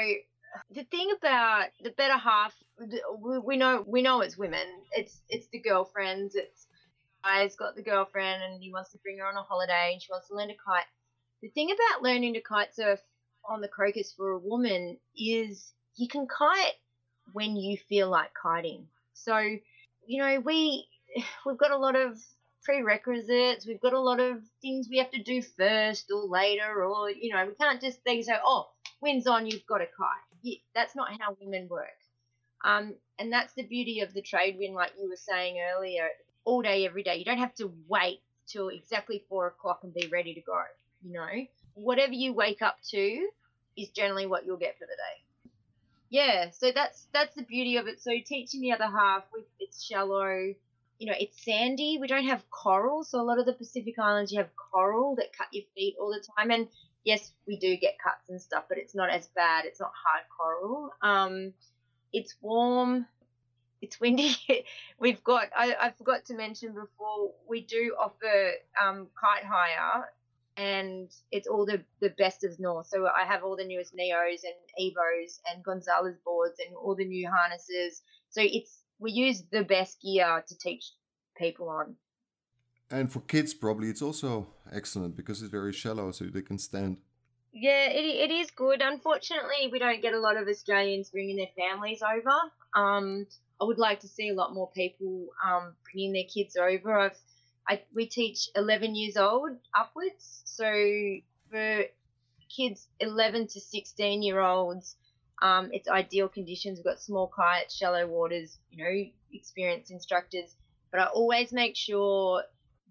the 0.72 0.84
thing 0.86 1.12
about 1.18 1.68
the 1.82 1.92
better 1.92 2.18
half, 2.18 2.56
we 3.46 3.58
know 3.58 3.84
we 3.86 4.02
know 4.02 4.22
it's 4.22 4.38
women. 4.38 4.68
It's 4.92 5.22
it's 5.30 5.48
the 5.52 5.60
girlfriends. 5.60 6.36
It's 6.36 6.68
guy's 7.24 7.56
got 7.56 7.76
the 7.76 7.84
girlfriend 7.84 8.42
and 8.44 8.62
he 8.62 8.72
wants 8.72 8.92
to 8.92 8.98
bring 9.00 9.18
her 9.20 9.26
on 9.26 9.36
a 9.36 9.42
holiday 9.42 9.92
and 9.94 10.02
she 10.02 10.12
wants 10.12 10.30
to 10.30 10.36
learn 10.36 10.48
to 10.48 10.56
kite. 10.66 10.86
The 11.42 11.50
thing 11.50 11.70
about 11.72 12.02
learning 12.02 12.34
to 12.34 12.42
kite 12.42 12.74
surf 12.74 13.00
on 13.48 13.62
the 13.62 13.68
Cocos 13.68 14.14
for 14.16 14.32
a 14.32 14.40
woman 14.40 14.98
is 15.18 15.74
you 15.96 16.08
can 16.08 16.28
kite 16.28 16.76
when 17.34 17.56
you 17.56 17.78
feel 17.78 18.10
like 18.10 18.32
kiting. 18.42 18.88
So, 19.14 19.38
you 20.08 20.22
know, 20.22 20.40
we 20.40 20.88
we've 21.46 21.58
got 21.58 21.72
a 21.72 21.78
lot 21.78 21.96
of 21.96 22.20
prerequisites. 22.64 23.66
We've 23.66 23.82
got 23.82 23.94
a 23.94 24.00
lot 24.00 24.20
of 24.20 24.42
things 24.62 24.88
we 24.90 24.98
have 24.98 25.12
to 25.12 25.24
do 25.24 25.42
first 25.42 26.12
or 26.12 26.28
later, 26.28 26.84
or 26.84 27.10
you 27.10 27.34
know, 27.34 27.46
we 27.46 27.54
can't 27.54 27.82
just 27.82 28.02
think 28.04 28.26
so. 28.26 28.34
Oh, 28.44 28.70
wind's 29.02 29.28
on, 29.28 29.46
you've 29.48 29.66
got 29.66 29.80
to 29.80 29.86
kite. 29.86 30.58
That's 30.74 30.96
not 30.96 31.10
how 31.20 31.36
women 31.42 31.68
work. 31.70 31.88
Um, 32.64 32.94
and 33.18 33.32
that's 33.32 33.54
the 33.54 33.64
beauty 33.64 34.02
of 34.02 34.14
the 34.14 34.22
trade 34.22 34.58
wind, 34.58 34.76
like 34.76 34.92
you 35.00 35.10
were 35.10 35.16
saying 35.16 35.58
earlier. 35.76 36.08
All 36.46 36.62
day, 36.62 36.86
every 36.86 37.04
day. 37.04 37.18
You 37.18 37.26
don't 37.26 37.38
have 37.38 37.54
to 37.56 37.72
wait 37.88 38.22
till 38.48 38.70
exactly 38.70 39.24
four 39.30 39.48
o'clock 39.48 39.82
and 39.84 39.94
be 39.94 40.08
ready 40.12 40.34
to 40.34 40.42
go. 40.42 40.60
You 41.04 41.14
know, 41.14 41.46
whatever 41.76 42.14
you 42.14 42.34
wake 42.34 42.62
up 42.62 42.78
to 42.92 43.30
is 43.78 43.90
generally 43.90 44.26
what 44.26 44.46
you'll 44.46 44.58
get 44.58 44.78
for 44.78 44.86
the 44.86 44.96
day. 44.96 45.52
Yeah, 46.10 46.50
so 46.52 46.72
that's 46.74 47.08
that's 47.14 47.36
the 47.36 47.44
beauty 47.44 47.78
of 47.78 47.88
it. 47.88 48.02
So 48.02 48.12
teaching 48.26 48.62
the 48.62 48.72
other 48.72 48.88
half, 48.88 49.24
with 49.32 49.46
it's 49.60 49.84
shallow 49.84 50.54
you 51.00 51.08
know, 51.08 51.16
it's 51.18 51.44
sandy. 51.44 51.98
We 52.00 52.08
don't 52.08 52.26
have 52.26 52.44
coral. 52.52 53.04
So 53.06 53.22
a 53.22 53.24
lot 53.24 53.40
of 53.40 53.46
the 53.46 53.54
Pacific 53.54 53.98
Islands, 53.98 54.32
you 54.34 54.40
have 54.40 54.50
coral 54.56 55.16
that 55.16 55.32
cut 55.36 55.48
your 55.54 55.64
feet 55.74 55.96
all 56.00 56.10
the 56.10 56.24
time. 56.38 56.52
And 56.52 56.68
yes, 57.06 57.32
we 57.48 57.58
do 57.58 57.78
get 57.78 57.98
cuts 58.04 58.30
and 58.30 58.42
stuff, 58.42 58.66
but 58.68 58.78
it's 58.78 58.94
not 58.94 59.10
as 59.10 59.28
bad. 59.28 59.66
It's 59.66 59.80
not 59.80 59.92
hard 59.96 60.24
coral. 60.38 60.92
Um, 61.02 61.54
it's 62.12 62.36
warm. 62.42 63.06
It's 63.82 63.98
windy. 64.02 64.36
We've 65.00 65.24
got, 65.24 65.48
I, 65.56 65.74
I 65.80 65.92
forgot 65.92 66.26
to 66.26 66.34
mention 66.34 66.74
before, 66.74 67.32
we 67.48 67.62
do 67.62 67.96
offer 67.98 68.52
um, 68.82 69.08
kite 69.20 69.46
hire 69.46 70.10
and 70.58 71.10
it's 71.32 71.48
all 71.48 71.66
the, 71.66 71.82
the 72.02 72.10
best 72.10 72.44
of 72.44 72.60
North. 72.60 72.88
So 72.88 73.08
I 73.08 73.24
have 73.24 73.46
all 73.46 73.56
the 73.56 73.64
newest 73.64 73.96
Neos 73.96 74.42
and 74.44 74.54
Evos 74.78 75.40
and 75.50 75.64
Gonzalez 75.64 76.18
boards 76.26 76.58
and 76.60 76.76
all 76.76 76.96
the 76.96 77.06
new 77.06 77.30
harnesses. 77.30 78.02
So 78.30 78.42
it's, 78.44 78.84
we 79.00 79.12
use 79.12 79.44
the 79.50 79.64
best 79.64 80.02
gear 80.02 80.44
to 80.46 80.58
teach 80.58 80.92
people 81.40 81.70
on. 81.70 81.96
And 82.92 83.12
for 83.12 83.22
kids, 83.22 83.54
probably 83.54 83.90
it's 83.90 84.02
also 84.02 84.48
excellent 84.72 85.16
because 85.16 85.42
it's 85.42 85.52
very 85.52 85.74
shallow, 85.74 86.12
so 86.12 86.26
they 86.26 86.42
can 86.42 86.60
stand. 86.60 86.98
Yeah, 87.54 87.86
it, 87.90 88.30
it 88.30 88.32
is 88.32 88.52
good. 88.52 88.82
Unfortunately, 88.82 89.70
we 89.72 89.80
don't 89.80 90.02
get 90.02 90.14
a 90.14 90.20
lot 90.20 90.38
of 90.38 90.48
Australians 90.48 91.10
bringing 91.10 91.38
their 91.38 91.54
families 91.58 92.02
over. 92.04 92.38
Um, 92.76 93.26
I 93.62 93.66
would 93.66 93.80
like 93.80 94.00
to 94.02 94.08
see 94.08 94.30
a 94.30 94.36
lot 94.36 94.54
more 94.54 94.70
people 94.72 95.28
um, 95.46 95.74
bringing 95.84 96.14
their 96.14 96.30
kids 96.32 96.56
over. 96.58 97.00
I've, 97.00 97.18
I, 97.68 97.82
we 97.94 98.06
teach 98.06 98.50
11 98.56 98.96
years 98.96 99.18
old 99.18 99.58
upwards. 99.74 100.42
So 100.46 100.72
for 101.52 101.86
kids 102.56 102.88
11 103.00 103.48
to 103.48 103.60
16 103.60 104.24
year 104.24 104.40
olds, 104.42 104.96
Um, 105.42 105.70
it's 105.72 105.88
ideal 105.88 106.28
conditions. 106.28 106.80
We've 106.80 106.86
got 106.86 107.00
small 107.00 107.28
kites, 107.28 107.76
shallow 107.76 108.06
waters, 108.08 108.58
you 108.72 108.84
know, 108.84 109.12
experienced 109.32 109.92
instructors. 109.92 110.56
But 110.92 111.02
I 111.02 111.06
always 111.06 111.52
make 111.52 111.76
sure 111.76 112.44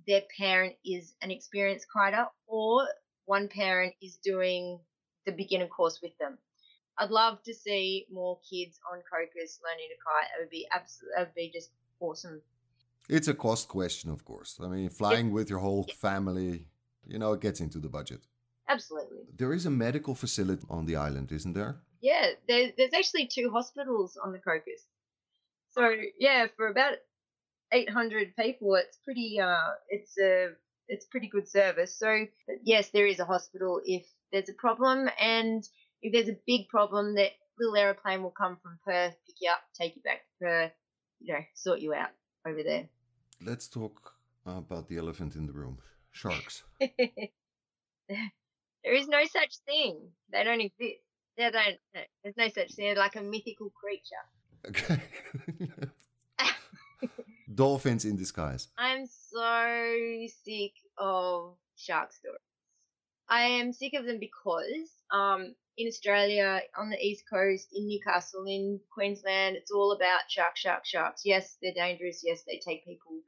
their 0.06 0.22
parent 0.38 0.74
is 0.84 1.14
an 1.22 1.30
experienced 1.30 1.86
kiter 1.92 2.26
or 2.46 2.88
one 3.26 3.48
parent 3.48 3.94
is 4.00 4.18
doing 4.24 4.80
the 5.26 5.32
beginner 5.32 5.66
course 5.66 6.00
with 6.02 6.16
them. 6.18 6.38
I'd 6.98 7.10
love 7.10 7.42
to 7.44 7.54
see 7.54 8.06
more 8.10 8.38
kids 8.48 8.80
on 8.90 8.98
Cocos 8.98 9.60
learning 9.64 9.88
to 9.90 9.96
kite. 10.04 10.30
It 10.36 10.42
would 10.42 10.50
be 10.50 10.66
absolutely, 10.74 11.14
it 11.16 11.20
would 11.20 11.34
be 11.34 11.50
just 11.52 11.70
awesome. 12.00 12.40
It's 13.08 13.28
a 13.28 13.34
cost 13.34 13.68
question, 13.68 14.10
of 14.10 14.24
course. 14.24 14.58
I 14.62 14.68
mean, 14.68 14.88
flying 14.90 15.30
with 15.30 15.48
your 15.48 15.60
whole 15.60 15.84
family, 16.00 16.66
you 17.06 17.18
know, 17.18 17.32
it 17.32 17.40
gets 17.40 17.60
into 17.60 17.78
the 17.78 17.88
budget. 17.88 18.26
Absolutely. 18.68 19.18
There 19.36 19.54
is 19.54 19.66
a 19.66 19.70
medical 19.70 20.14
facility 20.14 20.64
on 20.68 20.86
the 20.86 20.96
island, 20.96 21.32
isn't 21.32 21.54
there? 21.54 21.80
Yeah, 22.00 22.30
there, 22.48 22.70
there's 22.76 22.92
actually 22.94 23.26
two 23.26 23.50
hospitals 23.50 24.18
on 24.22 24.32
the 24.32 24.38
Cocos. 24.38 24.86
So 25.70 25.94
yeah, 26.18 26.46
for 26.56 26.68
about 26.68 26.94
800 27.72 28.34
people, 28.36 28.74
it's 28.74 28.98
pretty. 29.04 29.38
Uh, 29.40 29.70
it's 29.88 30.16
a 30.18 30.48
it's 30.88 31.06
pretty 31.06 31.28
good 31.28 31.48
service. 31.48 31.98
So 31.98 32.26
yes, 32.62 32.90
there 32.90 33.06
is 33.06 33.20
a 33.20 33.24
hospital 33.24 33.80
if 33.84 34.06
there's 34.32 34.48
a 34.48 34.54
problem, 34.54 35.08
and 35.20 35.62
if 36.02 36.12
there's 36.12 36.28
a 36.28 36.38
big 36.46 36.68
problem, 36.68 37.14
that 37.16 37.32
little 37.58 37.76
aeroplane 37.76 38.22
will 38.22 38.30
come 38.30 38.56
from 38.62 38.78
Perth, 38.84 39.14
pick 39.26 39.36
you 39.40 39.50
up, 39.50 39.60
take 39.74 39.96
you 39.96 40.02
back 40.02 40.18
to 40.18 40.44
Perth, 40.44 40.72
you 41.20 41.34
know, 41.34 41.40
sort 41.54 41.80
you 41.80 41.94
out 41.94 42.10
over 42.46 42.62
there. 42.62 42.88
Let's 43.44 43.68
talk 43.68 44.14
about 44.46 44.88
the 44.88 44.98
elephant 44.98 45.36
in 45.36 45.46
the 45.46 45.52
room 45.52 45.78
sharks. 46.12 46.62
there 46.80 46.90
is 48.84 49.08
no 49.08 49.24
such 49.24 49.58
thing. 49.66 49.98
They 50.32 50.44
don't 50.44 50.60
exist. 50.60 51.00
They 51.36 51.50
don't. 51.50 51.78
There's 52.22 52.36
no 52.36 52.48
such 52.48 52.72
thing. 52.72 52.86
They're 52.86 52.96
like 52.96 53.16
a 53.16 53.22
mythical 53.22 53.70
creature. 53.70 54.24
Okay. 54.66 55.02
Dolphins 57.58 58.04
in 58.04 58.16
disguise. 58.16 58.68
I'm 58.78 59.04
so 59.06 60.26
sick 60.44 60.74
of 60.96 61.56
shark 61.74 62.12
stories. 62.12 62.38
I 63.28 63.42
am 63.42 63.72
sick 63.72 63.94
of 63.94 64.06
them 64.06 64.20
because 64.20 64.92
um, 65.12 65.56
in 65.76 65.88
Australia, 65.88 66.60
on 66.78 66.88
the 66.88 67.04
east 67.04 67.24
coast, 67.28 67.70
in 67.74 67.88
Newcastle, 67.88 68.44
in 68.46 68.78
Queensland, 68.94 69.56
it's 69.56 69.72
all 69.72 69.90
about 69.90 70.20
shark, 70.28 70.56
shark, 70.56 70.86
sharks. 70.86 71.22
Yes, 71.24 71.56
they're 71.60 71.74
dangerous. 71.74 72.22
Yes, 72.24 72.44
they 72.46 72.60
take 72.64 72.84
people. 72.86 73.22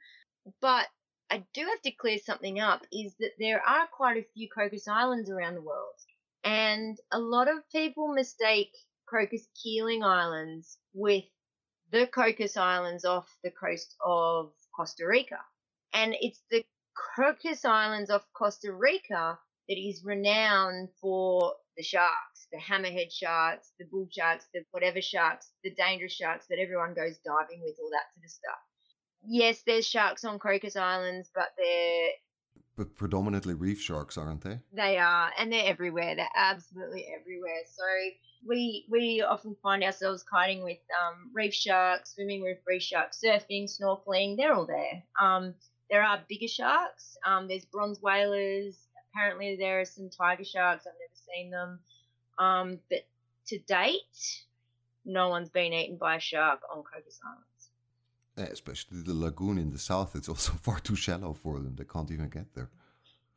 But 0.61 0.87
I 1.29 1.43
do 1.53 1.63
have 1.63 1.83
to 1.83 1.91
clear 1.91 2.19
something 2.19 2.61
up 2.61 2.83
is 2.93 3.17
that 3.19 3.33
there 3.41 3.61
are 3.67 3.89
quite 3.89 4.17
a 4.17 4.27
few 4.33 4.49
Cocos 4.49 4.87
Islands 4.87 5.29
around 5.29 5.57
the 5.57 5.61
world. 5.61 5.99
And 6.45 6.97
a 7.11 7.19
lot 7.19 7.49
of 7.49 7.69
people 7.73 8.15
mistake 8.15 8.71
Cocos 9.11 9.49
Keeling 9.61 10.05
Islands 10.05 10.79
with 10.95 11.25
the 11.91 12.07
Cocos 12.07 12.57
Islands 12.57 13.05
off 13.05 13.29
the 13.43 13.51
coast 13.51 13.97
of 14.05 14.53
Costa 14.75 15.07
Rica. 15.07 15.39
And 15.93 16.15
it's 16.21 16.43
the 16.51 16.65
Cocos 17.17 17.65
Islands 17.65 18.11
off 18.11 18.27
Costa 18.33 18.73
Rica 18.73 19.39
that 19.69 19.79
is 19.79 20.05
renowned 20.05 20.89
for 21.01 21.55
the 21.77 21.83
sharks, 21.83 22.47
the 22.53 22.59
hammerhead 22.59 23.13
sharks, 23.13 23.73
the 23.79 23.87
bull 23.87 24.09
sharks, 24.11 24.47
the 24.53 24.65
whatever 24.71 25.01
sharks, 25.01 25.51
the 25.63 25.75
dangerous 25.75 26.13
sharks 26.13 26.47
that 26.49 26.59
everyone 26.59 26.95
goes 26.95 27.19
diving 27.19 27.63
with, 27.63 27.77
all 27.81 27.91
that 27.91 28.13
sort 28.15 28.25
of 28.25 28.31
stuff 28.31 28.59
yes, 29.27 29.63
there's 29.67 29.87
sharks 29.87 30.25
on 30.25 30.39
Cocos 30.39 30.77
Islands, 30.77 31.31
but 31.35 31.49
they're 31.57 32.11
but 32.81 32.97
predominantly 32.97 33.53
reef 33.53 33.79
sharks, 33.79 34.17
aren't 34.17 34.41
they? 34.41 34.59
They 34.73 34.97
are, 34.97 35.31
and 35.39 35.53
they're 35.53 35.67
everywhere. 35.67 36.17
They're 36.17 36.27
absolutely 36.35 37.07
everywhere. 37.15 37.61
So 37.67 37.85
we 38.49 38.87
we 38.89 39.21
often 39.21 39.55
find 39.63 39.85
ourselves 39.85 40.25
kiting 40.25 40.65
with 40.65 40.79
um, 40.99 41.31
reef 41.35 41.53
sharks, 41.53 42.15
swimming 42.15 42.41
with 42.41 42.57
reef 42.67 42.83
sharks, 42.83 43.21
surfing, 43.23 43.69
snorkeling. 43.69 44.39
They're 44.39 44.55
all 44.55 44.65
there. 44.65 45.03
Um, 45.21 45.53
there 45.91 46.03
are 46.03 46.25
bigger 46.27 46.49
sharks. 46.49 47.19
Um, 47.27 47.49
there's 47.49 47.67
bronze 47.67 48.01
whalers. 48.01 48.79
Apparently, 49.13 49.57
there 49.57 49.81
are 49.81 49.85
some 49.85 50.09
tiger 50.09 50.45
sharks. 50.45 50.87
I've 50.87 50.95
never 50.95 51.37
seen 51.37 51.51
them. 51.51 51.81
Um, 52.39 52.79
but 52.89 53.07
to 53.49 53.59
date, 53.59 54.47
no 55.05 55.29
one's 55.29 55.51
been 55.51 55.75
eaten 55.75 55.99
by 55.99 56.17
a 56.17 56.21
shark 56.21 56.61
on 56.75 56.83
Cocos 56.83 57.21
Island 57.27 57.45
especially 58.49 59.03
the 59.03 59.15
lagoon 59.15 59.59
in 59.59 59.71
the 59.71 59.79
south, 59.79 60.17
it's 60.17 60.29
also 60.29 60.53
far 60.63 60.79
too 60.81 60.97
shallow 60.97 61.33
for 61.33 61.59
them. 61.59 61.75
They 61.77 61.85
can't 61.85 62.11
even 62.11 62.29
get 62.29 62.55
there. 62.55 62.71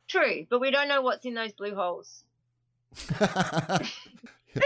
True, 0.08 0.46
but 0.50 0.60
we 0.60 0.70
don't 0.70 0.88
know 0.88 1.02
what's 1.02 1.24
in 1.24 1.34
those 1.34 1.52
blue 1.52 1.74
holes. 1.74 2.24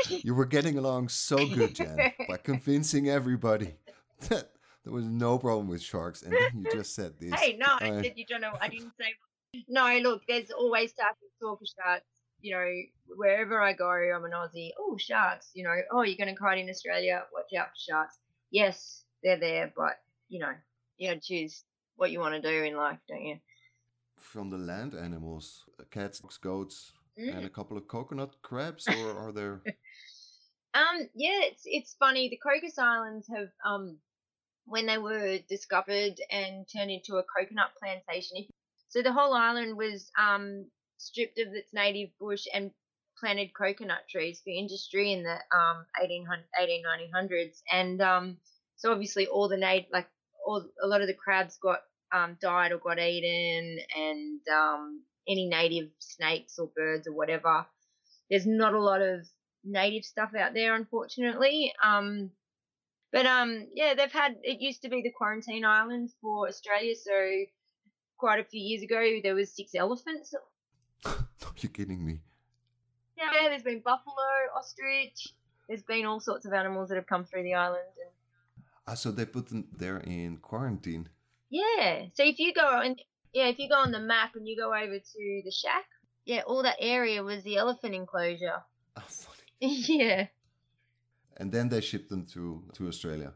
you 0.09 0.35
were 0.35 0.45
getting 0.45 0.77
along 0.79 1.09
so 1.09 1.47
good, 1.47 1.75
Jan, 1.75 2.13
by 2.29 2.37
convincing 2.43 3.09
everybody 3.09 3.75
that 4.29 4.51
there 4.85 4.93
was 4.93 5.05
no 5.05 5.39
problem 5.39 5.69
with 5.69 5.83
sharks, 5.83 6.23
and 6.23 6.33
then 6.33 6.65
you 6.65 6.71
just 6.73 6.95
said 6.95 7.15
this. 7.21 7.33
Hey, 7.39 7.57
no, 7.57 7.67
I 7.81 7.91
uh, 7.91 8.03
said 8.03 8.15
you 8.17 8.27
don't 8.27 8.41
know. 8.41 8.55
I 8.61 8.69
didn't 8.69 8.93
say. 8.99 9.15
No, 9.69 9.97
look, 9.99 10.23
there's 10.29 10.51
always 10.51 10.91
stuff 10.91 11.17
talk 11.41 11.61
of 11.61 11.69
sharks. 11.69 12.07
You 12.41 12.55
know, 12.55 12.73
wherever 13.17 13.61
I 13.61 13.73
go, 13.73 13.89
I'm 13.89 14.25
an 14.25 14.33
Aussie. 14.33 14.71
Oh, 14.79 14.97
sharks. 14.99 15.51
You 15.55 15.65
know, 15.65 15.75
oh, 15.93 16.03
you're 16.03 16.17
going 16.17 16.35
to 16.35 16.39
kite 16.39 16.59
in 16.59 16.69
Australia. 16.69 17.25
Watch 17.33 17.53
out 17.59 17.69
for 17.69 17.93
sharks. 17.93 18.19
Yes, 18.51 19.05
they're 19.23 19.39
there, 19.39 19.73
but 19.77 19.99
you 20.29 20.41
know, 20.41 20.53
you 20.97 21.09
gotta 21.09 21.21
choose 21.21 21.65
what 21.97 22.11
you 22.11 22.21
want 22.21 22.35
to 22.35 22.41
do 22.41 22.65
in 22.65 22.77
life, 22.77 22.99
don't 23.09 23.23
you? 23.23 23.37
From 24.19 24.51
the 24.51 24.59
land 24.59 24.95
animals, 24.95 25.65
uh, 25.81 25.85
cats, 25.91 26.21
goats, 26.41 26.93
mm. 27.19 27.35
and 27.35 27.45
a 27.45 27.51
couple 27.51 27.77
of 27.77 27.89
coconut 27.89 28.37
crabs, 28.43 28.87
or 28.89 29.19
are 29.19 29.33
there? 29.33 29.63
um, 30.75 31.09
yeah, 31.15 31.41
it's 31.43 31.63
it's 31.65 31.95
funny. 31.99 32.29
The 32.29 32.39
Cocos 32.39 32.79
Islands 32.79 33.29
have 33.35 33.49
um, 33.65 33.99
when 34.67 34.87
they 34.87 34.99
were 34.99 35.39
discovered 35.49 36.21
and 36.31 36.67
turned 36.69 36.91
into 36.91 37.17
a 37.17 37.25
coconut 37.25 37.71
plantation. 37.81 38.47
So 38.89 39.03
the 39.03 39.13
whole 39.13 39.35
island 39.35 39.77
was 39.77 40.11
um 40.19 40.67
stripped 40.99 41.39
of 41.39 41.49
its 41.55 41.73
native 41.73 42.11
bush 42.19 42.47
and 42.53 42.71
planted 43.19 43.53
coconut 43.55 44.09
trees 44.09 44.41
for 44.43 44.51
industry 44.51 45.13
in 45.13 45.23
the 45.23 45.35
um 45.57 45.87
1800, 45.99 46.45
1800s 46.61 47.63
and 47.73 48.01
um 48.01 48.37
so 48.77 48.93
obviously 48.93 49.27
all 49.27 49.49
the 49.49 49.57
native 49.57 49.91
like 49.93 50.09
all 50.49 50.65
a 50.83 50.87
lot 50.87 51.03
of 51.03 51.07
the 51.07 51.15
crabs 51.15 51.59
got 51.59 51.81
um, 52.13 52.39
died 52.41 52.73
or 52.73 52.79
got 52.79 52.99
eaten, 52.99 53.79
and 53.97 54.41
um, 54.49 55.03
any 55.29 55.47
native 55.47 55.91
snakes 55.99 56.59
or 56.59 56.71
birds 56.75 57.07
or 57.07 57.13
whatever. 57.13 57.67
There's 58.31 58.47
not 58.47 58.75
a 58.75 58.81
lot 58.81 59.03
of 59.03 59.27
native 59.65 60.05
stuff 60.05 60.31
out 60.35 60.55
there, 60.55 60.75
unfortunately. 60.75 61.73
Um, 61.83 62.31
but 63.13 63.27
um, 63.27 63.67
yeah, 63.75 63.95
they've 63.95 64.13
had 64.13 64.37
it 64.43 64.61
used 64.61 64.83
to 64.83 64.89
be 64.89 65.03
the 65.03 65.13
quarantine 65.17 65.65
island 65.65 66.11
for 66.21 66.49
Australia, 66.49 66.95
so 66.95 67.45
quite 68.17 68.41
a 68.41 68.45
few 68.45 68.61
years 68.61 68.83
ago 68.83 69.21
there 69.23 69.35
was 69.35 69.55
six 69.55 69.75
elephants. 69.75 70.35
You're 71.61 71.73
kidding 71.73 72.05
me. 72.05 72.21
Yeah, 73.17 73.49
there's 73.49 73.63
been 73.63 73.81
buffalo, 73.81 74.15
ostrich. 74.57 75.35
There's 75.69 75.83
been 75.83 76.07
all 76.07 76.21
sorts 76.21 76.47
of 76.47 76.53
animals 76.53 76.89
that 76.89 76.97
have 76.97 77.07
come 77.07 77.25
through 77.25 77.43
the 77.43 77.55
island, 77.55 77.83
and 78.01 78.11
Ah, 78.89 78.95
so 78.95 79.11
they 79.11 79.27
put 79.27 79.49
them 79.51 79.69
there 79.77 79.99
in 79.99 80.39
quarantine. 80.39 81.11
Yeah. 81.51 82.07
So 82.15 82.25
if 82.25 82.39
you 82.39 82.55
go 82.55 82.81
and 82.81 82.99
yeah, 83.35 83.49
if 83.49 83.59
you 83.59 83.69
go 83.69 83.75
on 83.75 83.93
the 83.93 84.01
map 84.01 84.31
and 84.35 84.49
you 84.49 84.57
go 84.57 84.73
over 84.75 84.99
to 84.99 85.43
the 85.45 85.51
shack, 85.51 85.85
yeah, 86.25 86.41
all 86.47 86.63
that 86.63 86.77
area 86.81 87.23
was 87.23 87.43
the 87.45 87.59
elephant 87.59 87.95
enclosure. 87.95 88.63
Oh, 88.97 89.03
funny. 89.07 89.77
yeah. 90.01 90.27
And 91.37 91.53
then 91.53 91.69
they 91.69 91.81
shipped 91.81 92.09
them 92.09 92.25
to 92.33 92.65
to 92.77 92.89
Australia. 92.89 93.35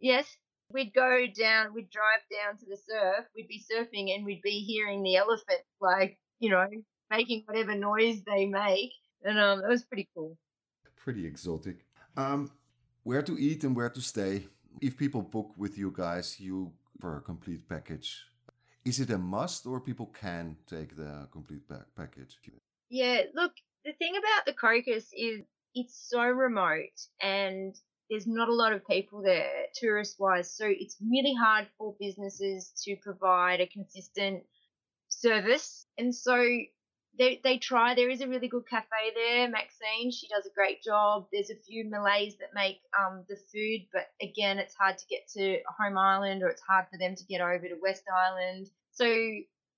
Yes. 0.00 0.26
We'd 0.70 0.92
go 0.92 1.24
down, 1.34 1.72
we'd 1.72 1.88
drive 1.88 2.24
down 2.28 2.58
to 2.58 2.66
the 2.66 2.76
surf, 2.76 3.24
we'd 3.34 3.48
be 3.48 3.64
surfing 3.70 4.14
and 4.14 4.26
we'd 4.26 4.42
be 4.42 4.58
hearing 4.70 5.02
the 5.02 5.16
elephant 5.16 5.62
like, 5.80 6.18
you 6.40 6.50
know, 6.50 6.66
making 7.10 7.44
whatever 7.46 7.74
noise 7.74 8.18
they 8.26 8.44
make. 8.46 8.92
And 9.24 9.38
um 9.38 9.62
it 9.64 9.68
was 9.68 9.84
pretty 9.84 10.08
cool. 10.14 10.36
Pretty 10.96 11.24
exotic. 11.24 11.86
Um 12.16 12.50
where 13.04 13.22
to 13.22 13.38
eat 13.38 13.64
and 13.64 13.74
where 13.74 13.88
to 13.88 14.02
stay 14.02 14.34
if 14.80 14.96
people 14.96 15.22
book 15.22 15.52
with 15.56 15.76
you 15.78 15.92
guys, 15.94 16.38
you 16.40 16.72
for 17.00 17.16
a 17.16 17.20
complete 17.20 17.68
package. 17.68 18.24
Is 18.84 19.00
it 19.00 19.10
a 19.10 19.18
must, 19.18 19.66
or 19.66 19.80
people 19.80 20.06
can 20.06 20.56
take 20.66 20.96
the 20.96 21.28
complete 21.30 21.62
package? 21.96 22.38
Yeah, 22.88 23.22
look, 23.34 23.52
the 23.84 23.92
thing 23.92 24.14
about 24.16 24.46
the 24.46 24.52
Cocos 24.52 25.10
is 25.12 25.42
it's 25.74 26.08
so 26.08 26.22
remote 26.22 26.98
and 27.20 27.74
there's 28.10 28.26
not 28.26 28.48
a 28.48 28.54
lot 28.54 28.72
of 28.72 28.86
people 28.86 29.22
there 29.22 29.66
tourist 29.74 30.16
wise 30.18 30.50
so 30.50 30.66
it's 30.66 30.96
really 31.10 31.34
hard 31.34 31.66
for 31.76 31.94
businesses 32.00 32.72
to 32.84 32.96
provide 32.96 33.60
a 33.60 33.66
consistent 33.66 34.42
service 35.08 35.86
and 35.98 36.14
so 36.14 36.42
they 37.18 37.40
they 37.42 37.58
try. 37.58 37.94
There 37.94 38.10
is 38.10 38.20
a 38.20 38.28
really 38.28 38.48
good 38.48 38.68
cafe 38.68 39.12
there, 39.14 39.48
Maxine. 39.48 40.10
She 40.10 40.28
does 40.28 40.46
a 40.46 40.54
great 40.54 40.82
job. 40.82 41.26
There's 41.32 41.50
a 41.50 41.56
few 41.56 41.84
Malays 41.88 42.36
that 42.38 42.54
make 42.54 42.80
um, 42.98 43.24
the 43.28 43.36
food, 43.36 43.86
but 43.92 44.06
again, 44.22 44.58
it's 44.58 44.74
hard 44.74 44.98
to 44.98 45.04
get 45.10 45.28
to 45.36 45.58
Home 45.78 45.98
Island 45.98 46.42
or 46.42 46.48
it's 46.48 46.62
hard 46.62 46.86
for 46.90 46.98
them 46.98 47.16
to 47.16 47.24
get 47.24 47.40
over 47.40 47.66
to 47.68 47.76
West 47.82 48.04
Island. 48.14 48.68
So 48.92 49.06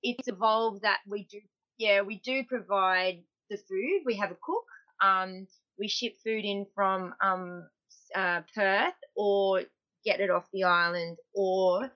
it's 0.02 0.28
evolved 0.28 0.82
that 0.82 0.98
we 1.08 1.24
do, 1.24 1.40
yeah, 1.78 2.02
we 2.02 2.18
do 2.20 2.44
provide 2.44 3.22
the 3.48 3.56
food. 3.56 4.02
We 4.04 4.16
have 4.16 4.30
a 4.30 4.38
cook. 4.42 4.64
Um, 5.02 5.46
we 5.78 5.88
ship 5.88 6.16
food 6.22 6.44
in 6.44 6.66
from 6.74 7.14
um, 7.22 7.68
uh, 8.14 8.42
Perth 8.54 8.94
or 9.16 9.62
get 10.04 10.20
it 10.20 10.30
off 10.30 10.44
the 10.52 10.64
island 10.64 11.16
or 11.34 11.90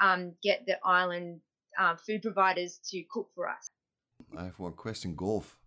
um, 0.00 0.34
get 0.42 0.64
the 0.66 0.78
island 0.84 1.40
uh, 1.78 1.96
food 1.96 2.22
providers 2.22 2.80
to 2.90 3.02
cook 3.10 3.28
for 3.34 3.48
us. 3.48 3.70
I 4.36 4.44
have 4.44 4.58
one 4.58 4.72
question 4.74 5.14
golf 5.14 5.58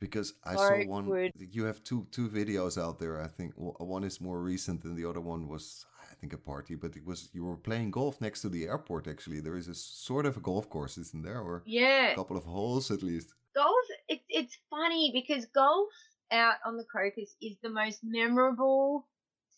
because 0.00 0.34
I 0.44 0.56
So 0.56 0.66
saw 0.68 0.78
one 0.86 1.04
good. 1.12 1.32
you 1.36 1.64
have 1.64 1.82
two 1.84 2.06
two 2.10 2.28
videos 2.28 2.80
out 2.80 2.98
there 2.98 3.20
I 3.20 3.28
think 3.28 3.54
one 3.56 4.04
is 4.04 4.20
more 4.20 4.40
recent 4.42 4.84
and 4.84 4.96
the 4.96 5.08
other 5.08 5.20
one 5.20 5.48
was 5.48 5.86
I 6.10 6.14
think 6.14 6.32
a 6.32 6.38
party 6.38 6.74
but 6.76 6.96
it 6.96 7.04
was 7.04 7.28
you 7.32 7.44
were 7.44 7.56
playing 7.56 7.90
golf 7.90 8.20
next 8.20 8.42
to 8.42 8.48
the 8.48 8.64
airport 8.66 9.08
actually 9.08 9.40
there 9.40 9.56
is 9.56 9.68
a 9.68 9.74
sort 9.74 10.26
of 10.26 10.36
a 10.36 10.40
golf 10.40 10.68
course 10.70 10.98
isn't 10.98 11.22
there 11.24 11.40
or 11.40 11.62
Yeah, 11.66 12.12
a 12.12 12.14
couple 12.14 12.36
of 12.36 12.44
holes 12.44 12.90
at 12.90 13.02
least 13.02 13.34
golf. 13.54 13.86
It, 14.08 14.20
it's 14.28 14.56
funny 14.70 15.10
because 15.12 15.46
golf 15.46 15.88
out 16.30 16.56
on 16.64 16.76
the 16.76 16.84
Cocos 16.84 17.34
is 17.42 17.56
the 17.62 17.70
most 17.70 18.00
memorable 18.02 19.08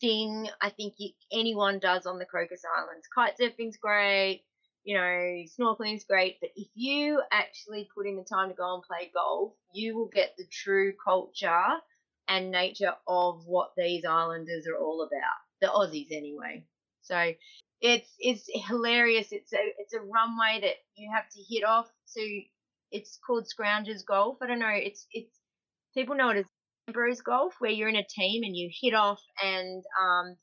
thing 0.00 0.48
I 0.60 0.70
think 0.70 0.94
you, 0.98 1.10
anyone 1.32 1.78
does 1.78 2.06
on 2.06 2.18
the 2.18 2.24
Cocos 2.24 2.62
Islands. 2.78 3.06
Kite 3.14 3.36
surfing's 3.38 3.76
great, 3.76 4.44
you 4.84 4.96
know, 4.96 5.44
snorkeling's 5.58 6.04
great, 6.04 6.38
but 6.40 6.50
if 6.56 6.68
you 6.74 7.22
actually 7.32 7.88
put 7.94 8.06
in 8.06 8.16
the 8.16 8.24
time 8.24 8.48
to 8.48 8.54
go 8.54 8.74
and 8.74 8.82
play 8.82 9.10
golf, 9.14 9.52
you 9.74 9.96
will 9.96 10.08
get 10.08 10.34
the 10.38 10.46
true 10.50 10.92
culture 11.04 11.64
and 12.28 12.50
nature 12.50 12.94
of 13.06 13.42
what 13.46 13.72
these 13.76 14.04
islanders 14.04 14.66
are 14.66 14.78
all 14.78 15.02
about. 15.02 15.38
The 15.60 15.66
Aussies, 15.66 16.12
anyway. 16.12 16.64
So 17.02 17.32
it's 17.80 18.10
it's 18.18 18.48
hilarious. 18.68 19.28
It's 19.32 19.52
a 19.52 19.58
it's 19.78 19.94
a 19.94 20.00
runway 20.00 20.60
that 20.62 20.76
you 20.96 21.10
have 21.12 21.28
to 21.30 21.42
hit 21.42 21.64
off. 21.64 21.90
So 22.06 22.20
it's 22.90 23.18
called 23.26 23.46
Scroungers 23.46 24.04
Golf. 24.06 24.38
I 24.42 24.46
don't 24.46 24.58
know. 24.58 24.68
It's 24.70 25.06
it's 25.12 25.36
people 25.94 26.16
know 26.16 26.30
it 26.30 26.38
as 26.38 26.44
Bros 26.92 27.20
Golf, 27.20 27.54
where 27.58 27.70
you're 27.70 27.88
in 27.88 27.96
a 27.96 28.04
team 28.04 28.42
and 28.44 28.56
you 28.56 28.70
hit 28.80 28.94
off, 28.94 29.20
and 29.42 29.82
um, 30.00 30.36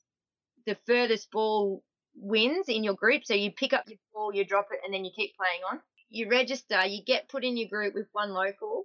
the 0.66 0.76
furthest 0.86 1.30
ball 1.30 1.82
wins 2.20 2.68
in 2.68 2.84
your 2.84 2.94
group. 2.94 3.24
So 3.24 3.34
you 3.34 3.52
pick 3.52 3.72
up 3.72 3.84
your 3.88 3.98
ball, 4.12 4.34
you 4.34 4.44
drop 4.44 4.68
it, 4.72 4.80
and 4.84 4.92
then 4.92 5.04
you 5.04 5.10
keep 5.14 5.36
playing 5.36 5.60
on. 5.70 5.80
You 6.10 6.30
register, 6.30 6.86
you 6.86 7.02
get 7.04 7.28
put 7.28 7.44
in 7.44 7.56
your 7.56 7.68
group 7.68 7.94
with 7.94 8.06
one 8.12 8.32
local, 8.32 8.84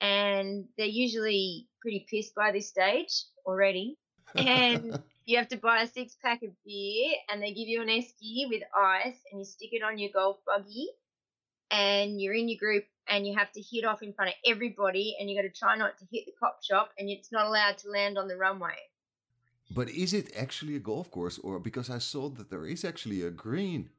and 0.00 0.66
they're 0.76 0.86
usually 0.86 1.68
pretty 1.80 2.06
pissed 2.10 2.34
by 2.34 2.52
this 2.52 2.68
stage 2.68 3.24
already. 3.46 3.96
And 4.34 5.00
you 5.24 5.38
have 5.38 5.48
to 5.48 5.56
buy 5.56 5.82
a 5.82 5.86
six 5.86 6.16
pack 6.22 6.42
of 6.42 6.50
beer, 6.64 7.14
and 7.30 7.42
they 7.42 7.52
give 7.52 7.68
you 7.68 7.80
an 7.80 7.88
esky 7.88 8.48
with 8.48 8.62
ice, 8.76 9.18
and 9.30 9.40
you 9.40 9.44
stick 9.44 9.70
it 9.72 9.82
on 9.82 9.98
your 9.98 10.10
golf 10.12 10.38
buggy, 10.44 10.88
and 11.70 12.20
you're 12.20 12.34
in 12.34 12.48
your 12.48 12.58
group, 12.58 12.84
and 13.08 13.26
you 13.26 13.36
have 13.36 13.52
to 13.52 13.60
hit 13.60 13.84
off 13.84 14.02
in 14.02 14.12
front 14.12 14.30
of 14.30 14.36
everybody, 14.44 15.16
and 15.18 15.30
you 15.30 15.36
got 15.36 15.42
to 15.42 15.58
try 15.58 15.76
not 15.76 15.96
to 15.98 16.04
hit 16.10 16.26
the 16.26 16.32
cop 16.40 16.58
shop, 16.62 16.90
and 16.98 17.08
it's 17.08 17.30
not 17.30 17.46
allowed 17.46 17.78
to 17.78 17.90
land 17.90 18.18
on 18.18 18.28
the 18.28 18.36
runway. 18.36 18.76
But 19.70 19.88
is 19.88 20.12
it 20.12 20.30
actually 20.36 20.76
a 20.76 20.80
golf 20.80 21.10
course 21.10 21.38
or 21.38 21.58
because 21.58 21.90
I 21.90 21.98
saw 21.98 22.28
that 22.30 22.50
there 22.50 22.66
is 22.66 22.84
actually 22.84 23.22
a 23.22 23.30
green 23.30 23.90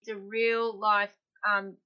It's 0.00 0.08
a 0.10 0.16
real 0.16 0.78
life 0.78 1.14
um, 1.48 1.76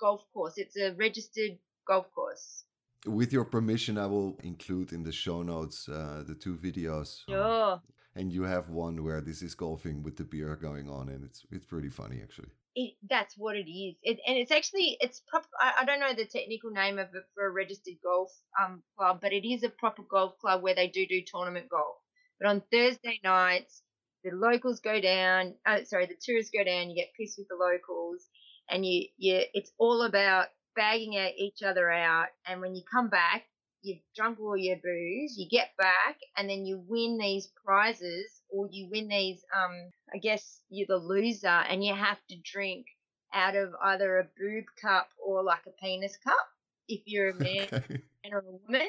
golf 0.00 0.22
course. 0.32 0.54
It's 0.56 0.76
a 0.76 0.92
registered 0.94 1.58
golf 1.86 2.06
course. 2.14 2.64
with 3.06 3.32
your 3.32 3.44
permission 3.44 3.98
I 3.98 4.06
will 4.06 4.36
include 4.42 4.92
in 4.92 5.02
the 5.04 5.12
show 5.12 5.42
notes 5.42 5.88
uh, 5.88 6.24
the 6.26 6.34
two 6.34 6.56
videos 6.56 7.20
Sure. 7.28 7.80
and 8.14 8.32
you 8.32 8.42
have 8.44 8.68
one 8.70 9.04
where 9.04 9.20
this 9.20 9.42
is 9.42 9.54
golfing 9.54 10.02
with 10.02 10.16
the 10.16 10.24
beer 10.24 10.56
going 10.56 10.88
on 10.88 11.08
and 11.08 11.24
it's 11.24 11.40
it's 11.54 11.66
pretty 11.66 11.90
funny 12.00 12.18
actually 12.22 12.52
It, 12.82 12.92
that's 13.14 13.34
what 13.42 13.54
it 13.62 13.70
is. 13.70 13.94
It, 14.08 14.16
and 14.28 14.36
it's 14.42 14.52
actually 14.58 14.88
it's 15.04 15.20
proper. 15.30 15.48
I, 15.66 15.68
I 15.80 15.82
don't 15.86 16.00
know 16.04 16.12
the 16.14 16.26
technical 16.38 16.70
name 16.82 16.96
of 17.04 17.08
it 17.18 17.24
for 17.34 17.42
a 17.46 17.50
registered 17.62 17.98
golf 18.08 18.30
um 18.60 18.72
club, 18.96 19.16
but 19.24 19.32
it 19.38 19.44
is 19.52 19.62
a 19.64 19.70
proper 19.82 20.02
golf 20.14 20.32
club 20.42 20.58
where 20.62 20.74
they 20.78 20.88
do 20.96 21.02
do 21.12 21.18
tournament 21.32 21.68
golf. 21.76 21.96
But 22.40 22.48
on 22.48 22.62
Thursday 22.72 23.20
nights, 23.24 23.82
the 24.24 24.30
locals 24.32 24.80
go 24.80 25.00
down. 25.00 25.54
Oh, 25.66 25.84
sorry, 25.84 26.06
the 26.06 26.16
tourists 26.20 26.52
go 26.56 26.64
down. 26.64 26.90
You 26.90 26.96
get 26.96 27.14
pissed 27.18 27.38
with 27.38 27.48
the 27.48 27.56
locals, 27.56 28.26
and 28.68 28.84
you 28.84 29.06
you. 29.16 29.42
It's 29.54 29.72
all 29.78 30.02
about 30.02 30.48
bagging 30.74 31.16
out 31.16 31.32
each 31.36 31.62
other 31.62 31.90
out. 31.90 32.28
And 32.46 32.60
when 32.60 32.74
you 32.74 32.82
come 32.90 33.08
back, 33.08 33.44
you've 33.82 34.02
drunk 34.14 34.38
all 34.40 34.56
your 34.56 34.76
booze. 34.76 35.36
You 35.38 35.48
get 35.48 35.70
back, 35.78 36.18
and 36.36 36.48
then 36.48 36.66
you 36.66 36.82
win 36.86 37.18
these 37.18 37.48
prizes, 37.64 38.42
or 38.50 38.68
you 38.70 38.88
win 38.90 39.08
these. 39.08 39.44
Um, 39.54 39.90
I 40.12 40.18
guess 40.18 40.60
you're 40.68 40.88
the 40.88 40.96
loser, 40.96 41.46
and 41.46 41.84
you 41.84 41.94
have 41.94 42.18
to 42.28 42.36
drink 42.44 42.86
out 43.32 43.56
of 43.56 43.74
either 43.82 44.18
a 44.18 44.28
boob 44.38 44.64
cup 44.80 45.08
or 45.24 45.42
like 45.42 45.66
a 45.66 45.70
penis 45.82 46.16
cup 46.16 46.48
if 46.88 47.02
you're 47.06 47.30
a 47.30 47.34
man 47.34 47.66
okay 47.72 48.02
or 48.32 48.38
a 48.38 48.42
woman. 48.42 48.88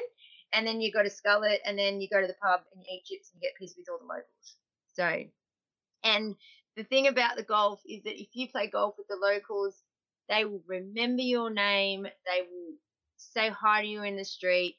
And 0.52 0.66
then 0.66 0.80
you 0.80 0.92
go 0.92 1.02
to 1.02 1.10
Skull 1.10 1.42
it, 1.44 1.60
and 1.64 1.78
then 1.78 2.00
you 2.00 2.08
go 2.08 2.20
to 2.20 2.26
the 2.26 2.34
pub 2.42 2.60
and 2.72 2.82
you 2.82 2.96
eat 2.96 3.04
chips 3.04 3.30
and 3.32 3.42
you 3.42 3.48
get 3.48 3.56
pissed 3.60 3.76
with 3.78 3.88
all 3.90 3.98
the 3.98 4.06
locals. 4.06 4.56
So, 4.94 5.24
and 6.04 6.36
the 6.76 6.84
thing 6.84 7.06
about 7.06 7.36
the 7.36 7.42
golf 7.42 7.80
is 7.86 8.02
that 8.04 8.20
if 8.20 8.28
you 8.34 8.48
play 8.48 8.68
golf 8.68 8.94
with 8.98 9.08
the 9.08 9.16
locals, 9.16 9.82
they 10.28 10.44
will 10.44 10.62
remember 10.66 11.22
your 11.22 11.50
name. 11.50 12.04
They 12.04 12.42
will 12.42 12.74
say 13.16 13.50
hi 13.50 13.82
to 13.82 13.88
you 13.88 14.02
in 14.02 14.16
the 14.16 14.24
street. 14.24 14.76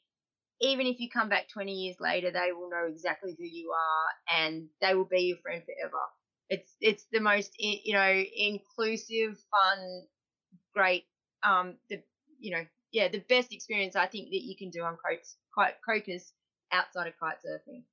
Even 0.61 0.87
if 0.87 0.99
you 0.99 1.09
come 1.09 1.29
back 1.29 1.49
20 1.49 1.73
years 1.73 1.97
later, 1.99 2.31
they 2.31 2.51
will 2.53 2.69
know 2.69 2.87
exactly 2.89 3.35
who 3.37 3.45
you 3.45 3.71
are 3.71 4.39
and 4.41 4.67
they 4.81 4.95
will 4.95 5.05
be 5.05 5.21
your 5.23 5.37
friend 5.37 5.63
forever. 5.63 6.01
It's 6.49 6.75
it's 6.81 7.05
the 7.11 7.21
most 7.21 7.53
you 7.59 7.93
know 7.93 8.23
inclusive, 8.35 9.37
fun, 9.51 10.07
great. 10.73 11.05
Um, 11.43 11.77
the 11.89 12.01
you 12.39 12.51
know 12.51 12.65
yeah 12.91 13.07
the 13.07 13.19
best 13.29 13.53
experience 13.53 13.95
I 13.95 14.07
think 14.07 14.29
that 14.29 14.41
you 14.43 14.55
can 14.57 14.69
do 14.69 14.83
on 14.83 14.97
croaks, 14.97 15.37
Cocos 15.55 16.33
outside 16.71 17.07
of 17.07 17.13
kite 17.19 17.37
surfing. 17.45 17.83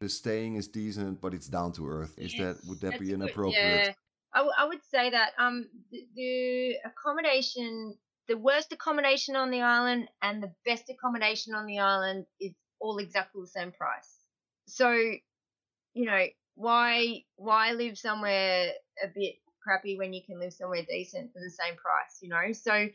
the 0.00 0.08
staying 0.08 0.56
is 0.56 0.68
decent 0.68 1.20
but 1.20 1.32
it's 1.34 1.48
down 1.48 1.72
to 1.72 1.88
earth 1.88 2.14
is 2.18 2.34
that 2.34 2.58
would 2.66 2.80
that 2.80 2.98
be 2.98 3.06
a 3.06 3.16
good- 3.16 3.22
inappropriate 3.22 3.86
Yeah, 3.86 3.92
I, 4.32 4.38
w- 4.38 4.54
I 4.58 4.64
would 4.66 4.84
say 4.84 5.10
that 5.10 5.32
um 5.38 5.68
the, 5.90 6.06
the 6.14 6.76
accommodation, 6.84 7.96
the 8.28 8.36
worst 8.36 8.72
accommodation 8.72 9.36
on 9.36 9.50
the 9.50 9.62
island 9.62 10.08
and 10.22 10.42
the 10.42 10.52
best 10.64 10.90
accommodation 10.90 11.54
on 11.54 11.66
the 11.66 11.78
island 11.78 12.26
is 12.40 12.52
all 12.80 12.98
exactly 12.98 13.40
the 13.42 13.46
same 13.46 13.72
price. 13.72 14.18
So, 14.66 14.90
you 14.92 16.04
know, 16.06 16.26
why 16.56 17.24
why 17.36 17.72
live 17.72 17.96
somewhere 17.98 18.72
a 19.02 19.08
bit 19.14 19.36
crappy 19.62 19.96
when 19.96 20.12
you 20.12 20.22
can 20.26 20.38
live 20.40 20.52
somewhere 20.52 20.84
decent 20.88 21.32
for 21.32 21.40
the 21.40 21.50
same 21.50 21.76
price? 21.76 22.18
You 22.20 22.30
know, 22.30 22.52
so 22.52 22.88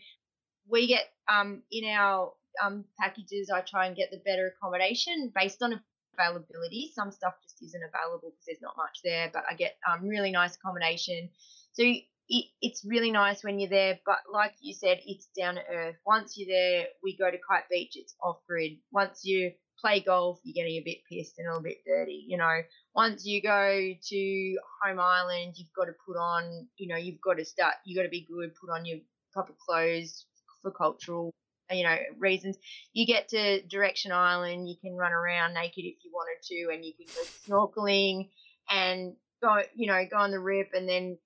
we 0.69 0.87
get 0.87 1.05
um 1.27 1.63
in 1.71 1.85
our 1.89 2.33
um 2.63 2.85
packages. 2.99 3.49
I 3.49 3.61
try 3.61 3.87
and 3.87 3.95
get 3.95 4.11
the 4.11 4.21
better 4.25 4.53
accommodation 4.55 5.31
based 5.35 5.61
on 5.61 5.79
availability. 6.19 6.91
Some 6.93 7.11
stuff 7.11 7.33
just 7.43 7.61
isn't 7.63 7.81
available 7.83 8.29
because 8.29 8.45
there's 8.45 8.61
not 8.61 8.77
much 8.77 8.99
there, 9.03 9.29
but 9.33 9.43
I 9.49 9.55
get 9.55 9.77
um, 9.89 10.07
really 10.07 10.31
nice 10.31 10.55
accommodation. 10.55 11.29
So 11.73 11.83
it, 11.83 12.45
it's 12.61 12.85
really 12.85 13.11
nice 13.11 13.43
when 13.43 13.59
you're 13.59 13.69
there, 13.69 13.99
but 14.05 14.19
like 14.31 14.53
you 14.61 14.73
said, 14.73 14.99
it's 15.05 15.27
down 15.37 15.55
to 15.55 15.61
earth. 15.71 15.95
Once 16.05 16.37
you're 16.37 16.47
there, 16.47 16.87
we 17.03 17.17
go 17.17 17.29
to 17.29 17.37
Kite 17.37 17.69
Beach, 17.69 17.93
it's 17.95 18.15
off 18.21 18.37
grid. 18.47 18.73
Once 18.91 19.21
you 19.23 19.51
play 19.79 20.01
golf, 20.01 20.39
you're 20.43 20.53
getting 20.53 20.77
a 20.77 20.83
bit 20.83 20.97
pissed 21.09 21.39
and 21.39 21.47
a 21.47 21.51
little 21.51 21.63
bit 21.63 21.77
dirty, 21.85 22.25
you 22.27 22.37
know. 22.37 22.61
Once 22.93 23.25
you 23.25 23.41
go 23.41 23.93
to 24.09 24.57
home 24.83 24.99
island, 24.99 25.53
you've 25.55 25.73
got 25.75 25.85
to 25.85 25.93
put 26.05 26.17
on, 26.17 26.67
you 26.77 26.87
know, 26.87 26.97
you've 26.97 27.21
got 27.21 27.37
to 27.37 27.45
start, 27.45 27.75
you've 27.85 27.97
got 27.97 28.03
to 28.03 28.09
be 28.09 28.27
good, 28.29 28.51
put 28.55 28.69
on 28.69 28.85
your 28.85 28.99
proper 29.31 29.53
clothes 29.65 30.25
for 30.61 30.71
cultural, 30.71 31.33
you 31.71 31.83
know, 31.83 31.95
reasons 32.17 32.57
you 32.93 33.05
get 33.05 33.29
to 33.29 33.61
Direction 33.63 34.11
Island, 34.11 34.67
you 34.67 34.75
can 34.81 34.95
run 34.95 35.11
around 35.11 35.53
naked 35.53 35.85
if 35.85 35.95
you 36.03 36.11
wanted 36.13 36.41
to, 36.47 36.73
and 36.73 36.83
you 36.83 36.93
can 36.93 37.07
go 37.07 37.21
snorkeling 37.47 38.29
and 38.69 39.13
go, 39.41 39.61
you 39.75 39.87
know, 39.87 40.01
go 40.09 40.17
on 40.17 40.31
the 40.31 40.39
rip, 40.39 40.71
and 40.73 40.87
then, 40.87 41.17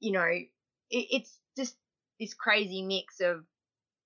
you 0.00 0.12
know, 0.12 0.24
it, 0.24 0.48
it's 0.90 1.38
just 1.56 1.76
this 2.18 2.34
crazy 2.34 2.82
mix 2.82 3.20
of, 3.20 3.44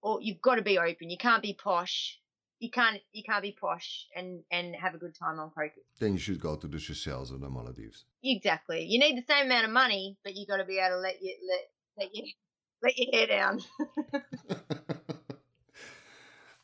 or 0.03 0.21
you've 0.23 0.41
got 0.41 0.57
to 0.57 0.63
be 0.63 0.79
open. 0.79 1.11
You 1.11 1.19
can't 1.19 1.43
be 1.43 1.55
posh. 1.55 2.19
You 2.59 2.71
can't 2.71 2.99
you 3.13 3.23
can't 3.23 3.43
be 3.43 3.53
posh 3.53 4.07
and 4.17 4.43
and 4.51 4.75
have 4.77 4.95
a 4.95 4.99
good 4.99 5.15
time 5.15 5.39
on 5.39 5.51
Cocos. 5.51 5.85
then 6.01 6.15
you 6.15 6.19
should 6.19 6.41
go 6.41 6.57
to 6.57 6.67
the 6.67 6.81
Seychelles 6.81 7.31
or 7.31 7.37
the 7.37 7.51
Maldives 7.51 8.07
Exactly. 8.25 8.83
You 8.87 8.99
need 8.99 9.19
the 9.19 9.31
same 9.31 9.45
amount 9.45 9.67
of 9.67 9.73
money, 9.73 10.17
but 10.25 10.35
you've 10.35 10.49
got 10.49 10.57
to 10.57 10.65
be 10.65 10.79
able 10.79 10.97
to 10.97 11.01
let 11.01 11.21
you 11.21 11.37
let 11.47 11.61
let 12.07 12.15
you 12.15 12.33
let 12.83 12.97
your 12.99 13.13
hair 13.13 13.27
down. 13.27 13.61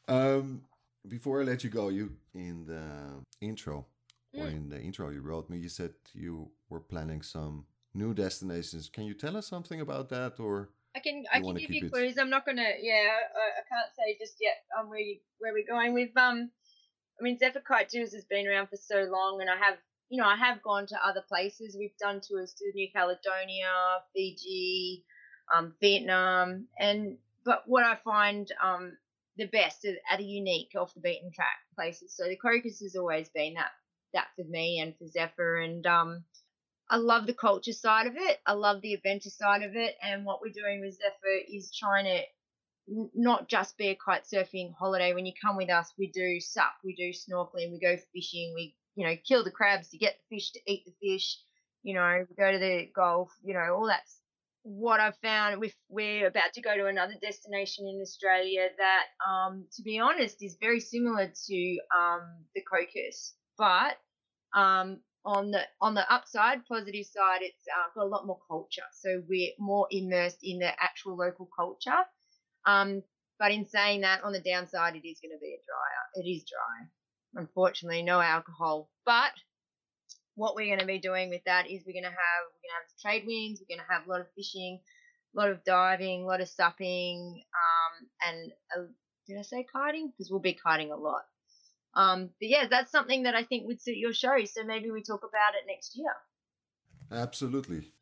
um 0.09 0.63
before 1.09 1.41
I 1.41 1.45
let 1.45 1.65
you 1.65 1.71
go 1.71 1.89
you 1.89 2.11
in 2.35 2.65
the 2.67 2.83
intro 3.41 3.87
or 4.35 4.47
Mm. 4.47 4.53
in 4.57 4.69
the 4.71 4.81
intro 4.81 5.11
you 5.11 5.21
wrote 5.21 5.51
me 5.51 5.59
you 5.59 5.69
said 5.69 5.93
you 6.15 6.51
were 6.71 6.81
planning 6.81 7.21
some 7.23 7.67
new 7.95 8.15
destinations 8.15 8.89
can 8.89 9.05
you 9.05 9.13
tell 9.15 9.37
us 9.37 9.47
something 9.47 9.81
about 9.83 10.09
that 10.09 10.41
or 10.41 10.71
I 10.97 11.01
can 11.01 11.25
I 11.33 11.41
can 11.41 11.55
give 11.55 11.71
you 11.71 11.87
it- 11.87 11.93
clues. 11.93 12.17
I'm 12.19 12.31
not 12.31 12.45
gonna 12.47 12.71
yeah 12.81 13.09
I, 13.43 13.45
I 13.61 13.63
can't 13.71 13.91
say 13.97 14.17
just 14.19 14.37
yet 14.41 14.57
um 14.79 14.89
where 14.89 14.99
you, 15.01 15.19
where 15.39 15.53
we're 15.53 15.67
going 15.67 15.93
with 15.95 16.17
um 16.17 16.51
I 17.21 17.23
mean 17.23 17.39
Zephyr 17.39 17.61
Kite 17.61 17.91
Tours 17.91 18.13
has 18.15 18.25
been 18.25 18.47
around 18.47 18.69
for 18.69 18.77
so 18.77 19.03
long 19.11 19.41
and 19.43 19.51
I 19.51 19.57
have 19.57 19.77
you 20.09 20.19
know 20.21 20.27
I 20.27 20.37
have 20.37 20.63
gone 20.63 20.87
to 20.89 20.97
other 21.07 21.23
places. 21.29 21.77
We've 21.79 21.97
done 21.99 22.21
tours 22.27 22.55
to 22.55 22.73
New 22.75 22.89
Caledonia, 22.93 23.71
Fiji, 24.15 25.05
um 25.55 25.75
Vietnam 25.81 26.67
and 26.79 27.19
but 27.45 27.65
what 27.67 27.85
I 27.85 27.97
find 27.97 28.51
um 28.63 28.97
the 29.37 29.47
best 29.47 29.85
are, 29.85 30.17
the 30.19 30.25
unique 30.25 30.73
off 30.77 30.95
the 30.95 31.01
beaten 31.01 31.33
track 31.33 31.59
places. 31.75 32.15
So 32.15 32.25
the 32.25 32.37
Cocos 32.37 32.81
has 32.81 32.97
always 32.97 33.29
been 33.31 33.55
that 33.55 33.71
that 34.13 34.29
for 34.37 34.45
me 34.45 34.81
and 34.81 34.97
for 34.99 35.07
Zephyr. 35.09 35.57
And 35.57 35.87
um, 35.87 36.25
I 36.91 36.97
love 36.97 37.27
the 37.27 37.35
culture 37.35 37.73
side 37.73 38.07
of 38.07 38.15
it. 38.17 38.41
I 38.47 38.53
love 38.55 38.83
the 38.83 38.95
adventure 38.95 39.31
side 39.31 39.63
of 39.63 39.77
it. 39.77 39.97
And 40.03 40.25
what 40.27 40.41
we're 40.43 40.53
doing 40.53 40.83
with 40.83 40.97
Zephyr 40.97 41.41
is 41.53 41.75
trying 41.77 42.07
to 42.07 42.23
not 43.15 43.49
just 43.49 43.79
be 43.79 43.89
a 43.89 43.97
kite 43.97 44.25
surfing 44.25 44.75
holiday. 44.79 45.15
When 45.15 45.27
you 45.27 45.33
come 45.41 45.57
with 45.57 45.71
us, 45.71 45.93
we 45.99 46.09
do 46.13 46.41
sup, 46.41 46.75
we 46.85 46.95
do 46.97 47.11
snorkeling, 47.11 47.73
we 47.73 47.81
go 47.81 47.97
fishing, 48.15 48.53
we 48.55 48.77
you 48.97 49.07
know 49.07 49.17
kill 49.27 49.45
the 49.45 49.51
crabs 49.51 49.89
to 49.91 49.99
get 49.99 50.17
the 50.19 50.37
fish 50.37 50.53
to 50.53 50.61
eat 50.67 50.85
the 50.87 50.95
fish. 51.03 51.39
You 51.85 51.95
know, 51.95 52.27
we 52.29 52.37
go 52.37 52.53
to 52.53 52.59
the 52.59 52.91
golf. 52.95 53.31
You 53.45 53.55
know, 53.55 53.77
all 53.77 53.89
that's 53.89 54.21
what 54.63 55.01
I've 55.01 55.17
found. 55.23 55.61
With 55.61 55.75
we're 55.89 56.27
about 56.27 56.53
to 56.55 56.63
go 56.63 56.77
to 56.77 56.87
another 56.87 57.15
destination 57.21 57.87
in 57.87 58.01
Australia 58.01 58.69
that, 58.79 59.05
um, 59.29 59.67
to 59.77 59.83
be 59.83 59.99
honest, 59.99 60.43
is 60.43 60.57
very 60.61 60.81
similar 60.81 61.27
to 61.27 61.79
um, 61.97 62.45
the 62.55 62.63
Cocos, 62.63 63.35
but 63.59 63.97
um, 64.55 65.01
on 65.25 65.51
the 65.51 65.63
on 65.81 65.95
the 65.95 66.13
upside, 66.13 66.65
positive 66.67 67.07
side, 67.07 67.41
it's 67.43 67.67
uh, 67.69 67.89
got 67.95 68.07
a 68.07 68.09
lot 68.09 68.27
more 68.27 68.41
culture. 68.49 68.83
So 69.01 69.23
we're 69.29 69.53
more 69.59 69.87
immersed 69.91 70.41
in 70.43 70.59
the 70.59 70.71
actual 70.81 71.17
local 71.17 71.49
culture. 71.57 72.05
Um, 72.67 73.03
but 73.39 73.51
in 73.51 73.67
saying 73.67 74.03
that, 74.03 74.23
on 74.23 74.33
the 74.33 74.41
downside, 74.41 74.95
it 74.95 75.07
is 75.07 75.19
going 75.21 75.37
to 75.37 75.41
be 75.41 75.55
a 75.55 75.63
drier. 75.67 76.25
It 76.25 76.29
is 76.29 76.45
dry. 76.45 77.43
Unfortunately, 77.43 78.03
no 78.03 78.21
alcohol. 78.21 78.89
But 79.05 79.33
what 80.35 80.55
we're 80.55 80.67
going 80.67 80.81
to 80.81 80.87
be 80.87 80.99
doing 80.99 81.29
with 81.29 81.43
that 81.45 81.71
is 81.71 81.83
we're 81.87 81.93
going 81.93 82.05
to 82.05 82.09
have 82.09 82.43
we're 82.51 82.65
going 82.65 82.73
to 82.73 82.81
have 82.81 83.01
trade 83.03 83.27
winds. 83.27 83.61
We're 83.61 83.77
going 83.77 83.87
to 83.87 83.93
have 83.93 84.07
a 84.07 84.11
lot 84.11 84.21
of 84.21 84.27
fishing, 84.35 84.81
a 85.35 85.39
lot 85.39 85.51
of 85.51 85.65
diving, 85.65 86.23
a 86.23 86.27
lot 86.27 86.41
of 86.41 86.49
supping, 86.49 87.43
um, 87.63 88.09
and 88.27 88.53
uh, 88.77 88.87
did 89.27 89.39
I 89.39 89.43
say 89.43 89.67
kiting? 89.73 90.11
Because 90.11 90.31
we'll 90.31 90.41
be 90.41 90.59
kiting 90.65 90.91
a 90.91 90.97
lot. 90.97 91.23
Um, 91.95 92.31
but 92.41 92.49
yeah, 92.49 92.67
that's 92.71 92.91
something 92.91 93.25
that 93.25 93.35
I 93.35 93.45
think 93.45 93.67
would 93.67 93.81
suit 93.81 93.97
your 93.97 94.15
show. 94.15 94.37
So 94.47 94.65
maybe 94.65 94.91
we 94.91 95.03
talk 95.03 95.21
about 95.21 95.55
it 95.55 95.67
next 95.67 95.97
year. 95.97 96.15
Absolutely. 97.11 97.93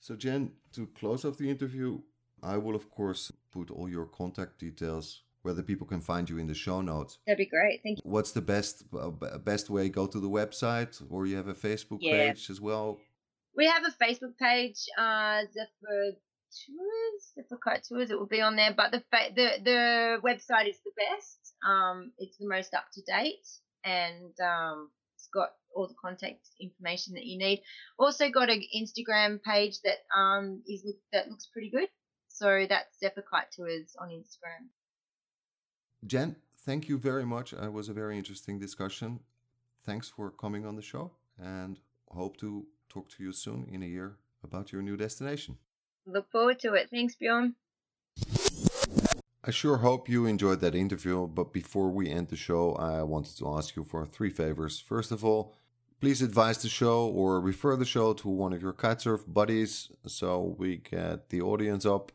So 0.00 0.14
Jen, 0.14 0.52
to 0.74 0.86
close 0.98 1.24
off 1.24 1.36
the 1.36 1.50
interview, 1.50 2.00
I 2.42 2.56
will 2.58 2.76
of 2.76 2.90
course 2.90 3.32
put 3.52 3.70
all 3.70 3.88
your 3.88 4.06
contact 4.06 4.58
details 4.58 5.22
where 5.46 5.54
the 5.54 5.62
people 5.62 5.86
can 5.86 6.00
find 6.00 6.28
you 6.28 6.38
in 6.38 6.48
the 6.48 6.54
show 6.54 6.80
notes. 6.80 7.18
That'd 7.24 7.38
be 7.38 7.46
great. 7.46 7.80
Thank 7.84 7.98
you. 7.98 8.02
What's 8.04 8.32
the 8.32 8.42
best 8.42 8.82
uh, 8.92 9.10
best 9.38 9.70
way? 9.70 9.88
Go 9.88 10.08
to 10.08 10.18
the 10.18 10.28
website, 10.28 11.00
or 11.08 11.24
you 11.26 11.36
have 11.36 11.46
a 11.46 11.54
Facebook 11.54 11.98
yeah. 12.00 12.32
page 12.32 12.50
as 12.50 12.60
well. 12.60 12.98
We 13.56 13.66
have 13.66 13.84
a 13.84 14.04
Facebook 14.04 14.36
page, 14.38 14.80
uh, 14.98 15.42
Zephyr 15.54 16.02
Tours, 16.58 17.22
Zephyr 17.36 17.60
Kite 17.64 17.84
Tours. 17.88 18.10
It 18.10 18.18
will 18.18 18.34
be 18.38 18.40
on 18.40 18.56
there, 18.56 18.74
but 18.76 18.90
the 18.90 19.02
fa- 19.12 19.32
the 19.34 19.48
the 19.62 19.80
website 20.28 20.68
is 20.68 20.80
the 20.84 20.94
best. 21.04 21.54
Um, 21.64 22.10
it's 22.18 22.38
the 22.38 22.48
most 22.48 22.74
up 22.74 22.86
to 22.94 23.02
date, 23.02 23.46
and 23.84 24.34
um, 24.40 24.90
it's 25.14 25.28
got 25.32 25.50
all 25.76 25.86
the 25.86 25.94
contact 26.02 26.48
information 26.60 27.14
that 27.14 27.24
you 27.24 27.38
need. 27.38 27.62
Also 28.00 28.30
got 28.30 28.50
an 28.50 28.62
Instagram 28.76 29.40
page 29.42 29.76
that 29.84 29.98
um 30.18 30.62
is 30.66 30.84
that 31.12 31.28
looks 31.30 31.46
pretty 31.52 31.70
good. 31.70 31.88
So 32.28 32.66
that's 32.68 32.98
Zephyr 32.98 33.24
Kite 33.30 33.52
Tours 33.56 33.94
on 33.98 34.08
Instagram. 34.08 34.68
Jen, 36.06 36.36
thank 36.58 36.88
you 36.88 36.98
very 36.98 37.24
much. 37.24 37.52
It 37.52 37.72
was 37.72 37.88
a 37.88 37.92
very 37.92 38.16
interesting 38.16 38.58
discussion. 38.58 39.20
Thanks 39.84 40.08
for 40.08 40.30
coming 40.30 40.64
on 40.64 40.76
the 40.76 40.82
show 40.82 41.12
and 41.38 41.78
hope 42.08 42.36
to 42.38 42.66
talk 42.88 43.08
to 43.10 43.22
you 43.22 43.32
soon 43.32 43.66
in 43.70 43.82
a 43.82 43.86
year 43.86 44.16
about 44.44 44.72
your 44.72 44.82
new 44.82 44.96
destination. 44.96 45.56
Look 46.06 46.30
forward 46.30 46.60
to 46.60 46.74
it. 46.74 46.88
Thanks, 46.90 47.16
Bjorn. 47.16 47.54
I 49.44 49.50
sure 49.50 49.78
hope 49.78 50.08
you 50.08 50.26
enjoyed 50.26 50.60
that 50.60 50.74
interview, 50.74 51.26
but 51.26 51.52
before 51.52 51.90
we 51.90 52.08
end 52.08 52.28
the 52.28 52.36
show, 52.36 52.74
I 52.74 53.02
wanted 53.02 53.36
to 53.38 53.48
ask 53.56 53.76
you 53.76 53.84
for 53.84 54.04
three 54.06 54.30
favors. 54.30 54.80
First 54.80 55.12
of 55.12 55.24
all, 55.24 55.54
please 56.00 56.22
advise 56.22 56.58
the 56.58 56.68
show 56.68 57.06
or 57.06 57.40
refer 57.40 57.76
the 57.76 57.84
show 57.84 58.12
to 58.14 58.28
one 58.28 58.52
of 58.52 58.62
your 58.62 58.72
kitesurf 58.72 59.22
buddies 59.26 59.90
so 60.06 60.56
we 60.58 60.78
get 60.78 61.30
the 61.30 61.40
audience 61.40 61.86
up. 61.86 62.12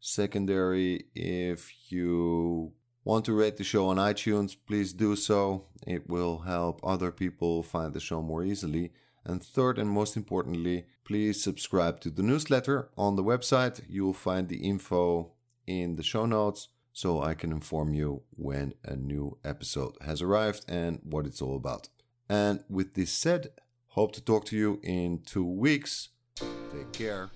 Secondary, 0.00 1.06
if 1.14 1.72
you 1.90 2.72
want 3.04 3.24
to 3.26 3.32
rate 3.32 3.56
the 3.56 3.64
show 3.64 3.88
on 3.88 3.96
iTunes, 3.96 4.56
please 4.66 4.92
do 4.92 5.16
so. 5.16 5.66
It 5.86 6.08
will 6.08 6.38
help 6.38 6.80
other 6.82 7.10
people 7.10 7.62
find 7.62 7.92
the 7.92 8.00
show 8.00 8.22
more 8.22 8.42
easily. 8.42 8.92
And 9.24 9.42
third 9.42 9.78
and 9.78 9.88
most 9.88 10.16
importantly, 10.16 10.86
please 11.04 11.42
subscribe 11.42 12.00
to 12.00 12.10
the 12.10 12.22
newsletter 12.22 12.90
on 12.96 13.16
the 13.16 13.24
website. 13.24 13.80
You 13.88 14.04
will 14.04 14.12
find 14.12 14.48
the 14.48 14.66
info 14.68 15.32
in 15.66 15.96
the 15.96 16.02
show 16.02 16.26
notes 16.26 16.68
so 16.92 17.22
I 17.22 17.34
can 17.34 17.50
inform 17.50 17.94
you 17.94 18.22
when 18.30 18.74
a 18.84 18.96
new 18.96 19.38
episode 19.44 19.96
has 20.00 20.22
arrived 20.22 20.64
and 20.68 21.00
what 21.02 21.26
it's 21.26 21.42
all 21.42 21.56
about. 21.56 21.88
And 22.28 22.64
with 22.70 22.94
this 22.94 23.12
said, 23.12 23.50
hope 23.88 24.12
to 24.12 24.20
talk 24.20 24.44
to 24.46 24.56
you 24.56 24.80
in 24.82 25.22
two 25.26 25.44
weeks. 25.44 26.10
Take 26.36 26.92
care. 26.92 27.30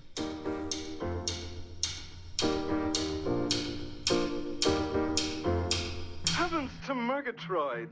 Murgatroyd. 7.29 7.89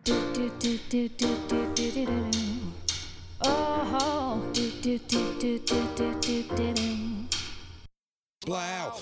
Oh, 3.39 4.41
do 4.51 4.71
do 4.81 4.97
do 4.97 5.29
do 5.37 5.59
do 5.59 5.79
do 5.95 6.13
do 6.21 6.43
do 6.43 6.73
do. 6.73 7.27
Blow. 8.45 8.93